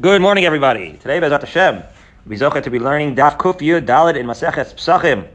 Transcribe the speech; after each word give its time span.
Good 0.00 0.22
morning, 0.22 0.44
everybody. 0.44 0.92
Today, 0.92 1.18
Bezat 1.18 1.40
Hashem, 1.40 1.82
we 2.24 2.36
zoche 2.36 2.62
to 2.62 2.70
be 2.70 2.78
learning 2.78 3.16
Daf 3.16 3.36
Kuf 3.36 3.58
Yud 3.58 3.84
Dalit 3.84 4.14
in 4.14 4.26
Maseches 4.26 4.72
Psachim. 4.74 5.26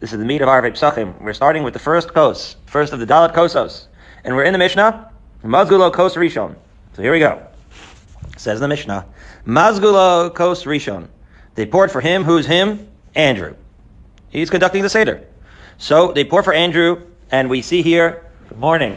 This 0.00 0.12
is 0.12 0.18
the 0.18 0.24
meat 0.24 0.42
of 0.42 0.48
our 0.48 0.60
Psachim. 0.60 1.20
We're 1.20 1.32
starting 1.32 1.62
with 1.62 1.72
the 1.72 1.78
first 1.78 2.12
kos, 2.12 2.56
first 2.66 2.92
of 2.92 2.98
the 2.98 3.06
Dalit 3.06 3.32
Kosos. 3.32 3.86
And 4.24 4.34
we're 4.34 4.42
in 4.42 4.52
the 4.52 4.58
Mishnah, 4.58 5.12
Mazgulo 5.44 5.92
Kos 5.92 6.16
Rishon. 6.16 6.56
So 6.96 7.02
here 7.02 7.12
we 7.12 7.20
go. 7.20 7.46
Says 8.36 8.58
the 8.58 8.66
Mishnah, 8.66 9.06
Mazgulo 9.46 10.34
Kos 10.34 10.64
Rishon. 10.64 11.06
They 11.54 11.64
poured 11.64 11.92
for 11.92 12.00
him, 12.00 12.24
who's 12.24 12.44
him? 12.44 12.88
Andrew. 13.14 13.54
He's 14.30 14.50
conducting 14.50 14.82
the 14.82 14.90
Seder. 14.90 15.28
So 15.76 16.10
they 16.10 16.24
pour 16.24 16.42
for 16.42 16.52
Andrew, 16.52 17.06
and 17.30 17.48
we 17.48 17.62
see 17.62 17.82
here, 17.82 18.26
good 18.48 18.58
morning, 18.58 18.96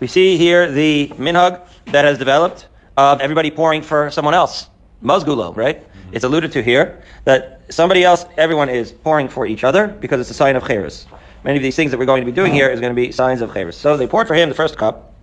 we 0.00 0.06
see 0.06 0.38
here 0.38 0.72
the 0.72 1.08
minhag 1.18 1.60
that 1.88 2.06
has 2.06 2.16
developed 2.16 2.68
of 2.96 3.20
everybody 3.20 3.50
pouring 3.50 3.82
for 3.82 4.10
someone 4.10 4.34
else. 4.34 4.68
Mazgulo, 5.02 5.56
right? 5.56 5.80
Mm-hmm. 5.80 6.14
It's 6.14 6.24
alluded 6.24 6.52
to 6.52 6.62
here 6.62 7.02
that 7.24 7.62
somebody 7.70 8.04
else, 8.04 8.24
everyone 8.36 8.68
is 8.68 8.92
pouring 8.92 9.28
for 9.28 9.46
each 9.46 9.64
other 9.64 9.88
because 9.88 10.20
it's 10.20 10.30
a 10.30 10.34
sign 10.34 10.56
of 10.56 10.62
chayrus. 10.62 11.06
Many 11.44 11.56
of 11.56 11.62
these 11.62 11.74
things 11.74 11.90
that 11.90 11.98
we're 11.98 12.06
going 12.06 12.22
to 12.22 12.26
be 12.26 12.32
doing 12.32 12.52
here 12.52 12.68
is 12.68 12.80
going 12.80 12.92
to 12.92 13.00
be 13.00 13.10
signs 13.10 13.40
of 13.40 13.50
chayrus. 13.50 13.74
So 13.74 13.96
they 13.96 14.06
poured 14.06 14.28
for 14.28 14.34
him 14.34 14.48
the 14.48 14.54
first 14.54 14.76
cup. 14.78 15.14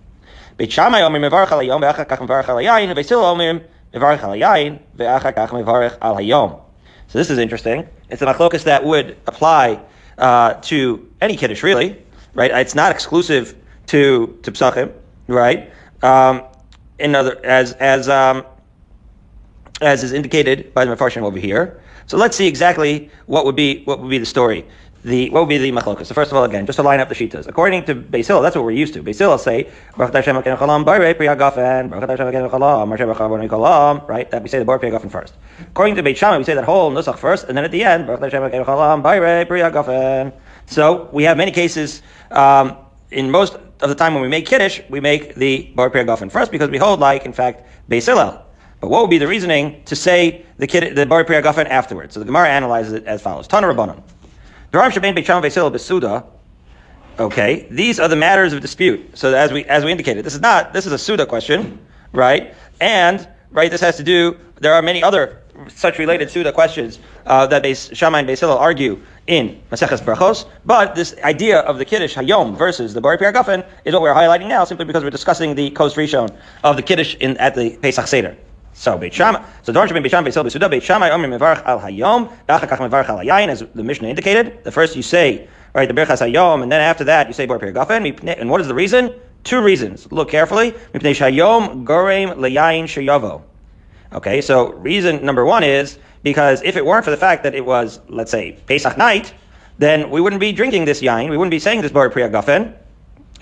So 7.08 7.18
this 7.18 7.30
is 7.30 7.38
interesting. 7.38 7.88
It's 8.10 8.20
a 8.22 8.26
machlokas 8.26 8.64
that 8.64 8.84
would 8.84 9.16
apply 9.26 9.80
uh, 10.18 10.54
to 10.54 11.08
any 11.20 11.36
kiddush, 11.36 11.62
really, 11.62 11.96
right? 12.34 12.50
It's 12.50 12.74
not 12.74 12.92
exclusive 12.92 13.56
to 13.86 14.38
to 14.42 14.52
psachim, 14.52 14.92
right? 15.26 15.72
Um, 16.02 16.44
in 17.00 17.14
other 17.14 17.44
as 17.44 17.72
as 17.74 18.08
um, 18.08 18.44
as 19.80 20.04
is 20.04 20.12
indicated 20.12 20.72
by 20.74 20.84
the 20.84 20.94
Mefarshim 20.94 21.22
over 21.22 21.38
here. 21.38 21.80
So 22.06 22.16
let's 22.16 22.36
see 22.36 22.46
exactly 22.46 23.10
what 23.26 23.44
would 23.44 23.56
be 23.56 23.82
what 23.84 24.00
would 24.00 24.10
be 24.10 24.18
the 24.18 24.26
story. 24.26 24.66
The 25.02 25.30
what 25.30 25.40
would 25.40 25.48
be 25.48 25.56
the 25.56 25.72
machlokas? 25.72 26.06
So 26.06 26.14
first 26.14 26.30
of 26.30 26.36
all, 26.36 26.44
again, 26.44 26.66
just 26.66 26.76
to 26.76 26.82
line 26.82 27.00
up 27.00 27.08
the 27.08 27.14
shitas. 27.14 27.46
According 27.46 27.84
to 27.84 27.94
Beis 27.94 28.26
that's 28.42 28.54
what 28.54 28.64
we're 28.64 28.70
used 28.72 28.92
to. 28.94 29.02
Beis 29.02 29.16
say 29.40 29.70
right? 34.06 34.30
That 34.30 34.42
we 34.42 34.48
say 34.50 34.58
the 34.58 34.64
bar 34.66 34.78
priyagofen 34.78 35.10
first. 35.10 35.34
According 35.60 35.96
to 35.96 36.02
Beit 36.02 36.18
Shammai, 36.18 36.36
we 36.36 36.44
say 36.44 36.54
that 36.54 36.64
whole 36.64 36.92
nusach 36.92 37.16
first, 37.16 37.44
and 37.48 37.56
then 37.56 37.64
at 37.64 37.70
the 37.70 37.82
end, 37.82 38.08
Batashama 38.08 38.50
Ken 38.50 38.62
Khalam, 38.64 39.02
Bayra 39.02 39.46
Priya 39.48 39.70
Gafan. 39.70 40.34
so 40.66 41.08
we 41.12 41.24
have 41.24 41.38
many 41.38 41.52
cases. 41.52 42.02
Um, 42.30 42.76
in 43.10 43.30
most 43.30 43.56
of 43.82 43.88
the 43.88 43.94
time 43.94 44.14
when 44.14 44.22
we 44.22 44.28
make 44.28 44.46
kiddush, 44.46 44.80
we 44.88 45.00
make 45.00 45.34
the 45.34 45.70
bar 45.74 45.90
priyagofen 45.90 46.30
first 46.30 46.50
because 46.50 46.70
we 46.70 46.78
hold 46.78 47.00
like 47.00 47.24
in 47.24 47.32
fact 47.32 47.66
Beis 47.88 48.06
Hillel. 48.06 48.44
But 48.80 48.88
what 48.88 49.02
would 49.02 49.10
be 49.10 49.18
the 49.18 49.28
reasoning 49.28 49.82
to 49.84 49.94
say 49.94 50.44
the 50.56 50.66
kid, 50.66 50.96
the 50.96 51.06
bar 51.06 51.24
priyagofen 51.24 51.66
afterwards? 51.66 52.14
So 52.14 52.20
the 52.20 52.26
Gemara 52.26 52.48
analyzes 52.48 52.92
it 52.92 53.04
as 53.04 53.20
follows: 53.20 53.46
Tana 53.46 53.66
Rabbanon. 53.66 54.02
Daram 54.72 54.90
Shabbein 54.90 55.14
Beit 55.14 55.26
Shammai 55.26 55.48
Beis 55.48 55.72
Besuda. 55.72 56.24
Okay, 57.18 57.66
these 57.70 58.00
are 58.00 58.08
the 58.08 58.16
matters 58.16 58.52
of 58.52 58.60
dispute. 58.60 59.18
So 59.18 59.34
as 59.34 59.52
we 59.52 59.64
as 59.64 59.84
we 59.84 59.90
indicated, 59.90 60.24
this 60.24 60.34
is 60.34 60.40
not 60.40 60.72
this 60.72 60.86
is 60.86 60.92
a 60.92 60.98
Suda 60.98 61.26
question, 61.26 61.78
right? 62.12 62.54
And 62.80 63.28
right, 63.50 63.70
this 63.70 63.80
has 63.80 63.96
to 63.98 64.02
do. 64.02 64.38
There 64.60 64.72
are 64.72 64.82
many 64.82 65.02
other 65.02 65.42
such 65.68 65.98
related 65.98 66.30
Suda 66.30 66.52
questions 66.52 66.98
uh, 67.26 67.46
that 67.48 67.62
Beis 67.62 67.94
Shammai 67.94 68.20
and 68.20 68.28
Beis 68.28 68.40
Hillel 68.40 68.56
argue 68.56 69.00
in 69.30 69.62
Maseches 69.70 70.02
Brachos. 70.02 70.44
But 70.66 70.96
this 70.96 71.14
idea 71.22 71.60
of 71.60 71.78
the 71.78 71.84
Kiddush 71.84 72.16
Hayom 72.16 72.58
versus 72.58 72.92
the 72.92 73.00
Bari 73.00 73.16
Gafen 73.16 73.64
is 73.84 73.94
what 73.94 74.02
we're 74.02 74.12
highlighting 74.12 74.48
now, 74.48 74.64
simply 74.64 74.84
because 74.84 75.04
we're 75.04 75.10
discussing 75.10 75.54
the 75.54 75.70
Kos 75.70 75.94
Rishon 75.94 76.36
of 76.64 76.76
the 76.76 76.82
Kiddush 76.82 77.14
in 77.14 77.36
at 77.36 77.54
the 77.54 77.76
Pesach 77.76 78.08
Seder. 78.08 78.36
So 78.74 78.98
Beit 78.98 79.14
Shammai, 79.14 79.42
so 79.62 79.72
Dorn 79.72 79.88
Shabbat 79.88 80.02
Beit 80.02 80.10
Shammai 80.10 80.30
Beisel 80.30 80.44
Besuda 80.44 80.68
Beit 80.68 80.82
Shammai 80.82 81.10
Omer 81.10 81.28
Mevarach 81.28 81.64
Al 81.64 81.78
Hayom 81.78 82.32
Dachakach 82.48 82.78
Mevarach 82.78 83.08
Al 83.08 83.18
Hayayin, 83.18 83.48
as 83.48 83.64
the 83.74 83.84
Mishnah 83.84 84.08
indicated. 84.08 84.64
The 84.64 84.72
first 84.72 84.96
you 84.96 85.02
say 85.02 85.48
right 85.74 85.86
the 85.86 85.94
Berchas 85.94 86.20
Hayom, 86.26 86.64
and 86.64 86.72
then 86.72 86.80
after 86.80 87.04
that 87.04 87.28
you 87.28 87.32
say 87.32 87.46
Bar 87.46 87.60
Gafen. 87.60 88.36
And 88.40 88.50
what 88.50 88.60
is 88.60 88.66
the 88.66 88.74
reason? 88.74 89.14
Two 89.44 89.62
reasons. 89.62 90.10
Look 90.10 90.28
carefully. 90.28 90.72
Mipnei 90.92 91.14
Shayom 91.14 91.84
Gorem 91.84 92.34
Leyayin. 92.34 93.42
Okay, 94.12 94.40
so 94.40 94.72
reason 94.72 95.24
number 95.24 95.44
one 95.44 95.62
is 95.62 95.98
because 96.22 96.62
if 96.62 96.76
it 96.76 96.84
weren't 96.84 97.04
for 97.04 97.10
the 97.10 97.16
fact 97.16 97.44
that 97.44 97.54
it 97.54 97.64
was, 97.64 98.00
let's 98.08 98.30
say, 98.30 98.58
Pesach 98.66 98.98
night, 98.98 99.32
then 99.78 100.10
we 100.10 100.20
wouldn't 100.20 100.40
be 100.40 100.52
drinking 100.52 100.84
this 100.84 101.00
yain. 101.00 101.30
We 101.30 101.36
wouldn't 101.36 101.52
be 101.52 101.58
saying 101.58 101.80
this 101.80 101.92
Bari 101.92 102.10
Priya 102.10 102.28
Gafen. 102.28 102.74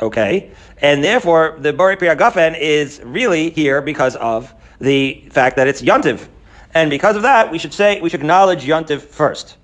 Okay, 0.01 0.53
and 0.81 1.03
therefore 1.03 1.57
the 1.59 1.73
Bari 1.73 1.97
Priya 1.97 2.15
Gafen 2.15 2.57
is 2.59 3.01
really 3.03 3.51
here 3.51 3.81
because 3.81 4.15
of 4.17 4.55
the 4.81 5.25
fact 5.31 5.57
that 5.57 5.67
it's 5.67 5.83
Yontiv. 5.83 6.29
And 6.75 6.91
because 6.91 7.17
of 7.17 7.23
that, 7.23 7.51
we 7.51 7.59
should 7.59 7.73
say, 7.73 8.01
we 8.01 8.11
should 8.11 8.21
acknowledge 8.21 8.65
Yontiv 8.65 9.01
first. 9.01 9.57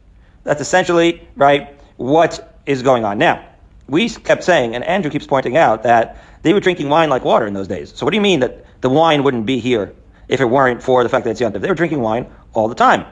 That's 0.43 0.61
essentially, 0.61 1.27
right, 1.37 1.79
what 1.97 2.59
is 2.67 2.83
going 2.83 3.05
on. 3.05 3.19
Now, 3.19 3.45
we 3.89 4.09
kept 4.09 4.43
saying, 4.43 4.75
and 4.75 4.83
Andrew 4.85 5.11
keeps 5.11 5.27
pointing 5.27 5.57
out, 5.57 5.83
that 5.83 6.17
they 6.43 6.53
were 6.53 6.61
drinking 6.61 6.89
wine 6.89 7.11
like 7.11 7.25
water 7.25 7.47
in 7.47 7.55
those 7.55 7.69
days. 7.69 7.95
So 7.95 8.05
what 8.05 8.11
do 8.11 8.17
you 8.17 8.23
mean 8.23 8.41
that 8.41 8.65
the 8.81 8.89
wine 8.89 9.23
wouldn't 9.23 9.47
be 9.47 9.59
here 9.59 9.95
if 10.29 10.41
it 10.41 10.47
weren't 10.47 10.83
for 10.83 11.03
the 11.03 11.09
fact 11.09 11.25
that 11.25 11.31
it's 11.31 11.41
Yontif. 11.41 11.61
They 11.61 11.69
were 11.69 11.75
drinking 11.75 12.01
wine 12.01 12.27
all 12.53 12.69
the 12.69 12.75
time. 12.75 13.07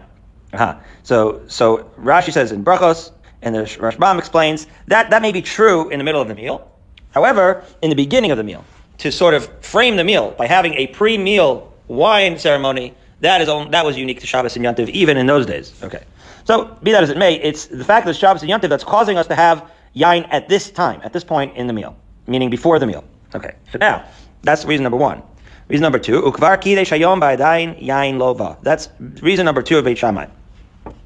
Uh-huh. 0.53 0.77
So, 1.03 1.43
so 1.49 1.91
Rashi 1.99 2.33
says 2.33 2.53
in 2.53 2.65
Brachos, 2.65 3.11
and 3.43 3.55
the 3.55 3.61
Rashbam 3.61 4.19
explains 4.19 4.67
that 4.87 5.11
that 5.11 5.23
may 5.23 5.33
be 5.33 5.43
true 5.43 5.89
in 5.91 5.99
the 5.99 6.05
middle 6.05 6.21
of 6.21 6.29
the 6.29 6.35
meal. 6.35 6.71
However, 7.13 7.65
in 7.83 7.91
the 7.91 7.97
beginning 7.97 8.31
of 8.31 8.39
the 8.39 8.45
meal, 8.45 8.65
to 8.99 9.11
sort 9.11 9.35
of 9.35 9.47
frame 9.65 9.97
the 9.97 10.05
meal 10.05 10.31
by 10.33 10.47
having 10.47 10.75
a 10.75 10.87
pre-meal 10.89 11.73
wine 11.89 12.39
ceremony, 12.39 12.95
that 13.21 13.41
is 13.41 13.49
that 13.71 13.85
was 13.85 13.97
unique 13.97 14.21
to 14.21 14.27
Shabbos 14.27 14.57
and 14.57 14.65
Yontif 14.65 14.89
even 14.91 15.17
in 15.17 15.27
those 15.27 15.47
days. 15.47 15.73
Okay. 15.83 16.05
So, 16.45 16.77
be 16.83 16.93
that 16.93 17.03
as 17.03 17.11
it 17.11 17.19
may, 17.19 17.35
it's 17.35 17.67
the 17.67 17.85
fact 17.85 18.07
that 18.07 18.15
Shabbos 18.15 18.43
and 18.43 18.51
Yontif 18.51 18.69
that's 18.69 18.85
causing 18.85 19.17
us 19.17 19.27
to 19.29 19.35
have 19.35 19.71
yain 19.95 20.27
at 20.31 20.49
this 20.49 20.71
time, 20.71 21.01
at 21.03 21.13
this 21.13 21.25
point 21.25 21.57
in 21.57 21.67
the 21.67 21.73
meal, 21.73 21.97
meaning 22.27 22.51
before 22.51 22.79
the 22.79 22.87
meal. 22.87 23.05
Okay. 23.35 23.55
So 23.71 23.79
now, 23.79 24.05
that's 24.43 24.65
reason 24.65 24.83
number 24.83 24.99
one. 24.99 25.23
Reason 25.69 25.83
number 25.83 25.99
two, 25.99 26.23
ukvar 26.23 26.61
shayom 26.61 27.81
yain 27.81 28.17
lova. 28.17 28.61
That's 28.63 28.89
reason 29.23 29.45
number 29.45 29.63
two 29.63 29.79
of 29.79 29.85
Beit 29.85 29.99
Shammai. 29.99 30.27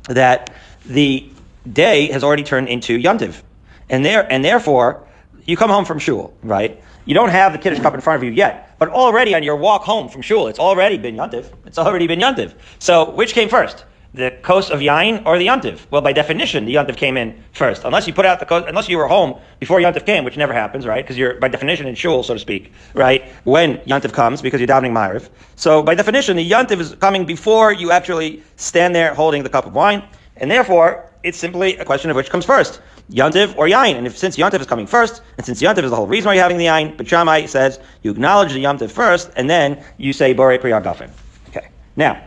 That 0.08 0.54
the 0.86 1.28
day 1.72 2.06
has 2.08 2.24
already 2.24 2.42
turned 2.42 2.68
into 2.68 2.98
yontiv. 2.98 3.42
And 3.88 4.04
there, 4.04 4.30
and 4.30 4.44
therefore, 4.44 5.06
you 5.44 5.56
come 5.56 5.70
home 5.70 5.84
from 5.84 5.98
shul, 5.98 6.34
right? 6.42 6.82
You 7.04 7.14
don't 7.14 7.28
have 7.28 7.52
the 7.52 7.58
kiddush 7.58 7.80
cup 7.80 7.94
in 7.94 8.00
front 8.00 8.18
of 8.18 8.24
you 8.24 8.32
yet, 8.32 8.74
but 8.78 8.88
already 8.88 9.34
on 9.34 9.42
your 9.42 9.56
walk 9.56 9.82
home 9.82 10.08
from 10.08 10.22
shul, 10.22 10.48
it's 10.48 10.58
already 10.58 10.98
been 10.98 11.16
yontiv. 11.16 11.52
It's 11.64 11.78
already 11.78 12.06
been 12.06 12.18
yontiv. 12.18 12.54
So, 12.80 13.10
which 13.10 13.32
came 13.32 13.48
first? 13.48 13.84
The 14.16 14.36
coast 14.42 14.70
of 14.70 14.80
yain 14.80 15.24
or 15.26 15.38
the 15.38 15.46
yantiv? 15.46 15.80
Well, 15.90 16.00
by 16.00 16.12
definition, 16.12 16.64
the 16.64 16.74
yantiv 16.74 16.96
came 16.96 17.16
in 17.16 17.38
first. 17.52 17.84
Unless 17.84 18.06
you 18.06 18.14
put 18.14 18.26
out 18.26 18.40
the 18.40 18.46
coast, 18.46 18.66
unless 18.66 18.88
you 18.88 18.96
were 18.96 19.06
home 19.06 19.38
before 19.60 19.78
yantiv 19.78 20.06
came, 20.06 20.24
which 20.24 20.36
never 20.36 20.52
happens, 20.52 20.86
right? 20.86 21.04
Because 21.04 21.18
you're 21.18 21.34
by 21.34 21.48
definition 21.48 21.86
in 21.86 21.94
shul, 21.94 22.22
so 22.22 22.34
to 22.34 22.40
speak, 22.40 22.72
right? 22.94 23.24
When 23.44 23.76
yantiv 23.78 24.12
comes, 24.12 24.42
because 24.42 24.60
you're 24.60 24.68
davening 24.68 24.92
ma'ariv. 24.92 25.28
So 25.54 25.82
by 25.82 25.94
definition, 25.94 26.36
the 26.36 26.50
yantiv 26.50 26.80
is 26.80 26.94
coming 26.94 27.26
before 27.26 27.72
you 27.72 27.90
actually 27.90 28.42
stand 28.56 28.94
there 28.94 29.14
holding 29.14 29.42
the 29.42 29.50
cup 29.50 29.66
of 29.66 29.74
wine, 29.74 30.02
and 30.38 30.50
therefore 30.50 31.08
it's 31.22 31.38
simply 31.38 31.76
a 31.76 31.84
question 31.84 32.10
of 32.10 32.16
which 32.16 32.30
comes 32.30 32.46
first, 32.46 32.80
yantiv 33.10 33.54
or 33.58 33.66
yain. 33.66 33.96
And 33.96 34.06
if 34.06 34.16
since 34.16 34.36
yantiv 34.36 34.60
is 34.60 34.66
coming 34.66 34.86
first, 34.86 35.20
and 35.36 35.44
since 35.44 35.60
yantiv 35.60 35.84
is 35.84 35.90
the 35.90 35.96
whole 35.96 36.06
reason 36.06 36.28
why 36.28 36.34
you're 36.34 36.42
having 36.42 36.58
the 36.58 36.66
yain, 36.66 36.96
but 36.96 37.06
Shammai 37.06 37.46
says 37.46 37.78
you 38.02 38.12
acknowledge 38.12 38.54
the 38.54 38.64
yantiv 38.64 38.90
first, 38.90 39.30
and 39.36 39.50
then 39.50 39.84
you 39.98 40.14
say 40.14 40.32
bore 40.32 40.56
priyagafen. 40.56 41.10
Okay. 41.48 41.68
Now. 41.96 42.22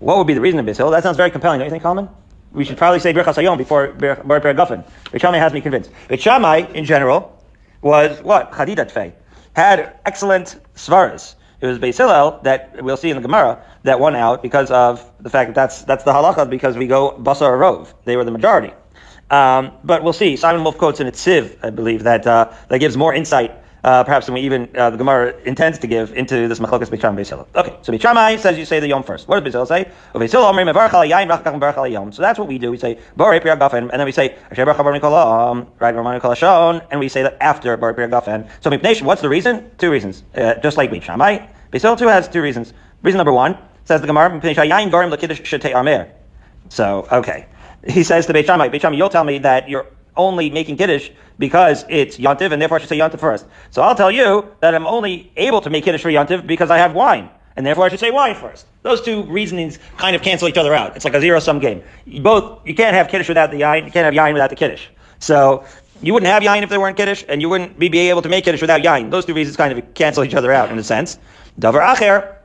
What 0.00 0.16
would 0.18 0.26
be 0.26 0.34
the 0.34 0.40
reason 0.40 0.60
of 0.60 0.66
Beis 0.66 0.90
That 0.90 1.02
sounds 1.02 1.16
very 1.16 1.30
compelling, 1.30 1.58
don't 1.58 1.66
you 1.66 1.70
think, 1.70 1.82
Kalman? 1.82 2.08
We 2.52 2.64
should 2.64 2.76
probably 2.76 3.00
say 3.00 3.12
Birchas 3.12 3.34
Hayom 3.34 3.58
before 3.58 3.88
Bar 3.88 4.54
Guffin. 4.54 4.84
Beit 5.12 5.22
has 5.22 5.52
me 5.52 5.60
convinced. 5.60 5.90
Beit 6.08 6.26
in 6.74 6.84
general, 6.84 7.42
was 7.82 8.22
what? 8.22 8.52
Chadidat 8.52 8.90
Fei. 8.90 9.12
Had 9.54 9.98
excellent 10.06 10.58
svaras. 10.74 11.34
It 11.60 11.66
was 11.66 11.78
Beis 11.78 11.98
Hillel 11.98 12.40
that 12.44 12.82
we'll 12.82 12.96
see 12.96 13.10
in 13.10 13.16
the 13.16 13.22
Gemara 13.22 13.62
that 13.82 13.98
won 13.98 14.14
out 14.14 14.42
because 14.42 14.70
of 14.70 15.04
the 15.20 15.30
fact 15.30 15.48
that 15.48 15.54
that's, 15.54 15.82
that's 15.82 16.04
the 16.04 16.12
halacha 16.12 16.48
because 16.48 16.76
we 16.76 16.86
go 16.86 17.12
Basar 17.18 17.58
Rov. 17.58 17.92
They 18.04 18.16
were 18.16 18.24
the 18.24 18.30
majority. 18.30 18.72
Um, 19.30 19.72
but 19.82 20.04
we'll 20.04 20.12
see. 20.12 20.36
Simon 20.36 20.62
Wolf 20.62 20.78
quotes 20.78 21.00
in 21.00 21.08
its 21.08 21.24
Siv, 21.24 21.58
I 21.62 21.70
believe, 21.70 22.04
that, 22.04 22.26
uh, 22.26 22.52
that 22.68 22.78
gives 22.78 22.96
more 22.96 23.12
insight 23.12 23.52
uh, 23.84 24.04
perhaps 24.04 24.26
than 24.26 24.34
we 24.34 24.40
even 24.40 24.68
uh, 24.76 24.90
the 24.90 24.96
Gemara 24.96 25.34
intends 25.44 25.78
to 25.78 25.86
give 25.86 26.12
into 26.14 26.48
this 26.48 26.58
machlokas 26.58 26.90
Beit 26.90 27.00
Shammai 27.00 27.22
Okay, 27.54 27.76
so 27.82 27.92
Beit 27.92 28.02
Shammai 28.02 28.36
says 28.36 28.58
you 28.58 28.64
say 28.64 28.80
the 28.80 28.88
Yom 28.88 29.02
first. 29.02 29.28
What 29.28 29.42
does 29.42 29.54
Beis 29.54 29.66
say? 29.66 29.90
So 32.12 32.22
that's 32.22 32.38
what 32.38 32.48
we 32.48 32.58
do. 32.58 32.70
We 32.70 32.78
say 32.78 32.98
Bar 33.16 33.38
Gafen, 33.40 33.90
and 33.90 33.90
then 33.90 34.04
we 34.04 34.12
say 34.12 34.36
right 34.50 35.94
and 36.90 37.00
we 37.00 37.08
say 37.08 37.22
that 37.22 37.36
after 37.40 37.76
Bar 37.76 37.94
Gafen. 37.94 38.48
So 38.60 38.70
Nation, 38.70 39.06
what's 39.06 39.22
the 39.22 39.28
reason? 39.28 39.70
Two 39.78 39.90
reasons. 39.90 40.24
Uh, 40.34 40.54
just 40.54 40.76
like 40.76 40.90
Beit 40.90 41.04
Shammai, 41.04 41.46
too 41.72 42.08
has 42.08 42.28
two 42.28 42.42
reasons. 42.42 42.72
Reason 43.02 43.16
number 43.16 43.32
one 43.32 43.56
says 43.84 44.00
the 44.00 44.06
Gemara 44.06 44.40
So 46.68 47.08
okay, 47.12 47.46
he 47.86 48.02
says 48.02 48.26
to 48.26 48.32
Beit 48.32 48.46
Shammai, 48.46 48.68
you'll 48.96 49.08
tell 49.08 49.24
me 49.24 49.38
that 49.38 49.68
you're 49.68 49.86
only 50.18 50.50
making 50.50 50.76
Kiddush 50.76 51.10
because 51.38 51.84
it's 51.88 52.18
Yontiv, 52.18 52.52
and 52.52 52.60
therefore 52.60 52.76
I 52.78 52.80
should 52.80 52.90
say 52.90 52.98
Yontiv 52.98 53.20
first. 53.20 53.46
So 53.70 53.80
I'll 53.80 53.94
tell 53.94 54.10
you 54.10 54.46
that 54.60 54.74
I'm 54.74 54.86
only 54.86 55.32
able 55.36 55.60
to 55.62 55.70
make 55.70 55.84
Kiddush 55.84 56.02
for 56.02 56.10
Yontiv 56.10 56.46
because 56.46 56.70
I 56.70 56.78
have 56.78 56.94
wine. 56.94 57.30
and 57.58 57.66
therefore 57.66 57.84
I 57.86 57.88
should 57.88 57.98
say 57.98 58.12
wine 58.12 58.36
first. 58.36 58.66
Those 58.84 59.02
two 59.02 59.24
reasonings 59.24 59.80
kind 59.96 60.14
of 60.14 60.22
cancel 60.22 60.46
each 60.46 60.56
other 60.56 60.72
out. 60.74 60.94
It's 60.94 61.04
like 61.04 61.14
a 61.14 61.20
zero 61.20 61.40
sum 61.40 61.58
game. 61.58 61.82
You 62.06 62.20
both 62.22 62.64
you 62.64 62.72
can't 62.72 62.94
have 62.94 63.08
kiddush 63.08 63.28
without 63.28 63.50
the 63.50 63.60
yain. 63.62 63.84
You 63.84 63.90
can't 63.90 64.04
have 64.04 64.14
yain 64.14 64.32
without 64.32 64.50
the 64.50 64.54
kiddush. 64.56 64.86
So 65.18 65.64
you 66.00 66.12
wouldn't 66.14 66.30
have 66.30 66.44
yain 66.44 66.62
if 66.62 66.68
there 66.70 66.78
weren't 66.78 66.96
kiddush, 66.96 67.24
and 67.28 67.42
you 67.42 67.48
wouldn't 67.48 67.76
be, 67.76 67.88
be 67.88 67.98
able 68.10 68.22
to 68.22 68.28
make 68.28 68.44
kiddush 68.44 68.60
without 68.60 68.82
yain. 68.82 69.10
Those 69.10 69.24
two 69.26 69.34
reasons 69.34 69.56
kind 69.56 69.76
of 69.76 69.94
cancel 69.94 70.22
each 70.22 70.34
other 70.34 70.52
out 70.52 70.70
in 70.70 70.78
a 70.78 70.84
sense. 70.84 71.18
Davar 71.58 71.82
acher. 71.94 72.36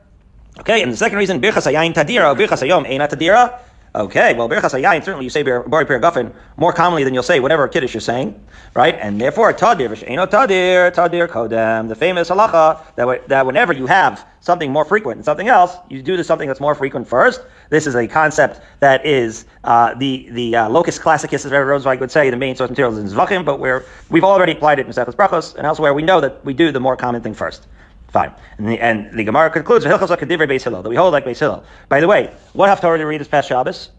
Okay, 0.58 0.82
and 0.82 0.90
the 0.90 0.96
second 0.96 1.18
reason, 1.18 1.40
birchas 1.40 1.64
hayayin 1.70 1.94
tadira, 1.94 2.34
birchas 2.36 2.60
hayom 2.66 2.84
eina 2.84 3.08
tadira. 3.08 3.60
Okay, 3.96 4.34
well, 4.34 4.48
Birchas 4.48 4.72
Hayayin, 4.72 5.04
certainly 5.04 5.24
you 5.24 5.30
say 5.30 5.44
Bari 5.44 5.86
Pir 5.86 6.00
Guffin 6.00 6.34
more 6.56 6.72
commonly 6.72 7.04
than 7.04 7.14
you'll 7.14 7.22
say 7.22 7.38
whatever 7.38 7.68
Kiddush 7.68 7.94
you're 7.94 8.00
saying, 8.00 8.44
right? 8.74 8.96
And 9.00 9.20
therefore, 9.20 9.52
Tadir, 9.52 9.88
V'She'eno 9.88 10.26
Tadir, 10.26 10.92
Tadir 10.92 11.28
Kodem, 11.28 11.86
the 11.86 11.94
famous 11.94 12.28
halacha 12.28 12.80
that, 12.96 13.28
that 13.28 13.46
whenever 13.46 13.72
you 13.72 13.86
have 13.86 14.26
something 14.40 14.72
more 14.72 14.84
frequent 14.84 15.18
and 15.18 15.24
something 15.24 15.46
else, 15.46 15.76
you 15.88 16.02
do 16.02 16.16
the 16.16 16.24
something 16.24 16.48
that's 16.48 16.58
more 16.58 16.74
frequent 16.74 17.06
first. 17.06 17.42
This 17.70 17.86
is 17.86 17.94
a 17.94 18.08
concept 18.08 18.60
that 18.80 19.06
is 19.06 19.44
uh, 19.62 19.94
the 19.94 20.28
the 20.32 20.56
uh, 20.56 20.68
locus 20.68 20.98
classicus, 20.98 21.44
as 21.44 21.52
Rabbi 21.52 21.64
Rosenzweig 21.64 22.00
would 22.00 22.10
say, 22.10 22.30
the 22.30 22.36
main 22.36 22.56
source 22.56 22.70
material 22.70 22.98
is 22.98 22.98
in 22.98 23.16
Zvachim, 23.16 23.44
but 23.44 23.60
where 23.60 23.84
we've 24.10 24.24
already 24.24 24.52
applied 24.52 24.80
it 24.80 24.86
in 24.86 24.92
Mesechus 24.92 25.14
Brachos 25.14 25.54
and 25.54 25.68
elsewhere, 25.68 25.94
we 25.94 26.02
know 26.02 26.20
that 26.20 26.44
we 26.44 26.52
do 26.52 26.72
the 26.72 26.80
more 26.80 26.96
common 26.96 27.22
thing 27.22 27.32
first. 27.32 27.68
Fine. 28.14 28.32
And 28.58 28.68
the, 28.68 28.78
and 28.78 29.12
the 29.12 29.24
Gemara 29.24 29.50
concludes, 29.50 29.84
that 29.84 29.90
we 30.88 30.94
hold 30.94 31.12
like 31.12 31.24
Beis 31.24 31.40
Hillel. 31.40 31.64
By 31.88 31.98
the 31.98 32.06
way, 32.06 32.32
what 32.52 32.70
haftarah 32.70 32.98
to 32.98 33.06
read 33.06 33.20
this 33.20 33.26
past 33.26 33.48
Shabbos? 33.48 33.90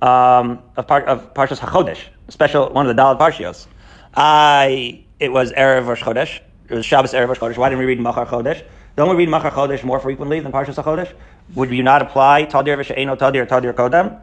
Um, 0.00 0.62
of, 0.76 0.86
part, 0.86 1.06
of 1.06 1.34
Parshas 1.34 1.58
HaChodesh, 1.58 1.98
special, 2.28 2.68
one 2.72 2.88
of 2.88 2.94
the 2.94 3.02
Dalad 3.02 3.18
Parshios. 3.18 3.66
I, 4.14 5.02
it 5.18 5.32
was 5.32 5.50
Erev 5.54 5.88
Rosh 5.88 6.04
Chodesh. 6.04 6.38
It 6.68 6.74
was 6.76 6.86
Shabbos 6.86 7.14
Erev 7.14 7.26
Rosh 7.26 7.38
Chodesh. 7.40 7.56
Why 7.56 7.68
didn't 7.68 7.80
we 7.80 7.86
read 7.86 7.98
Machar 7.98 8.26
Chodesh? 8.26 8.64
Don't 8.94 9.10
we 9.10 9.16
read 9.16 9.28
Machar 9.28 9.50
Chodesh 9.50 9.82
more 9.82 9.98
frequently 9.98 10.38
than 10.38 10.52
Parshas 10.52 10.80
HaChodesh? 10.80 11.12
Would 11.56 11.70
you 11.70 11.82
not 11.82 12.00
apply 12.00 12.44
Tadir 12.44 12.78
V'She'eno 12.78 13.18
Tadir 13.18 13.48
Tadir 13.48 13.72
Kodem? 13.72 14.20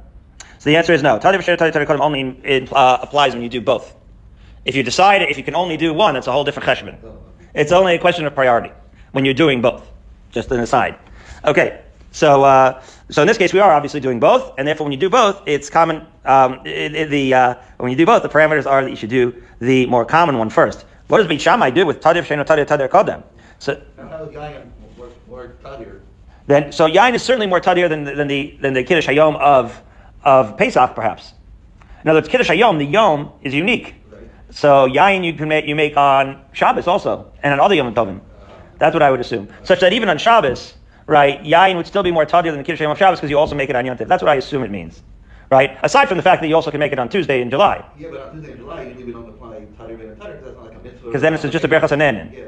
So 0.60 0.70
the 0.70 0.78
answer 0.78 0.94
is 0.94 1.04
no. 1.04 1.20
Tadir 1.20 1.40
V'She'eno 1.40 1.58
Tadir 1.58 1.74
Tadir 1.74 1.86
Kodem 1.86 2.00
only 2.00 2.70
uh, 2.72 3.00
applies 3.02 3.34
when 3.34 3.44
you 3.44 3.50
do 3.50 3.60
both. 3.60 3.94
If 4.64 4.78
you 4.78 4.84
decide, 4.84 5.24
if 5.24 5.38
you 5.38 5.44
can 5.44 5.56
only 5.56 5.76
do 5.76 5.94
one, 5.94 6.16
it's 6.16 6.28
a 6.28 6.32
whole 6.32 6.46
different 6.46 6.70
cheshbon. 6.70 6.98
It's 7.54 7.74
only 7.74 7.96
a 7.96 8.00
question 8.00 8.26
of 8.26 8.34
priority 8.34 8.72
when 9.12 9.26
you're 9.26 9.34
doing 9.34 9.62
both. 9.62 9.90
Just 10.32 10.52
an 10.52 10.60
aside. 10.60 10.98
Okay, 11.46 11.82
so 12.12 12.44
uh, 12.44 12.82
so 13.10 13.22
in 13.22 13.28
this 13.28 13.38
case, 13.38 13.54
we 13.54 13.60
are 13.60 13.72
obviously 13.72 14.00
doing 14.00 14.20
both, 14.20 14.54
and 14.58 14.68
therefore, 14.68 14.86
when 14.86 14.92
you 14.92 15.00
do 15.00 15.10
both, 15.10 15.42
it's 15.46 15.70
common. 15.70 16.06
Um, 16.26 16.62
the 16.64 17.34
uh, 17.34 17.56
when 17.78 17.92
you 17.92 17.98
do 17.98 18.06
both, 18.06 18.24
the 18.24 18.30
parameters 18.30 18.66
are 18.66 18.84
that 18.84 18.90
you 18.90 18.96
should 18.96 19.10
do 19.10 19.42
the 19.60 19.86
more 19.88 20.06
common 20.06 20.38
one 20.38 20.50
first. 20.50 20.86
What 21.08 21.18
does 21.18 21.28
Beit 21.28 21.42
Shammai 21.42 21.72
do 21.72 21.86
with 21.86 22.02
tadir 22.02 22.24
sheno 22.24 22.46
tadir 22.46 22.66
tadir 22.66 22.88
kodem? 22.88 23.24
So 23.58 23.82
then, 26.46 26.72
so 26.72 26.88
yain 26.88 27.14
is 27.14 27.24
certainly 27.24 27.48
more 27.48 27.60
tadir 27.60 27.90
than, 27.90 28.04
than 28.04 28.28
the 28.28 28.58
than 28.62 28.74
the 28.74 28.84
kiddush 28.84 29.08
hayom 29.08 29.36
of 29.38 29.82
of 30.24 30.58
Pesach, 30.58 30.94
perhaps. 30.94 31.34
In 32.04 32.10
other 32.10 32.18
words, 32.20 32.28
kiddush 32.28 32.50
hayom, 32.50 32.78
the 32.78 32.86
yom 32.86 33.32
is 33.42 33.54
unique. 33.54 33.96
So 34.52 34.88
yain 34.88 35.24
you 35.24 35.34
can 35.34 35.48
make 35.48 35.66
you 35.66 35.76
make 35.76 35.98
on 35.98 36.44
Shabbos 36.54 36.88
also, 36.88 37.32
and 37.42 37.54
on 37.54 37.60
other 37.60 37.76
yom 37.76 37.94
tovim. 37.94 38.22
That's 38.80 38.94
what 38.94 39.04
I 39.04 39.12
would 39.12 39.20
assume. 39.20 39.48
Such 39.64 39.82
that 39.82 39.94
even 39.94 40.10
on 40.10 40.18
Shabbos, 40.18 40.74
right, 41.06 41.42
yain 41.44 41.76
would 41.76 41.86
still 41.86 42.04
be 42.04 42.12
more 42.12 42.26
tadir 42.26 42.52
than 42.52 42.58
the 42.58 42.64
kiddush 42.64 42.82
of 42.82 42.98
Shabbos 42.98 43.20
because 43.20 43.30
you 43.30 43.38
also 43.38 43.56
make 43.56 43.70
it 43.70 43.76
on 43.76 43.86
Yom 43.86 43.98
That's 43.98 44.24
what 44.24 44.30
I 44.30 44.36
assume 44.36 44.64
it 44.64 44.72
means. 44.72 45.04
Right? 45.52 45.78
Aside 45.84 46.08
from 46.08 46.18
the 46.18 46.24
fact 46.24 46.42
that 46.42 46.48
you 46.48 46.56
also 46.56 46.72
can 46.72 46.80
make 46.80 46.92
it 46.92 47.00
on 47.00 47.10
Tuesday 47.10 47.42
in 47.42 47.50
July. 47.50 47.84
Yeah, 47.98 48.10
but 48.12 48.22
on 48.22 48.34
Tuesday 48.34 48.52
in 48.52 48.58
July, 48.58 48.84
usually 48.84 49.06
we 49.06 49.12
don't 49.12 49.30
apply 49.30 49.66
tadir 49.78 50.00
and 50.00 50.22
tadir 50.22 50.40
because 50.40 50.44
that's 50.44 50.56
not 50.56 50.66
like 50.66 50.76
a 50.76 50.80
mitzvah. 50.80 51.06
Because 51.06 51.22
then 51.22 51.34
it's 51.34 51.44
just 51.44 51.66
a 51.66 51.68
berachas 51.68 51.90
anenin. 51.90 52.34
Yeah. 52.34 52.46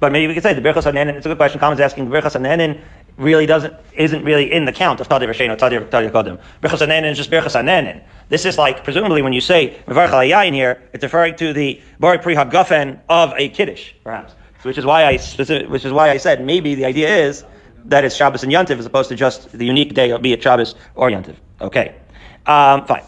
But 0.00 0.10
maybe 0.10 0.26
we 0.26 0.34
could 0.34 0.42
say 0.42 0.52
the 0.52 0.60
berachas 0.60 0.92
anenin. 0.92 1.14
It's 1.14 1.26
a 1.26 1.28
good 1.28 1.38
question. 1.38 1.60
Commons 1.60 1.80
asking 1.80 2.10
the 2.10 2.16
berachas 2.16 2.34
hanenin 2.34 2.80
really 3.16 3.46
doesn't 3.46 3.74
isn't 3.94 4.24
really 4.24 4.50
in 4.50 4.64
the 4.64 4.72
count 4.72 5.00
of 5.00 5.08
tadir 5.08 5.28
v'shein 5.28 5.50
or 5.50 5.56
tadir 5.56 5.88
tadir 5.88 6.10
kodem. 6.10 6.40
Berachas 6.60 6.84
hanenin 6.84 7.12
is 7.12 7.16
just 7.16 7.30
berachas 7.30 7.54
hanenin. 7.54 8.02
This 8.28 8.44
is 8.44 8.58
like 8.58 8.82
presumably 8.82 9.22
when 9.22 9.32
you 9.32 9.40
say 9.40 9.78
mevarch 9.86 10.10
yain 10.28 10.52
here, 10.52 10.82
it's 10.92 11.04
referring 11.04 11.36
to 11.36 11.52
the 11.52 11.80
bari 12.00 12.18
pri 12.18 12.34
hagafen 12.34 12.98
of 13.08 13.32
a 13.36 13.48
kiddush, 13.50 13.92
perhaps. 14.02 14.34
So 14.62 14.68
which 14.68 14.78
is 14.78 14.84
why 14.84 15.04
I 15.04 15.18
which 15.18 15.84
is 15.84 15.92
why 15.92 16.10
I 16.10 16.18
said 16.18 16.44
maybe 16.44 16.76
the 16.76 16.84
idea 16.84 17.08
is 17.08 17.44
that 17.86 18.04
it's 18.04 18.14
Shabbos 18.14 18.44
and 18.44 18.52
Yontiv 18.52 18.78
as 18.78 18.86
opposed 18.86 19.08
to 19.08 19.16
just 19.16 19.50
the 19.50 19.66
unique 19.66 19.94
day, 19.94 20.16
be 20.18 20.32
it 20.32 20.42
Shabbos 20.42 20.76
or 20.94 21.10
Yontiv. 21.10 21.34
Okay, 21.60 21.96
um, 22.46 22.86
fine. 22.86 23.02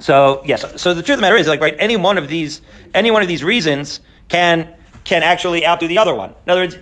So 0.00 0.42
yes, 0.44 0.80
so 0.80 0.92
the 0.92 1.02
truth 1.02 1.14
of 1.14 1.20
the 1.20 1.22
matter 1.22 1.36
is, 1.36 1.46
like, 1.46 1.62
right, 1.62 1.74
any 1.78 1.96
one 1.96 2.18
of 2.18 2.28
these, 2.28 2.60
any 2.92 3.10
one 3.10 3.22
of 3.22 3.28
these 3.28 3.42
reasons 3.42 4.00
can 4.28 4.74
can 5.04 5.22
actually 5.22 5.66
outdo 5.66 5.88
the 5.88 5.96
other 5.96 6.14
one. 6.14 6.34
In 6.44 6.50
other 6.50 6.60
words, 6.62 6.76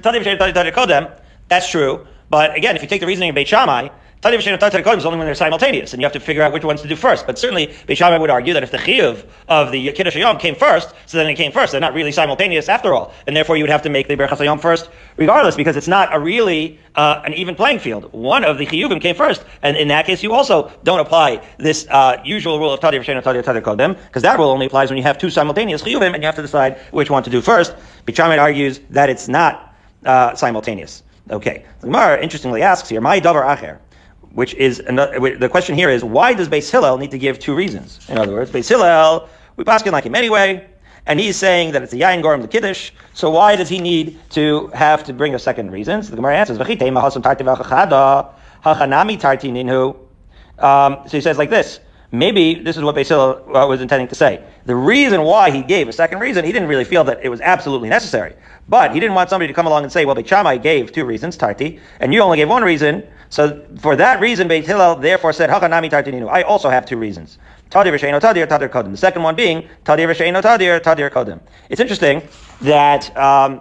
that's 1.49 1.71
true. 1.71 2.07
But 2.31 2.57
again, 2.57 2.75
if 2.75 2.83
you 2.83 2.89
take 2.89 3.01
the 3.01 3.07
reasoning 3.07 3.29
of 3.29 3.35
Beit 3.37 3.47
Shammai, 3.47 3.91
Tadi 4.25 4.39
is 4.39 5.05
only 5.05 5.19
when 5.19 5.27
they're 5.27 5.35
simultaneous, 5.35 5.93
and 5.93 6.01
you 6.01 6.07
have 6.07 6.15
to 6.15 6.19
figure 6.19 6.43
out 6.43 6.51
which 6.51 6.65
ones 6.65 6.81
to 6.81 6.89
do 6.89 6.97
first. 6.97 7.27
But 7.27 7.39
certainly, 7.39 7.75
Beit 7.87 8.01
would 8.01 8.31
argue 8.31 8.55
that 8.55 8.63
if 8.63 8.71
the 8.71 8.79
chiyuv 8.79 9.23
of 9.49 9.71
the 9.71 9.93
Kiddush 9.93 10.17
Hayom 10.17 10.41
came 10.41 10.55
first, 10.55 10.95
so 11.05 11.19
then 11.19 11.27
it 11.27 11.35
came 11.35 11.53
first. 11.53 11.73
They're 11.73 11.81
not 11.83 11.93
really 11.93 12.11
simultaneous 12.11 12.71
after 12.71 12.95
all, 12.95 13.13
and 13.27 13.37
therefore 13.37 13.59
you 13.59 13.65
would 13.65 13.71
have 13.71 13.83
to 13.83 13.91
make 13.91 14.09
the 14.09 14.17
Berachas 14.17 14.39
Hayom 14.39 14.59
first, 14.63 14.89
regardless, 15.19 15.57
because 15.57 15.77
it's 15.77 15.89
not 15.89 16.09
a 16.15 16.19
really 16.19 16.79
uh, 16.95 17.21
an 17.27 17.35
even 17.35 17.55
playing 17.55 17.81
field. 17.81 18.11
One 18.15 18.45
of 18.45 18.57
the 18.57 18.65
chiyuvim 18.65 18.99
came 18.99 19.15
first, 19.15 19.45
and 19.61 19.77
in 19.77 19.89
that 19.89 20.07
case, 20.07 20.23
you 20.23 20.33
also 20.33 20.73
don't 20.85 21.01
apply 21.01 21.47
this 21.59 21.87
uh, 21.91 22.17
usual 22.25 22.59
rule 22.59 22.73
of 22.73 22.81
V'Shem 22.81 23.17
and 23.17 23.23
Tadi 23.23 23.43
Tadi 23.43 23.61
Kodem, 23.61 23.95
because 24.07 24.23
that 24.23 24.39
rule 24.39 24.49
only 24.49 24.65
applies 24.65 24.89
when 24.89 24.97
you 24.97 25.03
have 25.03 25.19
two 25.19 25.29
simultaneous 25.29 25.83
chiyuvim, 25.83 26.15
and 26.15 26.23
you 26.23 26.27
have 26.27 26.37
to 26.37 26.43
decide 26.43 26.79
which 26.93 27.11
one 27.11 27.25
to 27.25 27.31
do 27.31 27.43
first. 27.43 27.75
Beit 28.07 28.17
Shammai 28.17 28.39
argues 28.39 28.81
that 28.89 29.11
it's 29.11 29.29
not 29.29 29.77
uh, 30.07 30.35
simultaneous. 30.35 31.03
Okay. 31.31 31.65
The 31.81 31.87
Gemara 31.87 32.21
interestingly 32.23 32.63
asks 32.63 32.89
here, 32.89 33.01
"My 33.01 33.21
davar 33.21 33.45
acher." 33.45 33.79
Which 34.35 34.55
is 34.55 34.81
another, 34.81 35.37
the 35.37 35.49
question 35.49 35.75
here 35.77 35.89
is 35.89 36.05
why 36.05 36.35
does 36.35 36.49
Beis 36.49 36.71
Hillel 36.71 36.99
need 36.99 37.13
to 37.13 37.19
give 37.19 37.39
two 37.39 37.55
reasons? 37.55 38.01
In 38.09 38.19
other 38.19 38.33
words, 38.33 38.51
Beis 38.51 38.69
Hillel, 38.69 39.29
we 39.57 39.65
pass 39.65 39.87
like 39.87 40.05
him 40.05 40.15
anyway, 40.15 40.69
and 41.07 41.21
he's 41.21 41.37
saying 41.37 41.73
that 41.73 41.83
it's 41.83 41.93
a 41.93 41.97
yain 41.97 42.23
gorim 42.23 42.43
the 42.43 42.49
kiddush. 42.49 42.91
So 43.13 43.31
why 43.31 43.57
does 43.57 43.69
he 43.69 43.79
need 43.79 44.19
to 44.31 44.69
have 44.69 45.05
to 45.05 45.13
bring 45.13 45.35
a 45.35 45.39
second 45.39 45.71
reason? 45.71 46.03
So 46.03 46.11
the 46.11 46.17
Gemara 46.17 46.37
answers, 46.37 46.59
um, 50.59 50.99
so 51.07 51.17
he 51.17 51.21
says 51.21 51.39
like 51.39 51.51
this. 51.51 51.81
Maybe 52.11 52.55
this 52.55 52.77
is 52.77 52.83
what 52.85 52.95
Beis 52.95 53.09
Hillel 53.09 53.57
uh, 53.57 53.67
was 53.67 53.81
intending 53.81 54.07
to 54.09 54.15
say. 54.15 54.45
The 54.67 54.77
reason 54.77 55.23
why 55.23 55.51
he 55.51 55.63
gave 55.63 55.89
a 55.89 55.93
second 55.93 56.21
reason, 56.21 56.45
he 56.45 56.53
didn't 56.53 56.69
really 56.69 56.85
feel 56.85 57.03
that 57.05 57.25
it 57.25 57.29
was 57.29 57.41
absolutely 57.41 57.89
necessary. 57.89 58.35
But 58.69 58.95
he 58.95 59.01
didn't 59.01 59.15
want 59.15 59.31
somebody 59.31 59.49
to 59.49 59.55
come 59.55 59.67
along 59.67 59.83
and 59.83 59.93
say, 59.93 60.05
well, 60.05 60.15
Beit 60.15 60.29
Shammai 60.29 60.59
gave 60.59 60.93
two 60.93 61.05
reasons, 61.05 61.37
Tarti, 61.37 61.81
and 61.99 62.15
you 62.15 62.21
only 62.21 62.37
gave 62.37 62.49
one 62.49 62.63
reason. 62.63 63.03
So 63.35 63.61
for 63.81 63.97
that 63.97 64.21
reason, 64.21 64.47
Beit 64.47 64.65
Hillel 64.65 64.95
therefore 64.95 65.33
said, 65.33 65.51
Hakanami 65.51 65.91
Tartininu. 65.91 66.29
I 66.31 66.43
also 66.43 66.71
have 66.71 66.87
two 66.87 66.97
reasons. 66.97 67.39
Tadir 67.69 67.93
V'Sheino 67.93 68.21
Tadir, 68.21 68.47
Tadir 68.47 68.69
Kodim. 68.69 68.93
The 68.93 68.97
second 68.97 69.25
one 69.25 69.35
being, 69.35 69.69
Tadir 69.85 70.07
V'Sheino 70.07 70.41
Tadir, 70.41 70.81
Tadir 70.81 71.11
Kodim. 71.11 71.41
It's 71.69 71.81
interesting 71.81 72.23
that, 72.61 73.11
um, 73.17 73.61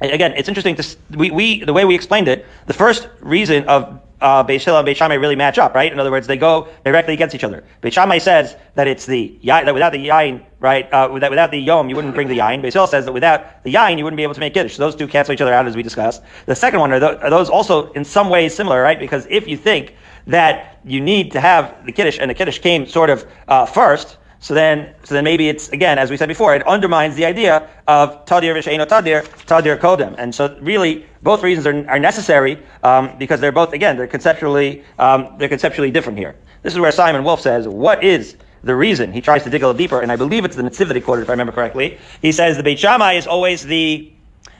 again, 0.00 0.34
it's 0.36 0.48
interesting 0.48 0.74
to, 0.74 0.96
we, 1.12 1.30
we, 1.30 1.62
the 1.62 1.72
way 1.72 1.84
we 1.84 1.94
explained 1.94 2.26
it, 2.26 2.44
the 2.66 2.72
first 2.72 3.08
reason 3.20 3.62
of 3.68 4.00
uh, 4.20 4.44
Beis 4.44 4.64
Hillel 4.64 4.80
and 4.80 4.88
Beis 4.88 4.96
Shammai 4.96 5.14
really 5.14 5.36
match 5.36 5.58
up, 5.58 5.74
right? 5.74 5.92
In 5.92 5.98
other 5.98 6.10
words, 6.10 6.26
they 6.26 6.36
go 6.36 6.68
directly 6.84 7.14
against 7.14 7.34
each 7.34 7.44
other. 7.44 7.64
Beis 7.82 7.92
Shammai 7.92 8.18
says 8.18 8.56
that 8.74 8.86
it's 8.86 9.06
the 9.06 9.38
that 9.44 9.72
without 9.72 9.92
the 9.92 10.08
yain, 10.08 10.44
right? 10.60 10.92
Uh, 10.92 11.08
without, 11.12 11.30
without 11.30 11.50
the 11.50 11.58
yom, 11.58 11.88
you 11.88 11.96
wouldn't 11.96 12.14
bring 12.14 12.28
the 12.28 12.38
yain. 12.38 12.62
Beis 12.62 12.72
Hillel 12.72 12.86
says 12.86 13.04
that 13.04 13.12
without 13.12 13.62
the 13.64 13.72
yain, 13.72 13.98
you 13.98 14.04
wouldn't 14.04 14.16
be 14.16 14.22
able 14.22 14.34
to 14.34 14.40
make 14.40 14.54
kiddush. 14.54 14.76
So 14.76 14.82
those 14.82 14.96
two 14.96 15.08
cancel 15.08 15.34
each 15.34 15.40
other 15.40 15.54
out, 15.54 15.66
as 15.66 15.76
we 15.76 15.82
discussed. 15.82 16.22
The 16.46 16.54
second 16.54 16.80
one 16.80 16.92
are, 16.92 17.00
th- 17.00 17.20
are 17.22 17.30
those 17.30 17.48
also 17.48 17.92
in 17.92 18.04
some 18.04 18.28
ways 18.28 18.54
similar, 18.54 18.82
right? 18.82 18.98
Because 18.98 19.26
if 19.30 19.48
you 19.48 19.56
think 19.56 19.94
that 20.26 20.78
you 20.84 21.00
need 21.00 21.32
to 21.32 21.40
have 21.40 21.86
the 21.86 21.92
kiddush, 21.92 22.18
and 22.20 22.30
the 22.30 22.34
kiddush 22.34 22.58
came 22.58 22.86
sort 22.86 23.10
of 23.10 23.26
uh, 23.48 23.66
first, 23.66 24.18
so 24.42 24.54
then, 24.54 24.94
so 25.04 25.14
then 25.14 25.24
maybe 25.24 25.48
it's 25.50 25.68
again, 25.68 25.98
as 25.98 26.10
we 26.10 26.16
said 26.16 26.28
before, 26.28 26.54
it 26.54 26.66
undermines 26.66 27.14
the 27.14 27.26
idea 27.26 27.68
of 27.86 28.24
tadir 28.24 28.54
v'sheino 28.54 28.86
tadir, 28.86 29.22
tadir 29.44 29.78
kodem. 29.78 30.14
And 30.16 30.34
so, 30.34 30.56
really, 30.62 31.04
both 31.22 31.42
reasons 31.42 31.66
are, 31.66 31.88
are 31.88 31.98
necessary 31.98 32.58
um, 32.82 33.16
because 33.18 33.40
they're 33.40 33.52
both 33.52 33.72
again 33.72 33.96
they're 33.96 34.06
conceptually 34.06 34.84
um, 34.98 35.34
they're 35.38 35.48
conceptually 35.48 35.90
different 35.90 36.18
here. 36.18 36.36
This 36.62 36.72
is 36.72 36.78
where 36.78 36.92
Simon 36.92 37.24
Wolf 37.24 37.40
says, 37.40 37.66
"What 37.68 38.02
is 38.04 38.36
the 38.62 38.74
reason?" 38.74 39.12
He 39.12 39.20
tries 39.20 39.44
to 39.44 39.50
dig 39.50 39.62
a 39.62 39.66
little 39.66 39.78
deeper, 39.78 40.00
and 40.00 40.12
I 40.12 40.16
believe 40.16 40.44
it's 40.44 40.56
the 40.56 40.94
he 40.94 41.00
quoted, 41.00 41.22
if 41.22 41.28
I 41.28 41.32
remember 41.32 41.52
correctly. 41.52 41.98
He 42.22 42.32
says 42.32 42.56
the 42.56 42.62
Beit 42.62 42.78
Shammai 42.78 43.14
is 43.14 43.26
always 43.26 43.64
the 43.64 44.12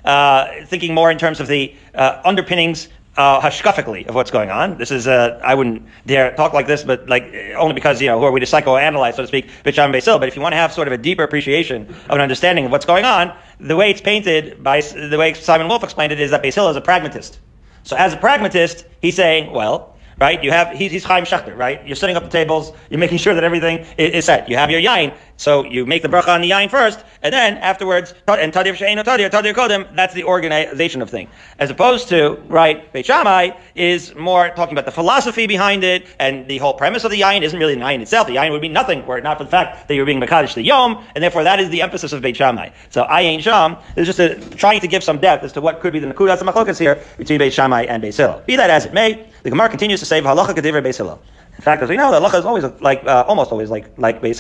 uh, 0.05 0.65
thinking 0.67 0.95
more 0.95 1.11
in 1.11 1.19
terms 1.19 1.41
of 1.41 1.47
the 1.47 1.75
uh, 1.95 2.21
underpinnings 2.25 2.89
uh, 3.17 3.41
hashkafically 3.41 4.07
of 4.07 4.15
what's 4.15 4.31
going 4.31 4.51
on. 4.51 4.79
This 4.79 4.91
is, 4.91 5.07
uh, 5.07 5.41
I 5.43 5.55
wouldn't 5.55 5.87
dare 6.07 6.35
talk 6.37 6.53
like 6.53 6.67
this, 6.67 6.85
but 6.85 7.09
like 7.09 7.25
only 7.57 7.75
because, 7.75 8.01
you 8.01 8.09
know, 8.09 8.19
who 8.19 8.25
are 8.25 8.33
we 8.33 8.41
to 8.41 8.47
psychoanalyze, 8.47 9.15
so 9.15 9.23
to 9.23 9.29
speak, 9.29 9.49
Bicham 9.65 9.93
Basil. 9.93 10.19
But 10.19 10.29
if 10.29 10.37
you 10.37 10.43
want 10.43 10.53
to 10.53 10.57
have 10.57 10.73
sort 10.73 10.87
of 10.87 10.93
a 10.93 10.99
deeper 10.99 11.23
appreciation 11.23 11.87
of 11.89 12.11
an 12.11 12.21
understanding 12.21 12.67
of 12.67 12.71
what's 12.71 12.87
going 12.87 13.05
on, 13.05 13.37
the 13.59 13.77
way 13.77 13.91
it's 13.91 14.01
painted 14.01 14.63
by, 14.63 14.81
the 14.81 15.17
way 15.19 15.35
Simon 15.35 15.69
Wolf 15.69 15.83
explained 15.85 16.13
it 16.13 16.21
is 16.21 16.31
that 16.31 16.43
Basil 16.43 16.69
is 16.69 16.77
a 16.77 16.81
pragmatist. 16.81 17.39
So 17.83 17.97
as 17.97 18.13
a 18.13 18.17
pragmatist, 18.17 18.87
he's 19.01 19.17
saying, 19.17 19.53
well, 19.53 19.97
right? 20.21 20.43
You 20.45 20.53
have 20.53 20.77
he's, 20.77 20.93
he's 20.93 21.05
Chaim 21.05 21.25
Shechter, 21.25 21.57
right? 21.57 21.85
You're 21.87 21.97
setting 21.97 22.17
up 22.17 22.23
the 22.23 22.31
tables, 22.31 22.73
you're 22.91 23.01
making 23.01 23.19
sure 23.19 23.35
that 23.35 23.43
everything 23.43 23.87
is, 23.99 24.13
is 24.13 24.25
set. 24.27 24.49
You 24.49 24.57
have 24.57 24.71
your 24.71 24.81
yain, 24.81 25.15
so 25.41 25.65
you 25.65 25.87
make 25.87 26.03
the 26.03 26.09
bracha 26.09 26.29
on 26.29 26.43
the 26.43 26.51
yain 26.51 26.69
first, 26.69 27.03
and 27.23 27.33
then 27.33 27.57
afterwards, 27.57 28.13
and 28.29 28.53
tadir 28.53 28.75
she'enu 28.75 29.03
tadir 29.03 29.31
tadir 29.31 29.55
kodem. 29.55 29.97
That's 29.97 30.13
the 30.13 30.25
organization 30.25 31.01
of 31.01 31.09
thing, 31.09 31.29
as 31.59 31.71
opposed 31.71 32.09
to 32.11 32.35
right. 32.49 32.93
Beit 32.93 33.07
Shammai 33.07 33.53
is 33.75 34.15
more 34.15 34.51
talking 34.51 34.75
about 34.75 34.85
the 34.85 34.93
philosophy 34.93 35.47
behind 35.47 35.83
it, 35.83 36.07
and 36.19 36.47
the 36.47 36.59
whole 36.59 36.75
premise 36.75 37.05
of 37.05 37.11
the 37.11 37.23
yain 37.23 37.41
isn't 37.41 37.59
really 37.59 37.75
the 37.75 37.81
yain 37.81 38.03
itself. 38.03 38.27
The 38.27 38.37
yain 38.37 38.51
would 38.51 38.61
be 38.61 38.69
nothing 38.69 39.07
were 39.07 39.17
it 39.17 39.25
not 39.25 39.39
for 39.39 39.45
the 39.45 39.51
fact 39.51 39.89
that 39.89 39.95
you're 39.95 40.05
being 40.05 40.21
mekadosh 40.21 40.53
the 40.53 40.63
yom, 40.63 41.03
and 41.15 41.25
therefore 41.25 41.45
that 41.45 41.59
is 41.59 41.71
the 41.71 41.81
emphasis 41.81 42.13
of 42.13 42.21
Beit 42.21 42.37
Shammai. 42.37 42.69
So 42.91 43.05
ayin 43.05 43.41
sham 43.41 43.79
is 43.97 44.07
just 44.07 44.19
a, 44.19 44.35
trying 44.57 44.81
to 44.81 44.89
give 44.89 45.03
some 45.03 45.21
depth 45.21 45.43
as 45.43 45.53
to 45.55 45.63
what 45.63 45.81
could 45.81 45.95
be 45.95 46.01
the 46.01 46.09
nakudas 46.13 46.41
machlokas 46.41 46.79
here 46.79 47.03
between 47.17 47.39
Beit 47.39 47.55
Shammai 47.55 47.85
and 47.85 48.03
Beit. 48.03 48.19
Be 48.47 48.57
that 48.57 48.69
as 48.69 48.85
it 48.85 48.93
may, 48.93 49.27
the 49.43 49.49
Gemara 49.49 49.71
continues 49.71 50.01
to 50.01 50.07
say 50.07 50.21
halacha 50.21 50.55
kedivrei 50.55 50.83
Beit 50.83 50.97
Hillel. 50.97 51.19
In 51.61 51.65
fact, 51.65 51.83
as 51.83 51.91
we 51.91 51.99
know, 51.99 52.11
the 52.11 52.19
halacha 52.19 52.39
is 52.39 52.47
always 52.47 52.65
like, 52.81 53.05
uh, 53.05 53.23
almost 53.29 53.53
always 53.53 53.69
like, 53.69 53.93
like 53.99 54.23
Beis. 54.23 54.39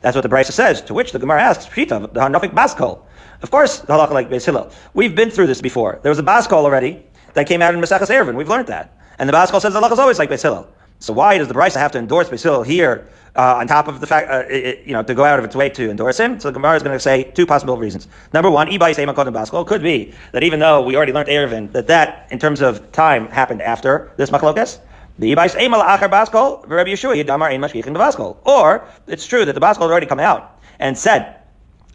That's 0.00 0.16
what 0.16 0.22
the 0.22 0.28
Brisa 0.28 0.50
says, 0.50 0.82
to 0.82 0.94
which 0.94 1.12
the 1.12 1.18
Gemara 1.20 1.40
asks, 1.40 1.64
Pshita, 1.66 2.12
the 2.12 2.18
Hanafik 2.18 2.52
Baskol. 2.54 3.02
Of 3.42 3.52
course, 3.52 3.78
the 3.78 3.92
halacha 3.92 4.10
like 4.10 4.28
Beis. 4.28 4.72
We've 4.92 5.14
been 5.14 5.30
through 5.30 5.46
this 5.46 5.60
before. 5.60 6.00
There 6.02 6.10
was 6.10 6.18
a 6.18 6.24
Baskol 6.24 6.64
already 6.64 7.06
that 7.34 7.46
came 7.46 7.62
out 7.62 7.72
in 7.72 7.80
Maseches 7.80 8.08
Eruvin. 8.08 8.34
We've 8.34 8.48
learned 8.48 8.66
that. 8.66 8.98
And 9.20 9.28
the 9.28 9.32
Baskol 9.32 9.60
says 9.60 9.74
the 9.74 9.80
halacha 9.80 9.92
is 9.92 9.98
always 10.00 10.18
like 10.18 10.28
Beis. 10.28 10.66
So 10.98 11.12
why 11.12 11.38
does 11.38 11.46
the 11.46 11.54
Brisa 11.54 11.76
have 11.76 11.92
to 11.92 11.98
endorse 12.00 12.30
Beis 12.30 12.66
here, 12.66 13.08
uh, 13.36 13.58
on 13.58 13.68
top 13.68 13.86
of 13.86 14.00
the 14.00 14.06
fact, 14.08 14.28
uh, 14.28 14.42
it, 14.48 14.84
you 14.84 14.92
know, 14.92 15.04
to 15.04 15.14
go 15.14 15.22
out 15.22 15.38
of 15.38 15.44
its 15.44 15.54
way 15.54 15.68
to 15.68 15.88
endorse 15.88 16.18
him? 16.18 16.40
So 16.40 16.48
the 16.48 16.54
Gemara 16.54 16.74
is 16.74 16.82
going 16.82 16.96
to 16.96 17.00
say 17.00 17.30
two 17.30 17.46
possible 17.46 17.76
reasons. 17.76 18.08
Number 18.32 18.50
one, 18.50 18.66
Ibai 18.66 18.92
Seima 18.92 19.14
Kodem 19.14 19.34
Baskol 19.34 19.64
could 19.64 19.84
be 19.84 20.12
that 20.32 20.42
even 20.42 20.58
though 20.58 20.82
we 20.82 20.96
already 20.96 21.12
learned 21.12 21.28
Eruvin, 21.28 21.70
that 21.70 21.86
that, 21.86 22.26
in 22.32 22.40
terms 22.40 22.60
of 22.60 22.90
time, 22.90 23.28
happened 23.28 23.62
after 23.62 24.10
this 24.16 24.30
Machlokas, 24.30 24.80
the 25.18 25.34
Ibais 25.34 25.54
Eimal 25.56 25.82
Achar 25.82 26.10
Baskol, 26.10 26.68
Rabbi 26.68 26.90
Yeshua 26.90 27.22
Yidamar 27.22 27.50
Ein 27.50 27.60
Mashkich 27.60 27.86
in 27.86 27.92
the 27.92 27.98
Baskol. 27.98 28.36
Or 28.44 28.86
it's 29.06 29.26
true 29.26 29.44
that 29.44 29.54
the 29.54 29.60
Baskol 29.60 29.82
had 29.82 29.90
already 29.90 30.06
come 30.06 30.20
out 30.20 30.58
and 30.78 30.96
said 30.96 31.36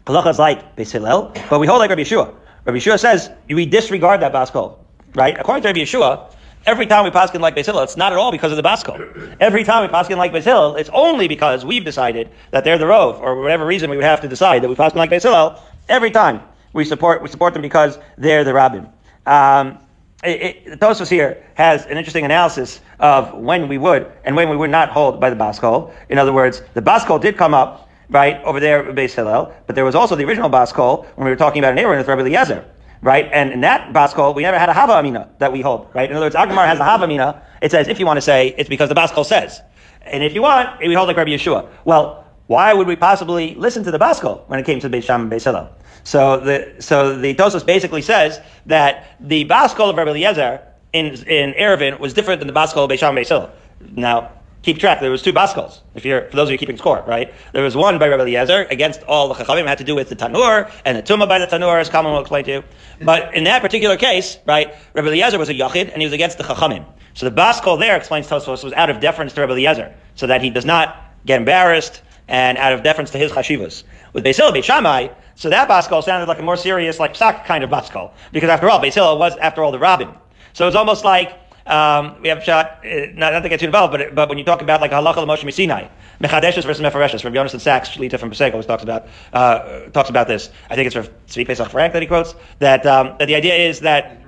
Halacha 0.06 0.30
is 0.30 0.38
like 0.38 0.76
Beis 0.76 0.90
Hillel, 0.90 1.32
but 1.48 1.60
we 1.60 1.66
hold 1.66 1.78
like 1.78 1.90
Rabbi 1.90 2.02
Yeshua. 2.02 2.34
Rabbi 2.64 2.78
Yeshua 2.78 2.98
says 2.98 3.30
we 3.48 3.66
disregard 3.66 4.20
that 4.20 4.32
Baskol, 4.32 4.78
right? 5.14 5.38
According 5.38 5.62
to 5.62 5.68
Rabbi 5.68 5.80
Yeshua, 5.80 6.32
every 6.66 6.86
time 6.86 7.04
we 7.04 7.10
paskin 7.10 7.40
like 7.40 7.54
Beis 7.54 7.66
Hillel, 7.66 7.82
it's 7.82 7.96
not 7.96 8.12
at 8.12 8.18
all 8.18 8.32
because 8.32 8.50
of 8.50 8.56
the 8.56 8.62
Baskol. 8.62 9.36
Every 9.40 9.62
time 9.62 9.82
we 9.82 9.92
paskin 9.92 10.16
like 10.16 10.32
Beis 10.32 10.42
Hillel, 10.42 10.74
it's 10.76 10.90
only 10.92 11.28
because 11.28 11.64
we've 11.64 11.84
decided 11.84 12.30
that 12.50 12.64
they're 12.64 12.78
the 12.78 12.86
Rove, 12.86 13.20
or 13.20 13.40
whatever 13.40 13.64
reason 13.64 13.90
we 13.90 13.96
would 13.96 14.04
have 14.04 14.20
to 14.22 14.28
decide 14.28 14.62
that 14.62 14.68
we 14.68 14.74
paskin 14.74 14.96
like 14.96 15.10
Beis 15.10 15.22
Hillel. 15.22 15.62
Every 15.88 16.10
time 16.10 16.40
we 16.72 16.84
support 16.84 17.22
we 17.22 17.28
support 17.28 17.52
them 17.52 17.62
because 17.62 17.98
they're 18.18 18.42
the 18.42 18.52
Rabbim. 18.52 18.90
Um, 19.26 19.78
it, 20.22 20.56
it, 20.66 20.80
Tosfos 20.80 21.08
here 21.08 21.44
has 21.54 21.84
an 21.86 21.98
interesting 21.98 22.24
analysis 22.24 22.80
of 23.00 23.34
when 23.34 23.68
we 23.68 23.78
would 23.78 24.10
and 24.24 24.36
when 24.36 24.48
we 24.48 24.56
would 24.56 24.70
not 24.70 24.90
hold 24.90 25.20
by 25.20 25.30
the 25.30 25.36
Baskol. 25.36 25.92
In 26.08 26.18
other 26.18 26.32
words, 26.32 26.62
the 26.74 26.82
Baskol 26.82 27.20
did 27.20 27.36
come 27.36 27.54
up 27.54 27.88
right 28.08 28.40
over 28.44 28.60
there 28.60 28.88
at 28.88 28.94
Beis 28.94 29.14
Hillel, 29.14 29.52
but 29.66 29.74
there 29.74 29.84
was 29.84 29.94
also 29.94 30.14
the 30.14 30.24
original 30.24 30.48
Baskol 30.48 31.06
when 31.16 31.24
we 31.24 31.30
were 31.30 31.36
talking 31.36 31.60
about 31.60 31.72
an 31.72 31.78
Aaron 31.78 31.98
with 31.98 32.08
Rabbi 32.08 32.22
Eliezer. 32.22 32.64
Right, 33.00 33.28
and 33.32 33.50
in 33.50 33.62
that 33.62 33.92
Baskol, 33.92 34.32
we 34.32 34.42
never 34.42 34.56
had 34.56 34.68
a 34.68 34.72
Hava 34.72 34.92
Amina 34.92 35.28
that 35.38 35.50
we 35.50 35.60
hold. 35.60 35.88
Right, 35.92 36.08
in 36.08 36.14
other 36.14 36.26
words, 36.26 36.36
Agmar 36.36 36.66
has 36.66 36.78
a 36.78 36.84
Hava 36.84 37.02
Amina. 37.02 37.42
It 37.60 37.72
says 37.72 37.88
if 37.88 37.98
you 37.98 38.06
want 38.06 38.16
to 38.18 38.20
say 38.20 38.54
it's 38.56 38.68
because 38.68 38.88
the 38.88 38.94
Baskol 38.94 39.26
says, 39.26 39.60
and 40.02 40.22
if 40.22 40.34
you 40.34 40.42
want, 40.42 40.78
we 40.78 40.94
hold 40.94 41.08
like 41.08 41.16
Rabbi 41.16 41.30
Yeshua. 41.30 41.68
Well, 41.84 42.24
why 42.46 42.72
would 42.72 42.86
we 42.86 42.96
possibly 42.96 43.54
listen 43.54 43.84
to 43.84 43.90
the 43.90 43.98
Baskol 43.98 44.46
when 44.48 44.58
it 44.58 44.66
came 44.66 44.80
to 44.80 44.90
Beis 44.90 45.04
Sham 45.04 45.22
and 45.22 45.32
Beis 45.32 45.44
Hillel? 45.44 45.70
So 46.04 46.40
the 46.40 46.74
so 46.80 47.16
the 47.16 47.34
Tosfos 47.34 47.64
basically 47.64 48.02
says 48.02 48.40
that 48.66 49.16
the 49.20 49.44
Baskol 49.44 49.90
of 49.90 49.96
Rabbi 49.96 50.10
Eliezer 50.10 50.60
in 50.92 51.06
in 51.26 51.54
Eruvin 51.54 51.98
was 52.00 52.12
different 52.12 52.40
than 52.40 52.48
the 52.48 52.54
Baskol 52.54 52.84
of 52.84 52.90
Beisham 52.90 53.14
Beisil. 53.14 53.50
Now 53.94 54.32
keep 54.62 54.78
track. 54.78 55.00
There 55.00 55.10
was 55.10 55.22
two 55.22 55.32
Baskols. 55.32 55.80
If 55.94 56.04
you're 56.04 56.28
for 56.28 56.36
those 56.36 56.48
of 56.48 56.52
you 56.52 56.58
keeping 56.58 56.76
score, 56.76 57.04
right? 57.06 57.32
There 57.52 57.62
was 57.62 57.76
one 57.76 57.98
by 57.98 58.08
Rabbi 58.08 58.22
Eliezer 58.22 58.64
against 58.64 59.02
all 59.04 59.32
the 59.32 59.34
Chachamim. 59.34 59.66
Had 59.66 59.78
to 59.78 59.84
do 59.84 59.94
with 59.94 60.08
the 60.08 60.16
Tanur 60.16 60.70
and 60.84 60.96
the 60.96 61.02
Tumah 61.02 61.28
by 61.28 61.38
the 61.38 61.46
Tanur, 61.46 61.80
as 61.80 61.88
Kalman 61.88 62.12
will 62.12 62.20
explain 62.20 62.44
to 62.44 62.50
you. 62.50 62.64
But 63.00 63.34
in 63.34 63.44
that 63.44 63.62
particular 63.62 63.96
case, 63.96 64.38
right, 64.44 64.74
Rabbi 64.94 65.08
Eliezer 65.08 65.38
was 65.38 65.48
a 65.48 65.54
Yachid 65.54 65.92
and 65.92 66.02
he 66.02 66.06
was 66.06 66.12
against 66.12 66.38
the 66.38 66.44
Chachamim. 66.44 66.84
So 67.14 67.28
the 67.28 67.34
Baskol 67.34 67.78
there 67.78 67.96
explains 67.96 68.26
Tosfos 68.26 68.64
was 68.64 68.72
out 68.72 68.90
of 68.90 69.00
deference 69.00 69.34
to 69.34 69.40
Rabbi 69.42 69.52
Eliezer, 69.52 69.94
so 70.16 70.26
that 70.26 70.42
he 70.42 70.50
does 70.50 70.64
not 70.64 70.96
get 71.26 71.38
embarrassed 71.38 72.02
and 72.32 72.56
out 72.56 72.72
of 72.72 72.82
deference 72.82 73.10
to 73.10 73.18
his 73.18 73.30
chashivas. 73.30 73.84
With 74.14 74.24
Basil 74.24 74.50
Beit 74.50 74.64
Shammai, 74.64 75.08
so 75.34 75.50
that 75.50 75.68
Baskol 75.68 76.02
sounded 76.02 76.26
like 76.28 76.38
a 76.38 76.42
more 76.42 76.56
serious, 76.56 76.98
like 76.98 77.14
Psak 77.14 77.44
kind 77.44 77.62
of 77.62 77.68
Baskol. 77.68 78.10
Because 78.32 78.48
after 78.48 78.70
all, 78.70 78.80
Basil 78.80 79.18
was, 79.18 79.36
after 79.36 79.62
all, 79.62 79.70
the 79.70 79.78
Rabbin. 79.78 80.08
So 80.54 80.66
it's 80.66 80.74
almost 80.74 81.04
like, 81.04 81.38
um, 81.66 82.16
we 82.22 82.28
have 82.28 82.42
shot, 82.42 82.84
uh, 82.86 83.06
not, 83.14 83.34
not 83.34 83.42
to 83.42 83.50
get 83.50 83.60
too 83.60 83.66
involved, 83.66 83.92
but, 83.92 84.14
but 84.14 84.30
when 84.30 84.38
you 84.38 84.44
talk 84.44 84.62
about 84.62 84.80
like 84.80 84.92
halacha 84.92 85.18
l'moshe 85.18 85.44
misinai, 85.44 85.90
mechadeshes 86.20 86.64
versus 86.64 86.80
mefareshes, 86.80 87.20
from 87.20 87.34
Yonason 87.34 87.60
Sacks, 87.60 87.90
Shlita 87.90 88.18
from 88.18 88.30
Pesach 88.30 88.52
always 88.54 88.66
talks 88.66 88.82
about, 88.82 89.08
uh, 89.34 89.90
talks 89.90 90.08
about 90.08 90.26
this. 90.26 90.48
I 90.70 90.74
think 90.74 90.86
it's 90.86 90.94
from 90.94 91.06
Tzvi 91.28 91.46
Pesach 91.46 91.68
Frank 91.68 91.92
that 91.92 92.00
he 92.00 92.08
quotes, 92.08 92.34
that, 92.60 92.86
um, 92.86 93.14
that 93.18 93.26
the 93.26 93.34
idea 93.34 93.56
is 93.56 93.80
that, 93.80 94.22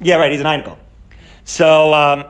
yeah, 0.00 0.16
right, 0.16 0.32
he's 0.32 0.40
an 0.40 0.46
Einkel. 0.46 0.78
So, 1.44 1.92
um, 1.92 2.24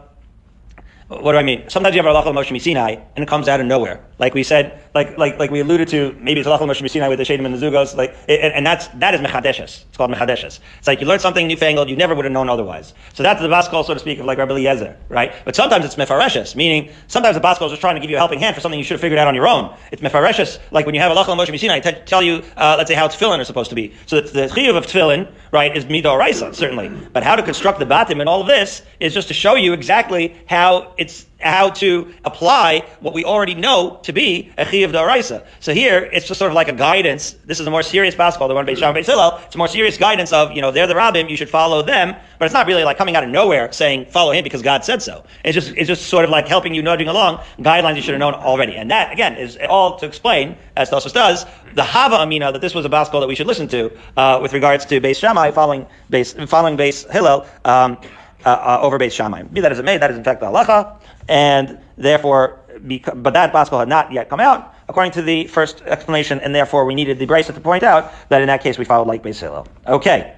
what 1.21 1.33
do 1.33 1.39
I 1.39 1.43
mean? 1.43 1.69
Sometimes 1.69 1.95
you 1.95 2.03
have 2.03 2.11
a 2.11 2.13
Moshe 2.33 2.51
Sinai, 2.61 2.97
and 3.17 3.23
it 3.23 3.29
comes 3.29 3.49
out 3.49 3.61
of 3.61 3.67
nowhere. 3.67 4.05
Like 4.19 4.35
we 4.35 4.43
said, 4.43 4.82
like 4.95 5.17
like 5.17 5.39
like 5.39 5.51
we 5.51 5.61
alluded 5.61 5.89
to, 5.89 6.17
maybe 6.21 6.41
it's 6.41 6.49
Halachal 6.49 6.69
Moshe 6.69 6.89
Sinai 6.91 7.09
with 7.09 7.19
the 7.19 7.25
Shadim 7.25 7.47
and 7.47 7.55
the 7.55 7.59
Zugos, 7.59 7.97
like, 7.97 8.15
and, 8.29 8.53
and 8.53 8.67
that's 8.67 8.89
that 8.89 9.15
is 9.15 9.21
mechadeshes. 9.21 9.85
It's 9.89 9.97
called 9.97 10.11
mechadeshes. 10.11 10.61
It's 10.79 10.87
like 10.87 11.01
you 11.01 11.07
learn 11.07 11.19
something 11.19 11.47
newfangled 11.47 11.89
you 11.89 11.97
never 11.97 12.15
would 12.15 12.25
have 12.25 12.33
known 12.33 12.49
otherwise. 12.49 12.95
So 13.15 13.23
that's 13.23 13.41
the 13.41 13.49
baskol, 13.49 13.85
so 13.85 13.95
to 13.95 14.01
speak, 14.01 14.19
of 14.19 14.27
like 14.27 14.39
Rabbi 14.39 14.53
Eliezer, 14.53 14.97
right? 15.09 15.33
But 15.45 15.57
sometimes 15.57 15.85
it's 15.85 15.95
mefareshes, 15.95 16.55
meaning 16.55 16.91
sometimes 17.09 17.37
the 17.37 17.43
baskol 17.43 17.67
is 17.67 17.73
just 17.73 17.81
trying 17.81 17.95
to 17.95 18.01
give 18.01 18.11
you 18.11 18.17
a 18.17 18.19
helping 18.19 18.39
hand 18.39 18.55
for 18.55 18.61
something 18.61 18.79
you 18.79 18.85
should 18.85 18.95
have 18.95 19.01
figured 19.01 19.19
out 19.19 19.29
on 19.29 19.35
your 19.35 19.49
own. 19.49 19.75
It's 19.91 20.03
mefareshes, 20.03 20.59
like 20.71 20.87
when 20.87 20.95
you 20.95 21.01
have 21.01 21.13
a 21.13 21.15
Halachal 21.15 21.37
Moshe 21.37 21.59
Sinai, 21.59 21.81
t- 21.81 21.93
tell 22.05 22.23
you, 22.23 22.43
uh, 22.57 22.75
let's 22.77 22.89
say 22.89 22.95
how 22.95 23.09
tefillin 23.09 23.39
are 23.39 23.45
supposed 23.45 23.71
to 23.71 23.77
be. 23.77 23.95
So 24.07 24.21
the, 24.21 24.29
the 24.31 24.47
chiyuv 24.47 24.77
of 24.77 24.87
tefillin, 24.87 25.33
right, 25.53 25.75
is 25.77 25.87
midah 25.87 26.19
raisa 26.19 26.53
certainly, 26.53 26.91
but 27.13 27.23
how 27.23 27.37
to 27.37 27.43
construct 27.43 27.79
the 27.79 27.87
batim 27.87 28.21
and 28.21 28.29
all 28.29 28.41
of 28.41 28.47
this 28.47 28.83
is 29.01 29.15
just 29.15 29.29
to 29.29 29.35
show 29.35 29.55
you 29.55 29.73
exactly 29.73 30.37
how 30.47 30.93
it's 30.99 31.27
how 31.43 31.71
to 31.71 32.13
apply 32.25 32.87
what 33.01 33.15
we 33.15 33.25
already 33.25 33.55
know 33.55 34.01
to 34.03 34.13
be 34.13 34.53
a 34.59 34.65
chi 34.65 34.79
of 34.79 34.93
daraisa. 34.93 35.45
So 35.61 35.75
here, 35.75 36.09
it's 36.13 36.27
just 36.27 36.39
sort 36.39 36.51
of 36.51 36.55
like 36.55 36.69
a 36.69 36.73
guidance. 36.73 37.33
This 37.45 37.61
is 37.61 37.67
a 37.67 37.71
more 37.71 37.83
serious 37.83 38.15
baskol, 38.15 38.49
the 38.49 38.55
one 38.55 38.67
based 38.67 38.83
on 38.83 38.95
Hillel. 38.95 39.41
It's 39.47 39.55
a 39.55 39.59
more 39.59 39.69
serious 39.69 39.97
guidance 39.97 40.33
of, 40.33 40.53
you 40.53 40.61
know, 40.61 40.71
they're 40.71 40.87
the 40.87 40.95
rabbim, 40.95 41.29
you 41.29 41.37
should 41.37 41.51
follow 41.51 41.83
them, 41.83 42.15
but 42.39 42.45
it's 42.45 42.55
not 42.55 42.67
really 42.67 42.85
like 42.85 42.99
coming 42.99 43.17
out 43.17 43.25
of 43.25 43.31
nowhere 43.31 43.73
saying 43.73 44.07
follow 44.07 44.33
him 44.33 44.45
because 44.45 44.63
God 44.63 44.85
said 44.85 45.03
so. 45.03 45.25
It's 45.45 45.55
just, 45.55 45.73
it's 45.77 45.89
just 45.89 46.07
sort 46.07 46.25
of 46.25 46.31
like 46.31 46.49
helping 46.49 46.75
you 46.75 46.83
nudging 46.83 47.09
along 47.09 47.43
guidelines 47.59 47.97
you 47.97 48.03
should 48.03 48.15
have 48.15 48.21
known 48.21 48.35
already. 48.35 48.77
And 48.77 48.91
that, 48.91 49.13
again, 49.13 49.37
is 49.37 49.59
all 49.69 49.99
to 49.99 50.07
explain, 50.07 50.57
as 50.77 50.91
Tosfos 50.91 51.13
does, 51.13 51.47
the 51.75 51.85
Hava 51.85 52.17
Amina, 52.17 52.53
that 52.53 52.61
this 52.61 52.75
was 52.75 52.85
a 52.85 52.89
baskol 52.89 53.21
that 53.21 53.29
we 53.29 53.35
should 53.35 53.47
listen 53.47 53.69
to, 53.69 53.91
uh, 54.17 54.39
with 54.43 54.53
regards 54.53 54.85
to 54.87 55.01
Beis 55.01 55.19
Shammai 55.19 55.51
following 55.51 55.87
base, 56.11 56.33
following 56.47 56.77
Beis 56.77 57.11
Hillel, 57.11 57.47
um, 57.65 57.99
uh, 58.45 58.49
uh, 58.49 58.79
over 58.83 58.99
Beis 58.99 59.13
Shammai. 59.13 59.43
Be 59.43 59.61
that 59.61 59.73
as 59.73 59.79
it 59.79 59.85
may, 59.85 59.99
that 59.99 60.11
is 60.11 60.17
in 60.17 60.25
fact 60.25 60.41
the 60.41 60.47
halacha 60.47 60.97
and 61.29 61.79
therefore, 61.97 62.61
but 62.81 63.33
that 63.35 63.53
gospel 63.53 63.79
had 63.79 63.89
not 63.89 64.13
yet 64.13 64.29
come 64.29 64.41
out, 64.41 64.75
according 64.89 65.13
to 65.13 65.23
the 65.23 65.47
first 65.47 65.83
explanation, 65.83 66.41
and 66.41 66.55
therefore 66.55 66.85
we 66.85 66.95
needed 66.95 67.19
the 67.19 67.27
bracelet 67.27 67.55
to 67.57 67.61
point 67.61 67.83
out 67.83 68.13
that 68.29 68.41
in 68.41 68.49
that 68.49 68.63
case 68.63 68.79
we 68.79 68.85
followed 68.85 69.07
like 69.07 69.23
Beis 69.23 69.41
Hillel. 69.41 69.67
Okay. 69.87 70.35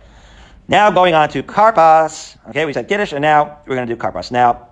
Now 0.66 0.90
going 0.90 1.14
on 1.14 1.28
to 1.30 1.42
Karpas. 1.42 2.36
Okay, 2.48 2.64
we 2.64 2.72
said 2.72 2.88
Kiddush, 2.88 3.12
and 3.12 3.22
now 3.22 3.58
we're 3.66 3.74
going 3.74 3.86
to 3.86 3.94
do 3.94 4.00
Karpas. 4.00 4.30
Now, 4.30 4.68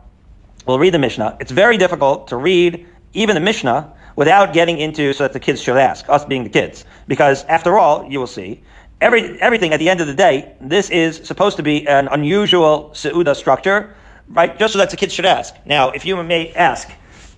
we'll 0.67 0.79
read 0.79 0.95
the 0.95 0.99
Mishnah. 0.99 1.37
It's 1.41 1.51
very 1.51 1.77
difficult 1.77 2.29
to 2.29 2.37
read 2.37 2.87
even 3.13 3.35
the 3.35 3.41
Mishnah 3.41 3.93
without 4.17 4.53
getting 4.53 4.79
into 4.79 5.13
so 5.13 5.25
that 5.25 5.33
the 5.33 5.41
kids 5.41 5.61
should 5.61 5.77
ask, 5.77 6.09
us 6.09 6.25
being 6.25 6.45
the 6.45 6.51
kids. 6.51 6.85
Because 7.09 7.45
after 7.45 7.79
all, 7.79 8.11
you 8.11 8.19
will 8.19 8.27
see, 8.27 8.63
every, 9.03 9.41
everything 9.41 9.73
at 9.75 9.79
the 9.79 9.91
end 9.91 10.01
of 10.01 10.07
the 10.07 10.15
day, 10.15 10.55
this 10.61 10.89
is 10.89 11.21
supposed 11.25 11.57
to 11.59 11.63
be 11.63 11.87
an 11.87 12.09
unusual 12.09 12.91
Seuda 12.95 13.37
structure 13.37 13.95
right? 14.29 14.59
Just 14.59 14.73
so 14.73 14.79
that 14.79 14.91
the 14.91 14.97
kids 14.97 15.13
should 15.13 15.27
ask. 15.27 15.55
Now, 15.65 15.91
if 15.91 16.05
you 16.05 16.21
may 16.23 16.53
ask, 16.55 16.91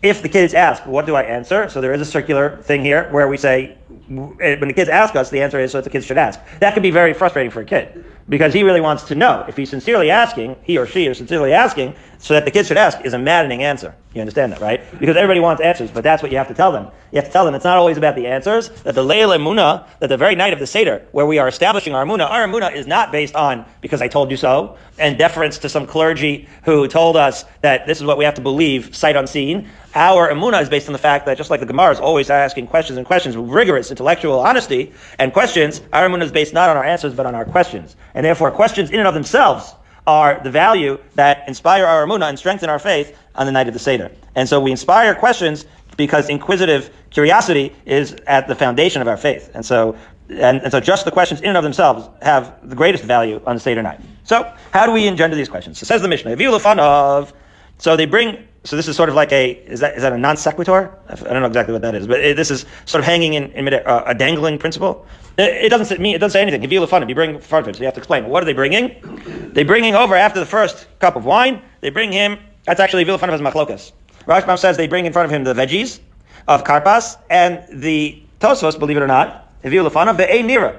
if 0.02 0.22
the 0.22 0.28
kids 0.28 0.54
ask, 0.54 0.84
what 0.86 1.06
do 1.06 1.14
I 1.14 1.22
answer? 1.22 1.68
So 1.68 1.80
there 1.80 1.92
is 1.92 2.00
a 2.00 2.04
circular 2.04 2.58
thing 2.62 2.84
here 2.84 3.08
where 3.10 3.26
we 3.26 3.36
say, 3.36 3.78
when 4.06 4.68
the 4.68 4.74
kids 4.74 4.90
ask 4.90 5.16
us, 5.16 5.30
the 5.30 5.40
answer 5.40 5.58
is 5.58 5.72
so 5.72 5.78
that 5.78 5.84
the 5.84 5.90
kids 5.90 6.04
should 6.04 6.18
ask. 6.18 6.38
That 6.60 6.74
can 6.74 6.82
be 6.82 6.90
very 6.90 7.14
frustrating 7.14 7.50
for 7.50 7.62
a 7.62 7.64
kid 7.64 8.04
because 8.28 8.52
he 8.52 8.62
really 8.62 8.82
wants 8.82 9.04
to 9.04 9.14
know. 9.14 9.44
If 9.48 9.56
he's 9.56 9.70
sincerely 9.70 10.10
asking, 10.10 10.56
he 10.62 10.76
or 10.76 10.86
she 10.86 11.06
is 11.06 11.16
sincerely 11.16 11.52
asking, 11.52 11.94
so 12.24 12.32
that 12.32 12.46
the 12.46 12.50
kids 12.50 12.68
should 12.68 12.78
ask 12.78 13.04
is 13.04 13.12
a 13.12 13.18
maddening 13.18 13.62
answer. 13.62 13.94
You 14.14 14.22
understand 14.22 14.50
that, 14.52 14.62
right? 14.62 14.80
Because 14.98 15.14
everybody 15.14 15.40
wants 15.40 15.60
answers, 15.60 15.90
but 15.90 16.02
that's 16.02 16.22
what 16.22 16.32
you 16.32 16.38
have 16.38 16.48
to 16.48 16.54
tell 16.54 16.72
them. 16.72 16.84
You 17.12 17.16
have 17.16 17.26
to 17.26 17.30
tell 17.30 17.44
them 17.44 17.54
it's 17.54 17.66
not 17.66 17.76
always 17.76 17.98
about 17.98 18.16
the 18.16 18.28
answers, 18.28 18.70
that 18.84 18.94
the 18.94 19.04
Leil 19.04 19.38
Muna, 19.38 19.86
that 19.98 20.06
the 20.06 20.16
very 20.16 20.34
night 20.34 20.54
of 20.54 20.58
the 20.58 20.66
Seder, 20.66 21.06
where 21.12 21.26
we 21.26 21.36
are 21.36 21.46
establishing 21.46 21.94
our 21.94 22.06
Muna, 22.06 22.30
our 22.30 22.46
Muna 22.46 22.74
is 22.74 22.86
not 22.86 23.12
based 23.12 23.34
on 23.34 23.66
because 23.82 24.00
I 24.00 24.08
told 24.08 24.30
you 24.30 24.38
so, 24.38 24.78
and 24.98 25.18
deference 25.18 25.58
to 25.58 25.68
some 25.68 25.86
clergy 25.86 26.48
who 26.64 26.88
told 26.88 27.18
us 27.18 27.44
that 27.60 27.86
this 27.86 27.98
is 27.98 28.04
what 28.04 28.16
we 28.16 28.24
have 28.24 28.34
to 28.36 28.40
believe, 28.40 28.96
sight 28.96 29.16
unseen. 29.16 29.68
Our 29.94 30.30
Amuna 30.30 30.62
is 30.62 30.70
based 30.70 30.88
on 30.88 30.94
the 30.94 30.98
fact 30.98 31.26
that 31.26 31.36
just 31.36 31.50
like 31.50 31.60
the 31.60 31.66
Gemara 31.66 31.92
is 31.92 32.00
always 32.00 32.30
asking 32.30 32.68
questions 32.68 32.96
and 32.96 33.06
questions 33.06 33.36
with 33.36 33.50
rigorous 33.50 33.90
intellectual 33.90 34.40
honesty 34.40 34.94
and 35.18 35.30
questions, 35.30 35.82
our 35.92 36.08
Amuna 36.08 36.22
is 36.22 36.32
based 36.32 36.54
not 36.54 36.70
on 36.70 36.78
our 36.78 36.84
answers, 36.84 37.12
but 37.12 37.26
on 37.26 37.34
our 37.34 37.44
questions. 37.44 37.96
And 38.14 38.24
therefore, 38.24 38.50
questions 38.50 38.90
in 38.90 38.98
and 38.98 39.08
of 39.08 39.12
themselves 39.12 39.74
are 40.06 40.40
the 40.42 40.50
value 40.50 40.98
that 41.14 41.44
inspire 41.48 41.86
our 41.86 42.06
amuna 42.06 42.28
and 42.28 42.38
strengthen 42.38 42.68
our 42.68 42.78
faith 42.78 43.16
on 43.34 43.46
the 43.46 43.52
night 43.52 43.68
of 43.68 43.74
the 43.74 43.80
Seder. 43.80 44.10
And 44.34 44.48
so 44.48 44.60
we 44.60 44.70
inspire 44.70 45.14
questions 45.14 45.66
because 45.96 46.28
inquisitive 46.28 46.90
curiosity 47.10 47.74
is 47.86 48.16
at 48.26 48.48
the 48.48 48.54
foundation 48.54 49.00
of 49.00 49.08
our 49.08 49.16
faith. 49.16 49.50
And 49.54 49.64
so, 49.64 49.96
and, 50.28 50.62
and 50.62 50.70
so 50.70 50.80
just 50.80 51.04
the 51.04 51.10
questions 51.10 51.40
in 51.40 51.48
and 51.48 51.56
of 51.56 51.62
themselves 51.62 52.08
have 52.22 52.68
the 52.68 52.76
greatest 52.76 53.04
value 53.04 53.40
on 53.46 53.56
the 53.56 53.60
Seder 53.60 53.82
night. 53.82 54.00
So 54.24 54.52
how 54.72 54.86
do 54.86 54.92
we 54.92 55.06
engender 55.06 55.36
these 55.36 55.48
questions? 55.48 55.78
So 55.78 55.86
says 55.86 56.02
the 56.02 56.08
Mishnah, 56.08 56.32
of 56.32 57.32
so 57.78 57.96
they 57.96 58.06
bring, 58.06 58.46
so 58.64 58.76
this 58.76 58.88
is 58.88 58.96
sort 58.96 59.08
of 59.08 59.14
like 59.14 59.32
a, 59.32 59.52
is 59.52 59.80
that, 59.80 59.96
is 59.96 60.02
that 60.02 60.12
a 60.12 60.18
non 60.18 60.36
sequitur? 60.36 60.96
I 61.08 61.14
don't 61.14 61.40
know 61.40 61.46
exactly 61.46 61.72
what 61.72 61.82
that 61.82 61.94
is, 61.94 62.06
but 62.06 62.20
it, 62.20 62.36
this 62.36 62.50
is 62.50 62.66
sort 62.86 63.00
of 63.00 63.04
hanging 63.04 63.34
in, 63.34 63.50
in 63.52 63.64
mid, 63.64 63.74
uh, 63.74 64.04
a 64.06 64.14
dangling 64.14 64.58
principle. 64.58 65.06
It, 65.36 65.68
doesn't 65.70 66.00
mean, 66.00 66.14
it 66.14 66.18
doesn't 66.18 66.32
say 66.32 66.42
anything. 66.42 66.62
If 66.62 66.70
you 66.70 66.82
if 66.82 66.92
you 66.92 67.14
bring 67.14 67.40
front 67.40 67.64
of 67.64 67.68
him, 67.68 67.74
so 67.74 67.80
you 67.80 67.86
have 67.86 67.94
to 67.94 68.00
explain. 68.00 68.28
What 68.28 68.42
are 68.42 68.46
they 68.46 68.52
bringing? 68.52 69.50
They 69.52 69.64
bringing 69.64 69.94
over 69.94 70.14
after 70.14 70.38
the 70.38 70.46
first 70.46 70.86
cup 71.00 71.16
of 71.16 71.24
wine, 71.24 71.60
they 71.80 71.90
bring 71.90 72.12
him, 72.12 72.38
that's 72.64 72.80
actually 72.80 73.04
Vila 73.04 73.18
of 73.18 73.30
his 73.30 73.40
machlokas. 73.40 73.92
Rashbam 74.26 74.58
says 74.58 74.76
they 74.76 74.86
bring 74.86 75.06
in 75.06 75.12
front 75.12 75.26
of 75.26 75.32
him 75.32 75.44
the 75.44 75.54
veggies 75.54 76.00
of 76.46 76.64
karpas, 76.64 77.16
and 77.30 77.64
the 77.82 78.22
Tosfos, 78.40 78.78
believe 78.78 78.96
it 78.96 79.02
or 79.02 79.06
not, 79.06 79.52
Vila 79.62 79.90
Fanav, 79.90 80.16
the 80.16 80.24
Nira 80.24 80.78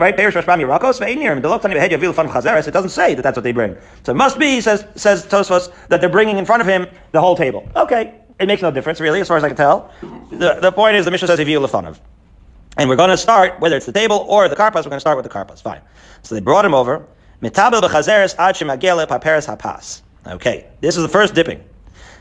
right? 0.00 0.16
Perish 0.16 0.34
Rashbam 0.34 0.60
Yerakos 0.60 1.00
ve'enirim. 1.00 1.42
The 1.42 1.48
Lokhtani 1.48 1.74
Behedya 1.74 1.98
vila 1.98 2.12
fun 2.12 2.26
of 2.26 2.32
Chazeres. 2.32 2.68
It 2.68 2.72
doesn't 2.72 2.90
say 2.90 3.14
that 3.14 3.22
that's 3.22 3.36
what 3.36 3.44
they 3.44 3.52
bring. 3.52 3.76
So 4.04 4.12
it 4.12 4.16
must 4.16 4.38
be, 4.38 4.60
says 4.60 4.84
says 4.94 5.26
Tosfos, 5.26 5.72
that 5.88 6.00
they're 6.00 6.10
bringing 6.10 6.38
in 6.38 6.44
front 6.44 6.62
of 6.62 6.68
him 6.68 6.86
the 7.12 7.20
whole 7.20 7.36
table. 7.36 7.68
Okay, 7.76 8.14
it 8.38 8.46
makes 8.46 8.62
no 8.62 8.70
difference 8.70 9.00
really, 9.00 9.20
as 9.20 9.28
far 9.28 9.36
as 9.36 9.44
I 9.44 9.48
can 9.48 9.56
tell. 9.56 9.90
The, 10.30 10.58
the 10.60 10.72
point 10.72 10.96
is, 10.96 11.04
the 11.04 11.10
Mishnah 11.10 11.28
says 11.28 11.38
Yaviu 11.38 11.66
Lefanav. 11.66 11.98
And 12.76 12.88
we're 12.88 12.96
going 12.96 13.10
to 13.10 13.16
start, 13.16 13.60
whether 13.60 13.76
it's 13.76 13.86
the 13.86 13.92
table 13.92 14.24
or 14.28 14.48
the 14.48 14.56
karpas, 14.56 14.84
we're 14.84 14.90
going 14.90 14.96
to 14.96 15.00
start 15.00 15.16
with 15.16 15.24
the 15.24 15.30
karpas. 15.30 15.62
Fine. 15.62 15.80
So 16.22 16.34
they 16.34 16.40
brought 16.40 16.64
him 16.64 16.74
over. 16.74 17.06
Mitabel 17.42 17.80
b'chazeres 17.80 18.34
ad 18.38 18.54
shemagele 18.54 19.06
paperes 19.06 19.46
hapas. 19.46 20.02
Okay, 20.26 20.66
this 20.80 20.96
is 20.96 21.02
the 21.02 21.08
first 21.08 21.34
dipping. 21.34 21.62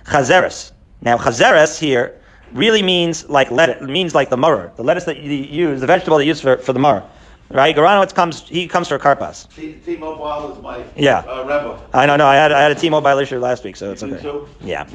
Chazeres. 0.06 0.72
Now, 1.02 1.18
chazeres 1.18 1.80
here 1.80 2.20
really 2.52 2.84
means 2.84 3.28
like 3.30 3.50
lettuce, 3.50 3.82
means 3.82 4.14
like 4.14 4.30
the 4.30 4.38
murr, 4.38 4.72
the 4.76 4.84
lettuce 4.84 5.06
that 5.06 5.18
you 5.18 5.32
use, 5.32 5.82
the 5.82 5.88
vegetable 5.88 6.18
that 6.18 6.26
you 6.26 6.30
use 6.30 6.42
for, 6.42 6.58
for 6.58 6.74
the 6.74 6.80
murr. 6.80 7.04
Right? 7.50 7.76
Garanowitz 7.76 8.14
comes, 8.16 8.48
he 8.48 8.68
comes 8.68 8.88
for 8.88 8.98
karpas. 8.98 9.48
T-Mobile 9.54 10.54
is 10.54 10.62
my 10.64 10.84
yeah. 10.96 11.20
uh, 11.20 11.46
rebel. 11.46 11.84
I 11.94 12.06
know, 12.08 12.16
no, 12.16 12.26
I 12.26 12.36
had, 12.36 12.52
I 12.52 12.62
had 12.62 12.72
a 12.72 12.76
T-Mobile 12.76 13.20
issue 13.20 13.38
last 13.38 13.64
week, 13.64 13.76
so 13.76 13.92
it's 13.92 14.02
okay. 14.02 14.22
So? 14.22 14.48
Yeah. 14.62 14.86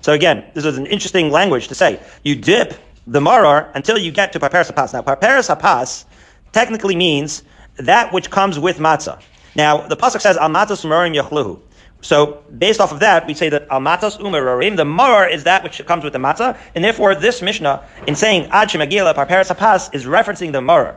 So 0.00 0.12
again, 0.12 0.44
this 0.52 0.64
is 0.64 0.76
an 0.76 0.86
interesting 0.86 1.30
language 1.30 1.68
to 1.68 1.74
say. 1.74 1.98
You 2.24 2.34
dip 2.34 2.74
the 3.06 3.20
maror 3.20 3.68
until 3.74 3.98
you 3.98 4.10
get 4.10 4.32
to 4.32 4.40
paperes 4.40 4.70
hapas. 4.70 4.92
Now, 4.92 5.02
paperes 5.02 5.48
hapas 5.48 6.04
technically 6.52 6.96
means 6.96 7.42
that 7.76 8.12
which 8.12 8.30
comes 8.30 8.58
with 8.58 8.78
matzah. 8.78 9.20
Now, 9.56 9.86
the 9.86 9.96
pasuk 9.96 10.20
says, 10.20 10.36
"Al 10.36 10.48
matzah 10.48 10.76
sumarim 10.76 11.14
yachluhu." 11.14 11.60
So 12.04 12.42
based 12.58 12.80
off 12.80 12.92
of 12.92 13.00
that, 13.00 13.26
we 13.26 13.32
say 13.32 13.48
that 13.48 13.66
al 13.70 13.80
matzos 13.80 14.20
umararim, 14.20 14.76
the 14.76 14.84
maror 14.84 15.30
is 15.30 15.44
that 15.44 15.64
which 15.64 15.84
comes 15.86 16.04
with 16.04 16.12
the 16.12 16.18
matzah, 16.18 16.54
and 16.74 16.84
therefore 16.84 17.14
this 17.14 17.40
Mishnah, 17.40 17.82
in 18.06 18.14
saying 18.14 18.48
ad 18.50 18.68
shemagila 18.68 19.14
parperes 19.14 19.48
hapas, 19.48 19.88
is 19.94 20.04
referencing 20.04 20.52
the 20.52 20.60
maror. 20.60 20.96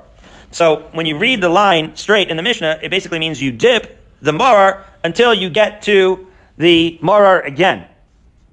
So 0.52 0.84
when 0.92 1.06
you 1.06 1.18
read 1.18 1.40
the 1.40 1.48
line 1.48 1.96
straight 1.96 2.30
in 2.30 2.36
the 2.36 2.44
Mishnah, 2.44 2.80
it 2.82 2.90
basically 2.90 3.20
means 3.20 3.42
you 3.42 3.54
dip 3.54 3.98
the 4.22 4.34
maror 4.34 4.84
until 5.04 5.34
you 5.34 5.50
get 5.50 5.82
to 5.84 6.28
the 6.58 7.00
maror 7.02 7.46
again. 7.46 7.86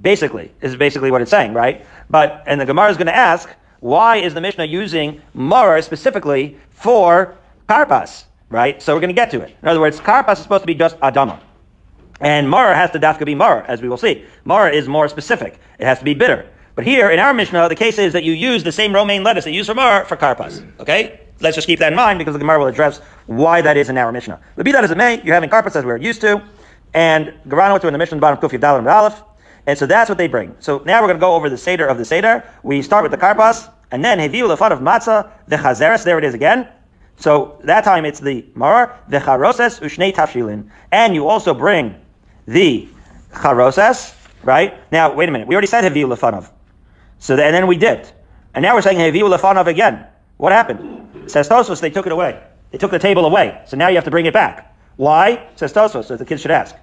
Basically, 0.00 0.52
is 0.60 0.76
basically 0.76 1.10
what 1.10 1.22
it's 1.22 1.32
saying, 1.32 1.54
right? 1.54 1.84
But 2.10 2.42
and 2.46 2.60
the 2.60 2.66
Gemara 2.66 2.90
is 2.90 2.96
going 2.96 3.06
to 3.06 3.16
ask, 3.16 3.48
why 3.80 4.16
is 4.16 4.34
the 4.34 4.40
Mishnah 4.40 4.64
using 4.64 5.20
mar 5.34 5.80
specifically 5.82 6.56
for 6.70 7.36
karpas? 7.68 8.24
Right? 8.48 8.80
So 8.80 8.94
we're 8.94 9.00
going 9.00 9.08
to 9.08 9.14
get 9.14 9.30
to 9.32 9.40
it. 9.40 9.56
In 9.62 9.68
other 9.68 9.80
words, 9.80 10.00
karpas 10.00 10.34
is 10.34 10.38
supposed 10.40 10.62
to 10.62 10.66
be 10.66 10.74
just 10.74 10.98
adama. 11.00 11.40
And 12.20 12.48
mar 12.48 12.72
has 12.74 12.90
to 12.92 12.98
dafka 12.98 13.26
be 13.26 13.34
mar, 13.34 13.64
as 13.68 13.82
we 13.82 13.88
will 13.88 13.96
see. 13.96 14.24
Mar 14.44 14.70
is 14.70 14.88
more 14.88 15.08
specific. 15.08 15.58
It 15.78 15.84
has 15.84 15.98
to 15.98 16.04
be 16.04 16.14
bitter. 16.14 16.48
But 16.74 16.84
here 16.84 17.10
in 17.10 17.18
our 17.18 17.34
Mishnah, 17.34 17.68
the 17.68 17.76
case 17.76 17.98
is 17.98 18.12
that 18.12 18.24
you 18.24 18.32
use 18.32 18.64
the 18.64 18.72
same 18.72 18.94
romaine 18.94 19.22
lettuce 19.22 19.44
that 19.44 19.50
you 19.50 19.58
use 19.58 19.66
for 19.66 19.74
mar 19.74 20.04
for 20.04 20.16
karpas. 20.16 20.64
Okay? 20.80 21.20
Let's 21.40 21.56
just 21.56 21.66
keep 21.66 21.78
that 21.80 21.92
in 21.92 21.96
mind 21.96 22.18
because 22.18 22.32
the 22.32 22.38
Gemara 22.38 22.58
will 22.58 22.66
address 22.66 23.00
why 23.26 23.60
that 23.60 23.76
is 23.76 23.88
in 23.88 23.98
our 23.98 24.12
Mishnah. 24.12 24.40
But 24.56 24.64
be 24.64 24.72
that 24.72 24.84
as 24.84 24.90
it 24.90 24.96
may, 24.96 25.22
you're 25.22 25.34
having 25.34 25.50
karpas 25.50 25.76
as 25.76 25.84
we're 25.84 25.96
used 25.96 26.20
to. 26.22 26.42
And 26.94 27.34
Garano 27.48 27.78
to 27.78 27.86
in 27.86 27.92
the 27.92 27.98
Mishnah 27.98 28.18
bottom 28.18 28.38
Kuf 28.38 28.56
Yadal 28.56 28.78
and 28.78 28.88
Aleph. 28.88 29.20
And 29.66 29.78
so 29.78 29.86
that's 29.86 30.08
what 30.08 30.18
they 30.18 30.28
bring. 30.28 30.54
So 30.60 30.82
now 30.84 31.00
we're 31.00 31.08
going 31.08 31.16
to 31.16 31.20
go 31.20 31.34
over 31.34 31.48
the 31.48 31.56
Seder 31.58 31.86
of 31.86 31.98
the 31.98 32.04
Seder. 32.04 32.44
We 32.62 32.82
start 32.82 33.02
with 33.02 33.12
the 33.12 33.18
karpas, 33.18 33.70
and 33.90 34.04
then 34.04 34.18
Heviu 34.18 34.54
Lefan 34.54 34.72
of 34.72 34.80
Matzah, 34.80 35.30
the 35.48 35.56
Chazeres, 35.56 36.04
there 36.04 36.18
it 36.18 36.24
is 36.24 36.34
again. 36.34 36.68
So 37.16 37.58
that 37.64 37.84
time 37.84 38.04
it's 38.04 38.20
the 38.20 38.42
Maror, 38.54 38.92
the 39.08 39.18
Charoses, 39.18 39.80
Ushnei 39.80 40.14
Tafshilin. 40.14 40.68
And 40.92 41.14
you 41.14 41.28
also 41.28 41.54
bring 41.54 41.94
the 42.46 42.88
charosas, 43.32 44.14
right? 44.42 44.74
Now, 44.92 45.14
wait 45.14 45.28
a 45.28 45.32
minute. 45.32 45.48
We 45.48 45.54
already 45.54 45.68
said 45.68 45.84
heviu 45.84 46.06
lefanov. 46.14 46.50
So, 47.18 47.36
the, 47.36 47.44
and 47.44 47.54
then 47.54 47.66
we 47.66 47.76
dipped. 47.76 48.12
And 48.54 48.62
now 48.62 48.74
we're 48.74 48.82
saying 48.82 48.98
heviu 48.98 49.34
lefanov 49.34 49.66
again. 49.66 50.06
What 50.36 50.52
happened? 50.52 51.30
Says 51.30 51.48
Tosfos, 51.48 51.80
they 51.80 51.90
took 51.90 52.06
it 52.06 52.12
away. 52.12 52.42
They 52.70 52.78
took 52.78 52.90
the 52.90 52.98
table 52.98 53.24
away. 53.24 53.62
So 53.66 53.76
now 53.76 53.88
you 53.88 53.94
have 53.94 54.04
to 54.04 54.10
bring 54.10 54.26
it 54.26 54.34
back. 54.34 54.74
Why? 54.96 55.48
Says 55.56 55.72
Tosfos, 55.72 56.06
so 56.06 56.16
the 56.16 56.24
kids 56.24 56.42
should 56.42 56.50
ask. 56.50 56.74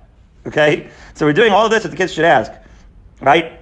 Okay? 0.48 0.90
So 1.14 1.26
we're 1.26 1.34
doing 1.34 1.52
all 1.52 1.66
of 1.66 1.72
this 1.72 1.84
that 1.84 1.90
the 1.90 1.98
kids 1.98 2.14
should 2.14 2.26
ask. 2.26 2.52
Right? 3.22 3.60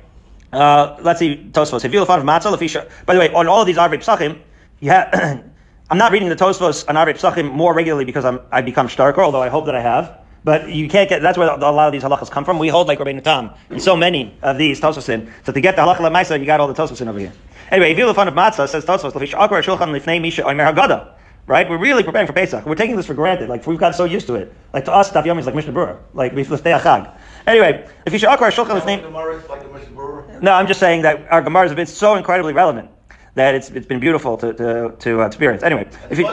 Uh, 0.51 0.97
let's 1.01 1.19
see, 1.19 1.49
Tosfos. 1.51 1.81
Lefanov 1.81 2.23
matzah 2.23 2.55
lefisha. 2.55 2.89
By 3.05 3.13
the 3.13 3.19
way, 3.19 3.33
on 3.33 3.47
all 3.47 3.61
of 3.61 3.67
these 3.67 3.77
Arvei 3.77 3.97
Psachim, 3.97 4.39
yeah, 4.79 5.41
I'm 5.89 5.97
not 5.97 6.11
reading 6.11 6.29
the 6.29 6.35
Tosfos 6.35 6.87
on 6.87 6.95
Arvei 6.95 7.13
Psachim 7.13 7.51
more 7.51 7.73
regularly 7.73 8.05
because 8.05 8.25
I'm, 8.25 8.39
I 8.51 8.61
become 8.61 8.87
starker, 8.87 9.19
although 9.19 9.41
I 9.41 9.49
hope 9.49 9.65
that 9.65 9.75
I 9.75 9.81
have. 9.81 10.19
But 10.43 10.69
you 10.69 10.87
can't 10.87 11.09
get, 11.09 11.21
that's 11.21 11.37
where 11.37 11.49
a 11.49 11.57
lot 11.57 11.87
of 11.87 11.91
these 11.91 12.03
halachas 12.03 12.31
come 12.31 12.45
from. 12.45 12.59
We 12.59 12.69
hold 12.69 12.87
like 12.87 12.99
Rabbeinu 12.99 13.23
Tam 13.23 13.51
in 13.69 13.79
so 13.79 13.95
many 13.95 14.37
of 14.41 14.57
these 14.57 14.79
Tososin. 14.79 15.31
So 15.45 15.51
to 15.51 15.61
get 15.61 15.75
the 15.75 15.81
halacha 15.81 15.97
lemaisa, 15.97 16.39
you 16.39 16.45
got 16.45 16.61
all 16.61 16.67
the 16.67 16.73
Tososin 16.73 17.07
over 17.07 17.19
here. 17.19 17.33
Anyway, 17.71 17.91
if 17.91 17.97
you 17.97 18.07
of 18.07 18.15
matzah, 18.15 18.67
says 18.67 18.85
lifnei 18.85 20.21
misha. 20.21 21.15
Right? 21.45 21.67
We're 21.67 21.79
really 21.79 22.03
preparing 22.03 22.27
for 22.27 22.33
Pesach. 22.33 22.65
We're 22.65 22.75
taking 22.75 22.95
this 22.95 23.07
for 23.07 23.15
granted. 23.15 23.49
Like, 23.49 23.65
we've 23.65 23.79
got 23.79 23.95
so 23.95 24.05
used 24.05 24.27
to 24.27 24.35
it. 24.35 24.53
Like, 24.71 24.85
to 24.85 24.93
us, 24.93 25.11
Daf 25.11 25.23
Yomi 25.23 25.39
is 25.39 25.47
like 25.47 25.55
Mishnah 25.55 25.73
Berurah. 25.73 25.97
Like, 26.13 26.33
we 26.33 26.43
stay 26.43 26.73
a 26.73 26.79
chag. 26.79 27.11
Anyway, 27.47 27.87
if 28.05 28.13
you 28.13 28.19
should 28.19 28.29
akar 28.29 28.51
shulchan 28.51 28.79
lifnei... 28.79 30.41
No, 30.41 30.53
I'm 30.53 30.67
just 30.67 30.79
saying 30.79 31.01
that 31.03 31.27
our 31.31 31.41
Gemaras 31.41 31.67
have 31.67 31.75
been 31.75 31.85
so 31.85 32.15
incredibly 32.15 32.53
relevant 32.53 32.89
that 33.35 33.55
it's, 33.55 33.69
it's 33.69 33.85
been 33.85 33.99
beautiful 33.99 34.37
to, 34.37 34.53
to, 34.53 34.95
to 34.99 35.21
uh, 35.21 35.25
experience. 35.25 35.63
Anyway. 35.63 35.87
If 36.09 36.19
you, 36.19 36.27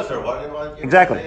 exactly. 0.78 1.18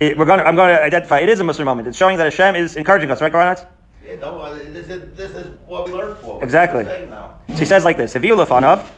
It, 0.00 0.16
we're 0.16 0.26
going 0.26 0.38
to, 0.38 0.46
I'm 0.46 0.56
going 0.56 0.76
to 0.76 0.82
identify 0.82 1.20
it 1.20 1.28
is 1.28 1.40
a 1.40 1.44
Muslim 1.44 1.64
moment. 1.64 1.88
It's 1.88 1.96
showing 1.96 2.18
that 2.18 2.24
Hashem 2.24 2.54
is 2.54 2.76
encouraging 2.76 3.10
us, 3.10 3.20
right, 3.20 3.32
Garanat? 3.32 3.66
Yeah, 4.04 4.16
no, 4.16 4.54
this 4.54 4.88
is, 4.88 5.16
this 5.16 5.32
is 5.32 5.58
what 5.66 5.86
we 5.86 5.92
learned 5.92 6.18
for. 6.18 6.42
Exactly. 6.42 6.84
So 6.84 7.54
he 7.54 7.64
says 7.64 7.84
like 7.84 7.96
this: 7.96 8.16
If 8.16 8.24
you 8.24 8.40
of, 8.40 8.92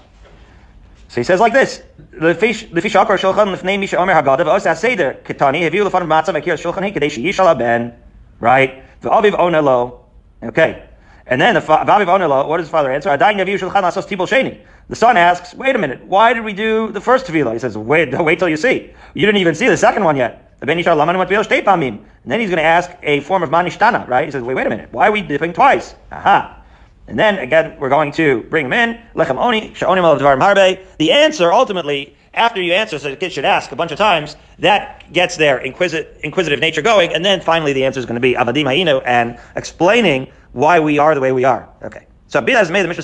so 1.08 1.20
he 1.20 1.24
says 1.24 1.40
like 1.40 1.52
this: 1.52 1.82
Lefish 2.12 2.68
akar 2.70 3.18
shulchan 3.18 3.52
lefnei 3.52 3.78
misha 3.80 3.96
omer 3.96 4.14
hagadav 4.14 4.46
os 4.46 4.64
aseder 4.66 5.20
kitani 5.24 5.68
heviu 5.68 5.88
lefanav 5.88 6.06
matzah 6.06 6.40
makir 6.40 6.54
shulchan 6.54 6.84
he 6.84 6.92
kadesh 6.92 7.16
yishal 7.18 7.58
ben 7.58 7.92
right 8.38 8.84
v'aviv 9.02 9.32
onelo 9.32 10.00
okay 10.42 10.90
and 11.30 11.40
then 11.40 11.54
the 11.54 11.60
Vaviv 11.60 12.06
Onelo, 12.06 12.48
what 12.48 12.56
does 12.56 12.66
his 12.66 12.72
father 12.72 12.90
answer? 12.90 13.16
The 13.16 14.96
son 14.96 15.16
asks, 15.16 15.54
wait 15.54 15.76
a 15.76 15.78
minute, 15.78 16.04
why 16.04 16.32
did 16.32 16.42
we 16.44 16.52
do 16.52 16.90
the 16.90 17.00
first 17.00 17.24
Tefillah? 17.24 17.52
He 17.52 17.60
says, 17.60 17.78
wait, 17.78 18.12
wait 18.24 18.40
till 18.40 18.48
you 18.48 18.56
see. 18.56 18.90
You 19.14 19.26
didn't 19.26 19.40
even 19.40 19.54
see 19.54 19.68
the 19.68 19.76
second 19.76 20.02
one 20.02 20.16
yet. 20.16 20.52
And 20.60 20.68
then 20.68 20.76
he's 20.76 20.86
going 20.86 20.98
to 20.98 22.62
ask 22.62 22.90
a 23.04 23.20
form 23.20 23.44
of 23.44 23.50
manishtana, 23.50 24.08
right? 24.08 24.24
He 24.24 24.32
says, 24.32 24.42
wait, 24.42 24.54
wait 24.54 24.66
a 24.66 24.70
minute, 24.70 24.92
why 24.92 25.06
are 25.06 25.12
we 25.12 25.22
dipping 25.22 25.52
twice? 25.52 25.94
Aha. 26.10 26.60
And 27.06 27.16
then 27.16 27.38
again, 27.38 27.76
we're 27.78 27.88
going 27.88 28.10
to 28.12 28.42
bring 28.50 28.66
him 28.66 28.72
in. 28.72 29.00
Lechem 29.14 29.38
oni, 29.38 29.72
sha'onim 29.74 30.02
harbe. 30.02 30.80
The 30.98 31.12
answer 31.12 31.52
ultimately, 31.52 32.16
after 32.34 32.62
you 32.62 32.72
answer, 32.72 32.98
so 32.98 33.10
the 33.10 33.16
kid 33.16 33.32
should 33.32 33.44
ask 33.44 33.72
a 33.72 33.76
bunch 33.76 33.92
of 33.92 33.98
times, 33.98 34.36
that 34.58 35.12
gets 35.12 35.36
their 35.36 35.58
inquisit- 35.58 36.20
inquisitive 36.22 36.60
nature 36.60 36.82
going, 36.82 37.12
and 37.12 37.24
then 37.24 37.40
finally 37.40 37.72
the 37.72 37.84
answer 37.84 37.98
is 37.98 38.06
going 38.06 38.14
to 38.14 38.20
be 38.20 38.34
avadim 38.34 38.64
ha'inu 38.64 39.02
and 39.04 39.38
explaining 39.56 40.30
why 40.52 40.78
we 40.80 40.98
are 40.98 41.14
the 41.14 41.20
way 41.20 41.32
we 41.32 41.44
are. 41.44 41.68
Okay. 41.82 42.06
So 42.28 42.40
Bina 42.40 42.58
has 42.58 42.70
made 42.70 42.82
the 42.82 42.88
Mishnah 42.88 43.02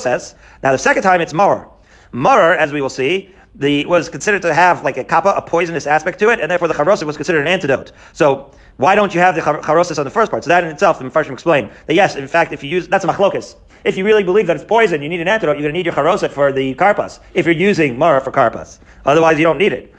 says. 0.00 0.34
Now 0.62 0.72
the 0.72 0.78
second 0.78 1.02
time 1.02 1.20
it's 1.20 1.32
mar. 1.32 1.68
Mar, 2.12 2.54
as 2.54 2.72
we 2.72 2.80
will 2.80 2.88
see, 2.88 3.34
the 3.56 3.84
was 3.86 4.08
considered 4.08 4.42
to 4.42 4.54
have 4.54 4.84
like 4.84 4.96
a 4.96 5.04
kappa, 5.04 5.30
a 5.30 5.42
poisonous 5.42 5.86
aspect 5.86 6.18
to 6.20 6.30
it, 6.30 6.40
and 6.40 6.50
therefore 6.50 6.68
the 6.68 6.74
charosis 6.74 7.04
was 7.04 7.16
considered 7.16 7.40
an 7.40 7.48
antidote. 7.48 7.92
So 8.12 8.52
why 8.76 8.94
don't 8.94 9.14
you 9.14 9.20
have 9.20 9.34
the 9.34 9.40
charosis 9.40 9.98
on 9.98 10.04
the 10.04 10.10
first 10.10 10.30
part? 10.30 10.44
So 10.44 10.48
that 10.48 10.64
in 10.64 10.70
itself, 10.70 10.98
the 10.98 11.04
Mepharshim 11.04 11.32
explain 11.32 11.70
that 11.86 11.94
yes, 11.94 12.16
in 12.16 12.26
fact, 12.26 12.52
if 12.52 12.62
you 12.62 12.70
use 12.70 12.88
that's 12.88 13.04
a 13.04 13.08
machlokas. 13.08 13.56
If 13.84 13.96
you 13.98 14.04
really 14.04 14.24
believe 14.24 14.46
that 14.46 14.56
it's 14.56 14.64
poison, 14.64 15.02
you 15.02 15.08
need 15.08 15.20
an 15.20 15.28
antidote. 15.28 15.56
You're 15.56 15.62
going 15.62 15.74
to 15.74 15.78
need 15.78 15.86
your 15.86 15.94
charoset 15.94 16.30
for 16.30 16.52
the 16.52 16.74
karpas. 16.74 17.20
If 17.34 17.44
you're 17.44 17.54
using 17.54 17.98
mara 17.98 18.20
for 18.20 18.32
karpas, 18.32 18.78
otherwise 19.04 19.38
you 19.38 19.44
don't 19.44 19.58
need 19.58 19.72
it. 19.72 19.94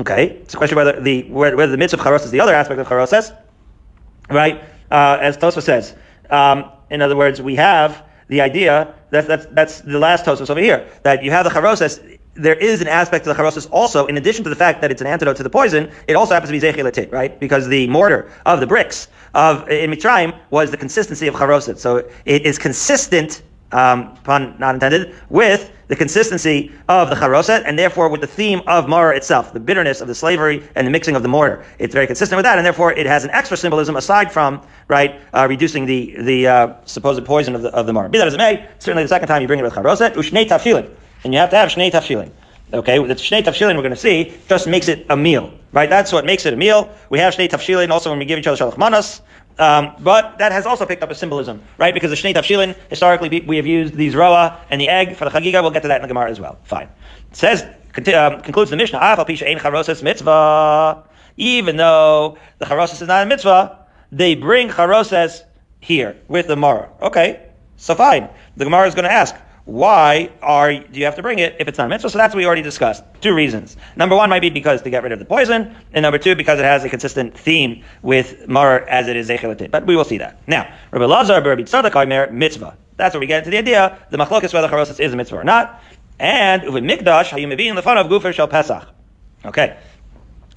Okay, 0.00 0.30
it's 0.42 0.54
a 0.54 0.56
question 0.56 0.76
whether 0.76 1.00
the 1.00 1.22
whether 1.30 1.66
the 1.66 1.76
mitzvah 1.76 1.98
of 1.98 2.06
charos 2.06 2.24
is 2.24 2.30
the 2.30 2.40
other 2.40 2.54
aspect 2.54 2.80
of 2.80 2.86
charoses, 2.86 3.32
right? 4.28 4.62
Uh, 4.90 5.18
as 5.20 5.36
Tosfa 5.38 5.62
says. 5.62 5.94
Um, 6.30 6.70
in 6.90 7.00
other 7.00 7.16
words, 7.16 7.40
we 7.40 7.54
have 7.54 8.04
the 8.28 8.40
idea 8.40 8.94
that 9.10 9.26
that's 9.26 9.46
that's 9.46 9.80
the 9.80 9.98
last 9.98 10.24
Tosfos 10.24 10.50
over 10.50 10.60
here 10.60 10.86
that 11.02 11.22
you 11.22 11.30
have 11.30 11.44
the 11.44 11.50
charoses 11.50 12.17
there 12.38 12.54
is 12.54 12.80
an 12.80 12.88
aspect 12.88 13.24
to 13.24 13.32
the 13.32 13.38
charosis 13.38 13.68
also, 13.70 14.06
in 14.06 14.16
addition 14.16 14.44
to 14.44 14.50
the 14.50 14.56
fact 14.56 14.80
that 14.80 14.90
it's 14.90 15.00
an 15.00 15.06
antidote 15.06 15.36
to 15.36 15.42
the 15.42 15.50
poison, 15.50 15.90
it 16.06 16.14
also 16.14 16.34
happens 16.34 16.50
to 16.50 16.58
be 16.58 16.60
zechilatit, 16.60 17.12
right? 17.12 17.38
Because 17.40 17.68
the 17.68 17.86
mortar 17.88 18.30
of 18.46 18.60
the 18.60 18.66
bricks 18.66 19.08
of 19.34 19.68
in 19.68 19.90
Mitzrayim 19.90 20.38
was 20.50 20.70
the 20.70 20.76
consistency 20.76 21.26
of 21.26 21.34
charoset. 21.34 21.78
So 21.78 22.08
it 22.24 22.42
is 22.46 22.58
consistent, 22.58 23.42
um, 23.72 24.16
pun 24.24 24.54
not 24.58 24.74
intended, 24.74 25.14
with 25.28 25.70
the 25.88 25.96
consistency 25.96 26.70
of 26.88 27.10
the 27.10 27.16
charoset, 27.16 27.62
and 27.66 27.78
therefore 27.78 28.08
with 28.08 28.20
the 28.20 28.26
theme 28.26 28.60
of 28.66 28.88
Mara 28.88 29.16
itself, 29.16 29.52
the 29.52 29.60
bitterness 29.60 30.00
of 30.00 30.08
the 30.08 30.14
slavery 30.14 30.62
and 30.74 30.86
the 30.86 30.90
mixing 30.90 31.16
of 31.16 31.22
the 31.22 31.28
mortar. 31.28 31.64
It's 31.78 31.94
very 31.94 32.06
consistent 32.06 32.36
with 32.36 32.44
that, 32.44 32.58
and 32.58 32.64
therefore 32.64 32.92
it 32.92 33.06
has 33.06 33.24
an 33.24 33.30
extra 33.30 33.56
symbolism 33.56 33.96
aside 33.96 34.30
from 34.30 34.62
right 34.86 35.20
uh, 35.34 35.46
reducing 35.48 35.86
the 35.86 36.14
the 36.22 36.46
uh, 36.46 36.74
supposed 36.84 37.24
poison 37.24 37.54
of 37.54 37.62
the 37.62 37.70
of 37.74 37.86
the 37.86 37.92
Mara. 37.92 38.08
Be 38.08 38.18
that 38.18 38.28
as 38.28 38.34
it 38.34 38.38
may, 38.38 38.66
certainly 38.78 39.02
the 39.02 39.08
second 39.08 39.28
time 39.28 39.42
you 39.42 39.48
bring 39.48 39.60
it 39.60 39.64
with 39.64 39.74
charoset, 39.74 40.14
ushnei 40.14 40.46
tafshilin, 40.46 40.90
and 41.24 41.32
you 41.32 41.40
have 41.40 41.50
to 41.50 41.56
have 41.56 41.68
shnei 41.70 41.90
tafshilin. 41.90 42.30
Okay, 42.72 42.98
the 42.98 43.14
shnei 43.14 43.42
tafshilin 43.42 43.76
we're 43.76 43.82
going 43.82 43.90
to 43.90 43.96
see 43.96 44.36
just 44.48 44.66
makes 44.66 44.88
it 44.88 45.06
a 45.08 45.16
meal, 45.16 45.52
right? 45.72 45.88
That's 45.88 46.12
what 46.12 46.24
makes 46.24 46.46
it 46.46 46.54
a 46.54 46.56
meal. 46.56 46.90
We 47.10 47.18
have 47.18 47.34
shnei 47.34 47.48
tafshilin 47.48 47.90
also 47.90 48.10
when 48.10 48.18
we 48.18 48.24
give 48.24 48.38
each 48.38 48.46
other 48.46 48.62
shalach 48.62 48.78
manas. 48.78 49.22
Um, 49.58 49.92
but 49.98 50.38
that 50.38 50.52
has 50.52 50.66
also 50.66 50.86
picked 50.86 51.02
up 51.02 51.10
a 51.10 51.14
symbolism, 51.16 51.62
right? 51.78 51.92
Because 51.92 52.10
the 52.10 52.16
Shnei 52.16 52.32
Tafshilin, 52.32 52.76
historically, 52.88 53.40
we 53.40 53.56
have 53.56 53.66
used 53.66 53.94
these 53.94 54.14
roa 54.14 54.60
and 54.70 54.80
the 54.80 54.88
egg 54.88 55.16
for 55.16 55.24
the 55.24 55.32
Chagiga. 55.32 55.62
We'll 55.62 55.72
get 55.72 55.82
to 55.82 55.88
that 55.88 55.96
in 55.96 56.02
the 56.02 56.08
Gemara 56.08 56.30
as 56.30 56.38
well. 56.38 56.58
Fine. 56.62 56.88
It 57.30 57.36
says, 57.36 57.62
um, 57.62 58.40
concludes 58.42 58.70
the 58.70 58.76
Mishnah, 58.76 59.00
Af 59.00 59.18
ein 59.18 59.58
charoses 59.58 60.02
mitzvah. 60.02 61.02
Even 61.36 61.76
though 61.76 62.38
the 62.58 62.66
charoses 62.66 63.02
is 63.02 63.08
not 63.08 63.24
a 63.24 63.26
mitzvah, 63.26 63.78
they 64.12 64.36
bring 64.36 64.68
charoses 64.68 65.42
here 65.80 66.16
with 66.28 66.46
the 66.46 66.56
Mara. 66.56 66.88
Okay, 67.02 67.48
so 67.76 67.96
fine. 67.96 68.28
The 68.56 68.64
Gemara 68.64 68.86
is 68.86 68.94
going 68.94 69.04
to 69.04 69.12
ask, 69.12 69.34
why 69.68 70.30
are 70.40 70.72
do 70.72 70.98
you 70.98 71.04
have 71.04 71.16
to 71.16 71.20
bring 71.20 71.40
it 71.40 71.54
if 71.60 71.68
it's 71.68 71.76
not 71.76 71.90
mitzvah? 71.90 72.08
So 72.08 72.16
that's 72.16 72.34
what 72.34 72.38
we 72.38 72.46
already 72.46 72.62
discussed. 72.62 73.04
Two 73.20 73.34
reasons. 73.34 73.76
Number 73.96 74.16
one 74.16 74.30
might 74.30 74.40
be 74.40 74.48
because 74.48 74.80
to 74.80 74.88
get 74.88 75.02
rid 75.02 75.12
of 75.12 75.18
the 75.18 75.26
poison, 75.26 75.76
and 75.92 76.02
number 76.02 76.16
two 76.16 76.34
because 76.34 76.58
it 76.58 76.64
has 76.64 76.84
a 76.84 76.88
consistent 76.88 77.36
theme 77.36 77.84
with 78.00 78.48
mar 78.48 78.80
as 78.88 79.08
it 79.08 79.16
is 79.16 79.28
zechilatit. 79.28 79.70
But 79.70 79.84
we 79.84 79.94
will 79.94 80.06
see 80.06 80.16
that. 80.16 80.40
Now, 80.48 80.72
Rabbi 80.90 81.04
Lazar, 81.04 81.42
Rabbi 81.42 81.62
Tzadok, 81.64 82.32
mitzvah. 82.32 82.78
That's 82.96 83.14
where 83.14 83.20
we 83.20 83.26
get 83.26 83.40
into 83.40 83.50
the 83.50 83.58
idea. 83.58 83.98
The 84.08 84.16
machlokas 84.16 84.54
whether 84.54 84.68
charosis 84.68 85.00
is 85.00 85.12
a 85.12 85.16
mitzvah 85.16 85.36
or 85.36 85.44
not. 85.44 85.82
And 86.18 86.62
uvi 86.62 86.82
mikdash 86.82 87.28
hayum 87.28 87.60
in 87.60 87.76
the 87.76 87.82
fun 87.82 87.98
of 87.98 88.06
gufer 88.06 88.32
shel 88.32 88.48
pesach. 88.48 88.88
Okay, 89.44 89.76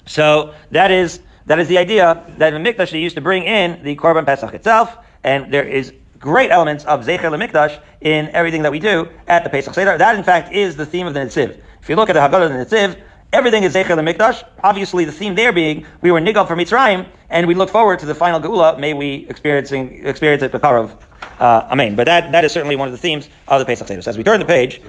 so 0.06 0.54
that 0.70 0.90
is 0.90 1.20
that 1.44 1.58
is 1.58 1.68
the 1.68 1.76
idea 1.76 2.24
that 2.38 2.54
in 2.54 2.62
mikdash 2.62 2.90
they 2.90 3.00
used 3.00 3.16
to 3.16 3.20
bring 3.20 3.42
in 3.42 3.82
the 3.82 3.94
korban 3.94 4.24
pesach 4.24 4.54
itself, 4.54 4.96
and 5.22 5.52
there 5.52 5.64
is 5.64 5.92
great 6.22 6.50
elements 6.50 6.84
of 6.84 7.04
Zecher 7.04 7.30
LeMikdash 7.30 7.78
in 8.00 8.28
everything 8.28 8.62
that 8.62 8.72
we 8.72 8.78
do 8.78 9.08
at 9.26 9.44
the 9.44 9.50
Pesach 9.50 9.74
Seder. 9.74 9.98
That, 9.98 10.16
in 10.16 10.22
fact, 10.22 10.52
is 10.52 10.76
the 10.76 10.86
theme 10.86 11.06
of 11.06 11.14
the 11.14 11.20
Nitziv. 11.20 11.60
If 11.82 11.88
you 11.88 11.96
look 11.96 12.08
at 12.08 12.14
the 12.14 12.20
Haggadah 12.20 12.46
of 12.46 12.70
the 12.70 12.76
Nitziv, 12.76 12.98
everything 13.32 13.64
is 13.64 13.74
Zecher 13.74 13.96
LeMikdash. 13.96 14.46
Obviously, 14.62 15.04
the 15.04 15.12
theme 15.12 15.34
there 15.34 15.52
being 15.52 15.84
we 16.00 16.12
were 16.12 16.20
Nigal 16.20 16.46
for 16.46 16.56
Mitzrayim, 16.56 17.08
and 17.28 17.46
we 17.46 17.54
look 17.54 17.68
forward 17.68 17.98
to 17.98 18.06
the 18.06 18.14
final 18.14 18.40
Geula. 18.40 18.78
May 18.78 18.94
we 18.94 19.26
experiencing, 19.28 20.06
experience 20.06 20.42
it 20.44 20.54
of 20.54 21.06
uh, 21.40 21.68
Amen. 21.70 21.96
But 21.96 22.04
that, 22.04 22.30
that 22.32 22.44
is 22.44 22.52
certainly 22.52 22.76
one 22.76 22.86
of 22.86 22.92
the 22.92 22.98
themes 22.98 23.28
of 23.48 23.58
the 23.58 23.66
Pesach 23.66 23.88
Seder. 23.88 24.00
So 24.02 24.10
as 24.10 24.16
we 24.16 24.22
turn 24.22 24.38
the 24.38 24.46
page, 24.46 24.80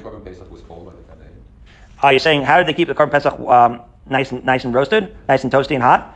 are 2.03 2.13
you 2.13 2.19
saying 2.19 2.43
how 2.43 2.57
did 2.59 2.67
they 2.67 2.73
keep 2.73 2.87
the 2.87 2.95
Korban 2.95 3.11
Pesach 3.11 3.39
um, 3.39 3.81
nice 4.07 4.31
and 4.31 4.45
nice 4.45 4.65
and 4.65 4.73
roasted, 4.73 5.15
nice 5.27 5.43
and 5.43 5.51
toasty 5.51 5.73
and 5.73 5.81
hot? 5.81 6.15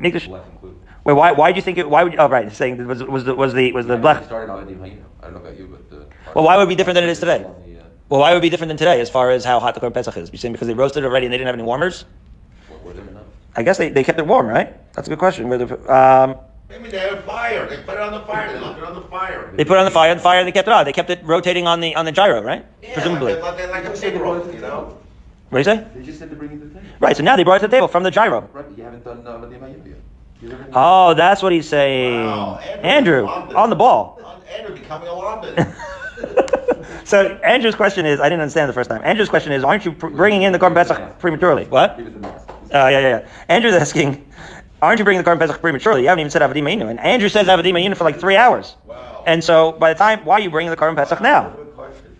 Mikdash. 0.00 0.75
Wait, 1.06 1.12
why? 1.12 1.30
Why 1.30 1.52
do 1.52 1.56
you 1.56 1.62
think 1.62 1.78
it? 1.78 1.88
Why 1.88 2.02
would? 2.02 2.14
You, 2.14 2.18
oh, 2.18 2.28
right. 2.28 2.52
Saying 2.52 2.84
was 2.84 3.00
was 3.04 3.24
the 3.24 3.32
was 3.32 3.54
the 3.54 3.70
was 3.70 3.86
the 3.86 3.96
black. 3.96 4.24
Started 4.24 4.50
out 4.50 4.58
I 4.58 4.64
don't 4.66 5.34
know 5.34 5.38
about 5.38 5.56
you, 5.56 5.68
but. 5.68 5.96
Uh, 5.96 6.02
well, 6.34 6.44
why 6.44 6.56
would 6.56 6.64
it 6.64 6.68
be 6.68 6.74
different 6.74 6.96
than 6.96 7.04
it 7.04 7.10
is 7.10 7.20
today? 7.20 7.38
The, 7.38 7.48
uh, 7.48 7.84
well, 8.08 8.20
why 8.22 8.32
would 8.32 8.38
it 8.38 8.42
be 8.42 8.50
different 8.50 8.70
than 8.70 8.76
today 8.76 9.00
as 9.00 9.08
far 9.08 9.30
as 9.30 9.44
how 9.44 9.60
hot 9.60 9.74
the 9.76 9.80
Korban 9.80 9.94
Pesach 9.94 10.16
is? 10.16 10.32
You 10.32 10.38
saying 10.38 10.50
because 10.50 10.66
they 10.66 10.74
roasted 10.74 11.04
it 11.04 11.06
already 11.06 11.26
and 11.26 11.32
they 11.32 11.38
didn't 11.38 11.46
have 11.46 11.54
any 11.54 11.62
warmers? 11.62 12.06
Were 12.82 12.92
there 12.92 13.06
enough? 13.06 13.22
I 13.54 13.62
guess 13.62 13.78
they, 13.78 13.88
they 13.88 14.02
kept 14.02 14.18
it 14.18 14.26
warm, 14.26 14.48
right? 14.48 14.74
That's 14.94 15.06
a 15.06 15.10
good 15.10 15.20
question. 15.20 15.48
Where 15.48 15.58
the, 15.58 15.94
um, 15.94 16.38
Maybe 16.68 16.90
they 16.90 16.98
had 16.98 17.22
fire. 17.22 17.68
They 17.68 17.76
put 17.84 17.94
it 17.94 18.00
on 18.00 18.12
the 18.12 18.26
fire. 18.26 18.52
They 18.52 18.58
left 18.58 18.78
it 18.78 18.84
on 18.84 18.94
the 18.96 19.02
fire. 19.02 19.52
They 19.54 19.64
put 19.64 19.74
it 19.74 19.78
on 19.78 19.84
the 19.84 19.92
fire. 19.92 20.12
The 20.12 20.20
fire. 20.20 20.42
They 20.42 20.50
kept 20.50 20.66
it 20.66 20.74
on. 20.74 20.84
They 20.84 20.92
kept 20.92 21.10
it 21.10 21.20
rotating 21.22 21.68
on 21.68 21.78
the 21.78 21.94
on 21.94 22.04
the 22.04 22.12
gyro, 22.12 22.42
right? 22.42 22.66
Yeah, 22.82 22.94
Presumably. 22.94 23.34
Like, 23.34 23.42
like, 23.56 23.70
like 23.70 23.84
a 23.84 23.90
pig 23.90 24.16
roast, 24.20 24.52
you 24.52 24.60
know. 24.60 24.98
What 25.50 25.62
do 25.62 25.70
you 25.70 25.76
say? 25.76 25.86
They 25.94 26.02
just 26.02 26.18
said 26.18 26.30
to 26.30 26.36
bring 26.36 26.50
it 26.50 26.58
to 26.58 26.66
the 26.66 26.74
table. 26.74 26.88
Right. 26.98 27.16
So 27.16 27.22
now 27.22 27.36
they 27.36 27.44
brought 27.44 27.58
it 27.58 27.60
to 27.60 27.68
the 27.68 27.76
table 27.76 27.86
from 27.86 28.02
the 28.02 28.10
gyro. 28.10 28.40
Right, 28.52 28.68
but 28.68 28.76
you 28.76 28.82
haven't 28.82 29.04
done 29.04 29.24
uh, 29.24 29.38
Vadim 29.38 29.60
Hayim 29.60 29.86
yet. 29.86 29.98
You 30.42 30.50
haven't- 30.50 30.70
Oh, 30.74 31.14
that's 31.14 31.42
what 31.42 31.52
he's 31.52 31.68
saying. 31.68 32.24
Wow, 32.24 32.58
Andrew, 32.58 33.26
Andrew. 33.26 33.56
on 33.56 33.70
the 33.70 33.76
ball. 33.76 34.20
Andrew 34.56 34.74
becoming 34.74 35.08
a 35.08 35.12
lobbyist. 35.14 35.68
so 37.04 37.26
Andrew's 37.44 37.74
question 37.74 38.06
is, 38.06 38.20
I 38.20 38.24
didn't 38.24 38.40
understand 38.40 38.68
the 38.68 38.72
first 38.74 38.88
time. 38.90 39.02
Andrew's 39.04 39.28
question 39.28 39.52
is, 39.52 39.64
aren't 39.64 39.84
you 39.84 39.92
pr- 39.92 40.08
bringing 40.08 40.42
in 40.42 40.52
the 40.52 40.58
Korban 40.58 40.74
Pesach 40.74 41.18
prematurely? 41.18 41.64
What? 41.64 41.96
Give 41.96 42.06
it 42.06 42.10
to 42.12 42.18
Mass. 42.18 42.40
Uh, 42.48 42.52
yeah, 42.72 42.88
yeah, 42.90 43.00
yeah. 43.00 43.28
Andrew's 43.48 43.74
asking, 43.74 44.26
aren't 44.82 44.98
you 44.98 45.04
bringing 45.04 45.22
the 45.22 45.28
Korban 45.30 45.38
Pesach 45.38 45.60
prematurely? 45.60 46.02
You 46.02 46.08
haven't 46.08 46.20
even 46.20 46.30
said 46.30 46.42
Avadim 46.42 46.62
Mayinu. 46.62 46.88
And 46.90 46.98
Andrew 47.00 47.28
says 47.28 47.46
Avadim 47.46 47.72
Mayinu 47.72 47.96
for 47.96 48.04
like 48.04 48.18
three 48.18 48.36
hours. 48.36 48.76
Wow. 48.86 49.24
And 49.26 49.42
so 49.42 49.72
by 49.72 49.92
the 49.92 49.98
time, 49.98 50.24
why 50.24 50.34
are 50.34 50.40
you 50.40 50.50
bringing 50.50 50.70
the 50.70 50.76
Korban 50.76 50.96
Pesach 50.96 51.20
now? 51.20 51.56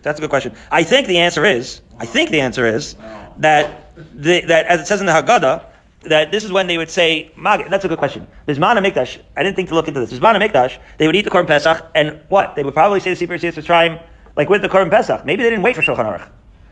That's 0.03 0.19
a 0.19 0.21
good 0.21 0.29
question. 0.29 0.55
I 0.71 0.83
think 0.83 1.07
the 1.07 1.17
answer 1.19 1.43
is, 1.43 1.81
I 1.99 2.05
think 2.05 2.29
the 2.29 2.41
answer 2.41 2.65
is 2.65 2.95
that, 3.37 3.93
the, 4.13 4.41
that 4.41 4.65
as 4.67 4.81
it 4.81 4.87
says 4.87 4.99
in 5.01 5.05
the 5.07 5.11
Haggadah, 5.11 5.65
that 6.09 6.31
this 6.31 6.43
is 6.43 6.51
when 6.51 6.67
they 6.67 6.77
would 6.77 6.89
say, 6.89 7.31
magid. 7.37 7.69
that's 7.69 7.85
a 7.85 7.87
good 7.87 7.97
question. 7.97 8.27
Bismana 8.47 8.85
Mikdash, 8.85 9.19
I 9.35 9.43
didn't 9.43 9.55
think 9.55 9.69
to 9.69 9.75
look 9.75 9.87
into 9.87 9.99
this. 9.99 10.11
Bismana 10.17 10.39
Mikdash, 10.41 10.77
they 10.97 11.07
would 11.07 11.15
eat 11.15 11.23
the 11.23 11.31
Korban 11.31 11.47
Pesach, 11.47 11.85
and 11.95 12.19
what? 12.29 12.55
They 12.55 12.63
would 12.63 12.73
probably 12.73 12.99
say 12.99 13.13
the 13.13 13.27
Sipur 13.27 13.39
Siyas 13.39 13.53
Mitzrayim, 13.53 14.01
like 14.35 14.49
with 14.49 14.61
the 14.61 14.69
Korban 14.69 14.89
Pesach. 14.91 15.25
Maybe 15.25 15.43
they 15.43 15.49
didn't 15.49 15.63
wait 15.63 15.75
for 15.75 15.81
Shulchan 15.81 16.05
Aruch. 16.05 16.27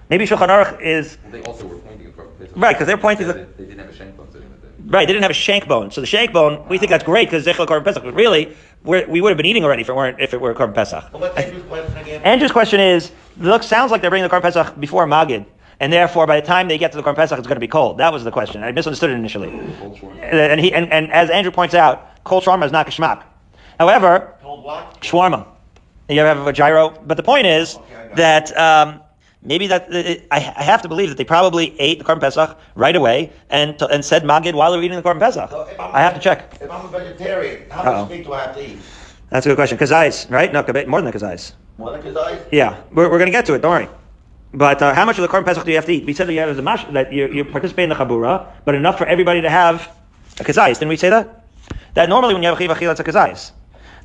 Maybe 0.09 0.25
Shulchan 0.25 0.49
Aruch 0.49 0.81
is, 0.81 1.17
Well, 1.23 1.31
they 1.31 1.41
also 1.43 1.67
were 1.67 1.77
pointing 1.77 2.07
at 2.07 2.15
Korban 2.15 2.37
Pesach. 2.39 2.53
Right, 2.57 2.73
because 2.73 2.87
they're 2.87 2.97
pointing 2.97 3.27
They, 3.27 3.33
to- 3.33 3.47
they 3.57 3.65
didn't 3.65 3.79
have 3.79 3.89
a 3.89 3.95
shank 3.95 4.17
bone 4.17 4.27
sitting 4.31 4.45
right, 4.87 5.07
they 5.07 5.13
didn't 5.13 5.23
have 5.23 5.31
a 5.31 5.35
shank 5.35 5.67
bone. 5.67 5.91
So 5.91 6.01
the 6.01 6.07
shank 6.07 6.31
bone, 6.31 6.67
we 6.69 6.77
think 6.77 6.89
that's 6.91 7.03
great 7.03 7.27
because 7.29 7.45
Zechel 7.45 7.65
Korban 7.65 7.83
Pesach, 7.83 8.03
but 8.03 8.13
really, 8.13 8.55
we're, 8.83 9.07
we 9.07 9.19
would 9.21 9.29
have 9.29 9.37
been 9.37 9.45
eating 9.45 9.63
already 9.63 9.81
if 9.81 9.89
it 9.89 9.95
weren't, 9.95 10.19
if 10.19 10.33
it 10.33 10.39
were 10.41 10.53
Korban 10.53 10.73
Pesach. 10.75 11.11
Well, 11.13 11.25
Andrew's 11.37 11.63
question 11.63 11.97
again? 11.97 12.21
Andrew's 12.23 12.51
question 12.51 12.79
is, 12.79 13.11
look, 13.37 13.63
sounds 13.63 13.91
like 13.91 14.01
they're 14.01 14.09
bringing 14.11 14.29
the 14.29 14.35
Korban 14.35 14.43
Pesach 14.43 14.79
before 14.79 15.07
Magid, 15.07 15.45
and 15.79 15.91
therefore 15.91 16.25
by 16.27 16.39
the 16.39 16.45
time 16.45 16.67
they 16.67 16.77
get 16.77 16.91
to 16.91 16.97
the 16.97 17.03
Korban 17.03 17.15
Pesach, 17.15 17.38
it's 17.38 17.47
going 17.47 17.55
to 17.55 17.59
be 17.59 17.67
cold. 17.67 17.97
That 17.97 18.11
was 18.13 18.23
the 18.23 18.31
question. 18.31 18.63
I 18.63 18.71
misunderstood 18.71 19.09
it 19.09 19.13
initially. 19.13 19.49
And, 20.21 20.59
he, 20.59 20.73
and, 20.73 20.91
and 20.91 21.11
as 21.11 21.29
Andrew 21.29 21.51
points 21.51 21.75
out, 21.75 22.23
cold 22.23 22.43
shawarma 22.43 22.65
is 22.65 22.71
not 22.71 22.88
kashmak. 22.88 23.23
However, 23.79 24.33
shawarma, 25.01 25.45
you 26.09 26.19
ever 26.21 26.39
have 26.39 26.47
a 26.47 26.53
gyro. 26.53 26.89
But 27.05 27.17
the 27.17 27.23
point 27.23 27.47
is 27.47 27.75
Okay, 27.75 28.09
that 28.15 28.55
um, 28.57 29.01
maybe 29.41 29.67
that 29.67 29.88
I, 30.31 30.53
I 30.55 30.63
have 30.63 30.81
to 30.83 30.88
believe 30.88 31.09
that 31.09 31.17
they 31.17 31.23
probably 31.23 31.79
ate 31.79 31.99
the 31.99 32.05
Korban 32.05 32.21
Pesach 32.21 32.57
right 32.75 32.95
away 32.95 33.31
and 33.49 33.79
and 33.81 34.03
said 34.05 34.23
Magid 34.23 34.53
while 34.53 34.71
they 34.71 34.77
were 34.77 34.83
eating 34.83 34.97
the 34.97 35.03
Korban 35.03 35.19
Pesach. 35.19 35.49
So 35.49 35.67
I'm 35.79 35.91
have 35.93 36.13
to 36.13 36.19
check. 36.19 36.57
If 36.61 36.71
I'm 36.71 36.85
a 36.85 36.89
vegetarian, 36.89 37.69
how 37.69 37.81
Uh-oh. 37.81 38.01
much 38.03 38.11
meat 38.11 38.23
do 38.25 38.33
I 38.33 38.41
have 38.41 38.55
to 38.55 38.69
eat? 38.69 38.77
That's 39.29 39.45
a 39.45 39.49
good 39.49 39.55
question. 39.55 39.77
Kazais, 39.77 40.29
right? 40.29 40.53
No, 40.53 40.61
more 40.88 41.01
than 41.01 41.11
the 41.11 41.17
kazais. 41.17 41.53
More 41.77 41.91
than 41.91 42.01
kazais? 42.01 42.39
Yeah, 42.51 42.79
we're, 42.91 43.09
we're 43.09 43.17
going 43.17 43.25
to 43.25 43.31
get 43.31 43.45
to 43.47 43.53
it. 43.55 43.61
Don't 43.61 43.71
worry. 43.71 43.89
But 44.55 44.81
uh, 44.81 44.93
how 44.93 45.03
much 45.03 45.17
of 45.19 45.21
the 45.21 45.27
Korban 45.27 45.43
Pesach 45.43 45.65
do 45.65 45.71
you 45.71 45.75
have 45.75 45.85
to 45.85 45.91
eat? 45.91 46.05
We 46.05 46.13
said 46.13 46.27
that 46.27 46.33
you 46.33 46.39
have 46.39 46.49
as 46.49 46.61
mash, 46.61 46.85
that 46.85 47.11
you, 47.11 47.27
you 47.27 47.43
participate 47.43 47.83
in 47.83 47.89
the 47.89 47.95
chabura, 47.95 48.47
but 48.63 48.73
enough 48.73 48.97
for 48.97 49.05
everybody 49.05 49.41
to 49.41 49.49
have 49.49 49.91
a 50.39 50.43
kazais. 50.43 50.79
Didn't 50.79 50.89
we 50.89 50.95
say 50.95 51.09
that? 51.09 51.45
That 51.93 52.07
normally 52.07 52.33
when 52.33 52.41
you 52.41 52.49
have 52.49 52.57
a 52.57 52.59
chiv 52.59 52.71
it's 52.71 52.99
a 52.99 53.03
kazais. 53.03 53.51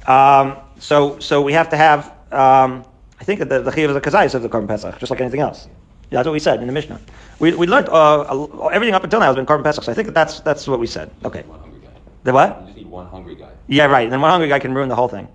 Um, 0.09 0.57
so 0.81 1.21
so 1.21 1.41
we 1.41 1.53
have 1.53 1.71
to 1.71 1.77
have. 1.77 2.07
Um, 2.33 2.85
I 3.21 3.25
think 3.25 3.39
that 3.39 3.49
the, 3.49 3.61
the 3.63 3.71
chiv 3.71 3.91
is 3.91 3.97
a 3.97 4.01
kazais 4.01 4.35
of 4.35 4.43
the 4.43 4.49
Korban 4.49 4.67
Pesach, 4.67 4.99
just 4.99 5.11
like 5.11 5.21
anything 5.21 5.41
else. 5.41 5.69
Yeah, 6.11 6.19
that's 6.19 6.27
what 6.27 6.33
we 6.33 6.41
said 6.41 6.61
in 6.61 6.67
the 6.67 6.73
Mishnah. 6.73 7.01
We, 7.39 7.55
we 7.55 7.69
learned 7.69 7.89
uh, 7.89 8.67
everything 8.73 8.95
up 8.95 9.05
until 9.05 9.21
now 9.21 9.27
has 9.27 9.37
been 9.37 9.47
Korban 9.47 9.63
Pesach. 9.63 9.85
So 9.85 9.93
I 9.93 9.95
think 9.95 10.07
that 10.07 10.15
that's 10.15 10.41
that's 10.41 10.67
what 10.67 10.81
we 10.81 10.89
said. 10.89 11.13
Okay. 11.25 11.43
One 11.43 11.61
hungry 11.61 11.81
guy. 11.81 11.93
The 12.25 12.33
what? 12.33 12.61
You 12.61 12.67
just 12.67 12.77
need 12.77 12.87
one 12.87 13.07
hungry 13.07 13.37
guy. 13.37 13.51
Yeah, 13.69 13.87
right. 13.87 14.03
And 14.03 14.13
then 14.13 14.21
one 14.21 14.31
hungry 14.31 14.49
guy 14.49 14.59
can 14.59 14.75
ruin 14.75 14.89
the 14.89 14.97
whole 14.97 15.09
thing. 15.09 15.29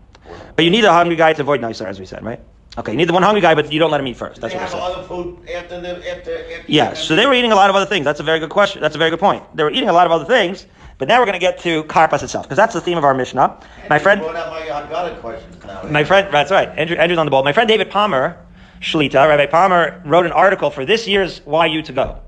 But 0.58 0.65
you 0.65 0.71
need 0.71 0.84
a 0.84 0.91
hungry 0.91 1.15
guy 1.15 1.32
to 1.34 1.41
avoid 1.41 1.62
nicer, 1.62 1.88
as 1.88 1.99
we 1.99 2.06
said, 2.06 2.23
right? 2.23 2.41
Okay, 2.78 2.92
you 2.92 2.98
need 2.98 3.08
the 3.08 3.14
one 3.14 3.24
hungry 3.24 3.42
guy, 3.42 3.56
but 3.56 3.72
you 3.72 3.80
don't 3.80 3.92
let 3.92 4.02
him 4.02 4.08
eat 4.08 4.18
first. 4.18 4.42
They 4.42 4.50
That's 4.50 4.54
what 4.54 4.62
have 4.62 4.74
we 4.74 4.80
said. 4.80 4.98
other 4.98 5.08
food 5.08 5.50
after 5.50 5.80
the 5.80 6.12
after. 6.12 6.38
after 6.38 6.64
Yeah, 6.68 6.94
so 6.94 7.16
they 7.16 7.26
were 7.26 7.34
eating 7.34 7.54
a 7.54 7.56
lot 7.56 7.70
of 7.70 7.76
other 7.76 7.86
things. 7.86 8.04
That's 8.04 8.20
a 8.20 8.24
very 8.24 8.40
good 8.40 8.50
question. 8.50 8.82
That's 8.82 8.96
a 8.96 8.98
very 8.98 9.10
good 9.10 9.20
point. 9.20 9.44
They 9.56 9.64
were 9.64 9.72
eating 9.72 9.88
a 9.88 9.94
lot 9.94 10.06
of 10.06 10.12
other 10.12 10.26
things, 10.26 10.66
but 10.98 11.08
now 11.08 11.20
we're 11.20 11.26
going 11.26 11.40
to 11.40 11.40
get 11.40 11.60
to 11.60 11.84
karpas 11.86 12.22
itself, 12.22 12.46
because 12.46 12.58
that's 12.58 12.74
the 12.74 12.82
theme 12.82 12.98
of 12.98 13.06
our 13.06 13.14
Mishnah. 13.14 13.60
My 13.90 13.98
friend, 13.98 14.22
my 14.22 14.66
now. 15.66 15.84
my 15.90 16.04
friend, 16.04 16.34
that's 16.34 16.52
right. 16.52 16.68
Andrew, 16.78 16.98
Andrew's 16.98 17.18
on 17.18 17.26
the 17.26 17.32
ball. 17.32 17.44
My 17.44 17.54
friend 17.54 17.68
David 17.68 17.90
Palmer, 17.90 18.38
Shlita, 18.82 19.28
Rabbi 19.28 19.46
Palmer, 19.46 20.02
wrote 20.06 20.26
an 20.26 20.34
article 20.34 20.70
for 20.70 20.86
this 20.86 21.08
year's 21.08 21.42
YU 21.48 21.82
to 21.82 21.94
go. 21.94 22.20